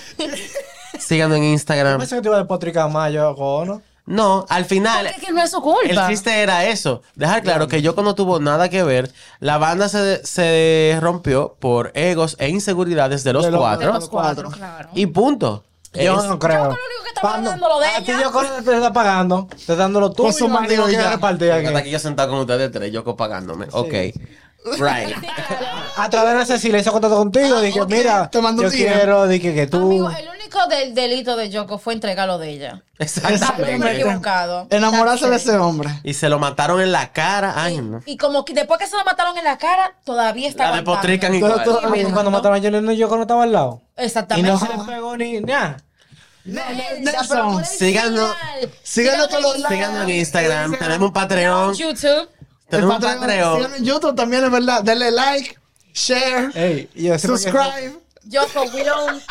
síganme 0.99 1.37
en 1.37 1.43
Instagram. 1.45 1.97
Pensé 1.99 2.15
que 2.15 2.21
te 2.21 2.27
iba 2.27 2.35
a 2.37 2.39
despotricar 2.39 2.89
más 2.89 3.11
yo, 3.11 3.35
¿no? 3.65 3.81
No, 4.11 4.45
al 4.49 4.65
final. 4.65 5.07
Es 5.07 5.17
que 5.23 5.31
no 5.31 5.41
es 5.41 5.49
su 5.51 5.57
El 5.57 5.63
culpa. 5.63 6.07
chiste 6.09 6.41
era 6.41 6.65
eso. 6.65 7.01
Dejar 7.15 7.41
claro 7.43 7.67
que 7.67 7.81
Yoko 7.81 8.03
no 8.03 8.13
tuvo 8.13 8.39
nada 8.39 8.67
que 8.69 8.83
ver. 8.83 9.11
La 9.39 9.57
banda 9.57 9.87
se, 9.89 10.25
se 10.25 10.97
rompió 10.99 11.55
por 11.59 11.91
egos 11.95 12.35
e 12.39 12.49
inseguridades 12.49 13.23
de 13.23 13.31
los 13.33 13.45
De 13.45 13.51
los- 13.51 13.59
De 13.59 13.63
cuatro. 13.65 13.93
los 13.93 14.09
cuatro, 14.09 14.49
claro. 14.51 14.89
Y 14.93 15.05
punto. 15.07 15.63
Yo 15.93 16.19
Es- 16.19 16.25
no 16.25 16.39
creo. 16.39 16.57
lo 16.63 16.69
único 16.69 17.03
que 17.03 17.09
estaba 17.09 17.39
dando 17.41 17.67
lo 17.69 17.79
de 17.79 17.85
A 17.87 17.97
ti 18.03 18.11
ella. 18.11 18.21
yo 18.23 18.31
creo 18.31 18.55
que 18.57 18.61
te 18.63 18.75
está 18.75 18.93
pagando. 18.93 19.47
Te 19.49 19.55
está 19.57 19.75
dando 19.75 19.99
lo 19.99 20.11
tuyo. 20.11 20.29
Con 20.29 20.33
su 20.33 20.47
repartir 20.47 21.51
aquí. 21.51 21.65
Hasta 21.67 21.79
aquí 21.79 21.89
yo 21.89 21.99
sentado 21.99 22.29
con 22.29 22.39
ustedes 22.39 22.71
tres, 22.71 22.91
Yoko 22.91 23.15
pagándome. 23.17 23.67
Ok. 23.71 23.93
Right. 24.77 25.15
A 25.97 26.09
través 26.09 26.37
de 26.37 26.45
Cecilia 26.55 26.79
hizo 26.79 26.91
contacto 26.91 27.17
contigo. 27.17 27.59
Dije, 27.61 27.81
ok, 27.81 27.89
mira, 27.89 28.29
te 28.29 28.41
mando 28.41 28.63
yo 28.63 28.69
quiero, 28.69 29.27
dije 29.27 29.53
que 29.55 29.67
tú. 29.67 29.77
Amigo, 29.77 30.09
el 30.11 30.29
único 30.29 30.65
del 30.67 30.93
delito 30.93 31.35
de 31.35 31.49
Yoko 31.49 31.77
fue 31.79 31.93
entregarlo 31.93 32.37
de 32.37 32.49
ella. 32.49 32.73
No 32.75 32.81
Exactamente. 33.05 33.91
equivocado. 33.91 34.67
Enamorarse 34.69 35.29
de 35.29 35.35
ese 35.37 35.57
hombre. 35.57 35.89
Y 36.03 36.13
se 36.13 36.29
lo 36.29 36.37
mataron 36.39 36.79
en 36.81 36.91
la 36.91 37.11
cara. 37.11 37.53
Ay, 37.55 37.77
no. 37.81 38.01
Y 38.05 38.17
como 38.17 38.45
que 38.45 38.53
después 38.53 38.79
que 38.79 38.87
se 38.87 38.95
lo 38.95 39.03
mataron 39.03 39.37
en 39.37 39.43
la 39.43 39.57
cara, 39.57 39.95
todavía 40.05 40.47
está 40.47 40.69
La 40.69 40.77
depotrican 40.77 41.33
igual. 41.33 41.63
tú- 41.63 41.71
Ah, 41.77 41.87
porque 41.87 42.03
cuando 42.05 42.29
mataron 42.31 42.57
a 42.57 42.61
John 42.61 42.71
Lennon, 42.73 42.95
yo 42.95 43.07
no 43.07 43.21
estaba 43.23 43.43
al 43.43 43.51
lado. 43.51 43.81
Y 43.97 44.03
Exactamente. 44.03 44.51
no 44.51 44.59
se 44.59 44.67
le 44.67 44.83
pegó 44.83 45.17
ni 45.17 45.39
nada. 45.41 45.77
Nelson, 46.45 47.63
síganos- 47.65 48.35
síganos 48.83 49.29
todos 49.29 49.43
los 49.43 49.59
likes. 49.59 49.75
Síganos 49.75 50.03
en 50.03 50.09
Instagram. 50.15 50.77
Tenemos 50.77 51.07
un 51.07 51.13
Patreon. 51.13 51.73
YouTube. 51.75 52.29
El 52.71 52.79
Tenemos 52.79 52.95
un 52.95 53.01
Patreon, 53.01 53.19
Patreon. 53.19 53.55
síganos 53.57 53.77
en 53.77 53.85
YouTube 53.85 54.15
también, 54.15 54.43
es 54.45 54.51
verdad. 54.51 54.83
Denle 54.83 55.11
like, 55.11 55.57
share, 55.93 56.51
Ey, 56.55 56.89
yo 56.95 57.19
subscribe. 57.19 57.99
Yoko, 58.23 58.63
we 58.73 58.83
don't... 58.83 59.21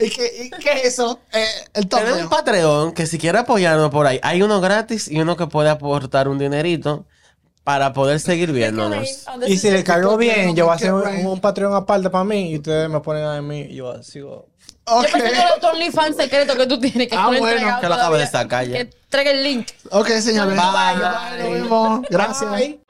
¿Y 0.00 0.08
qué, 0.10 0.44
y 0.44 0.50
qué 0.50 0.72
es 0.72 0.84
eso? 0.94 1.20
Eh, 1.32 1.44
el. 1.74 1.86
Tenemos 1.88 2.22
un 2.22 2.28
Patreon 2.28 2.92
que 2.92 3.06
si 3.06 3.18
quiere 3.18 3.38
apoyarnos 3.38 3.90
por 3.90 4.06
ahí, 4.06 4.18
hay 4.22 4.42
uno 4.42 4.60
gratis 4.60 5.08
y 5.08 5.20
uno 5.20 5.36
que 5.36 5.46
puede 5.46 5.68
aportar 5.68 6.26
un 6.28 6.38
dinerito 6.38 7.04
para 7.62 7.92
poder 7.92 8.18
seguir 8.18 8.50
viéndonos. 8.50 9.06
Y 9.46 9.58
si 9.58 9.70
le 9.70 9.84
cayó 9.84 10.16
bien, 10.16 10.56
yo 10.56 10.64
voy 10.64 10.72
a 10.72 10.76
hacer 10.76 10.92
un, 10.92 11.26
un 11.26 11.40
Patreon 11.40 11.74
aparte 11.74 12.10
para 12.10 12.24
mí 12.24 12.50
y 12.50 12.56
ustedes 12.56 12.88
me 12.88 13.00
ponen 13.00 13.24
a 13.24 13.40
mí 13.42 13.60
y 13.60 13.76
yo 13.76 14.02
sigo. 14.02 14.48
Ok, 14.84 15.06
Yo 15.06 15.12
pensé 15.12 15.30
que 15.30 15.36
era 15.38 15.60
tu 15.60 15.66
OnlyFans 15.68 16.16
secreto 16.16 16.56
que 16.56 16.66
tú 16.66 16.78
tienes 16.80 17.08
que 17.08 17.16
Ah, 17.16 17.26
bueno, 17.28 17.46
entregado 17.48 17.80
que 17.80 17.88
lo 17.88 17.94
acabo 17.94 18.16
de 18.16 18.26
sacar 18.26 18.66
ya. 18.66 18.78
Que 18.78 18.84
traiga 19.08 19.30
el 19.30 19.42
link. 19.44 19.68
ok, 19.90 20.08
señores. 20.20 20.56
Bye. 20.56 20.96
Bye, 20.96 21.38
nos 21.42 21.52
vemos. 21.52 22.00
Gracias. 22.10 22.50
Bye. 22.50 22.81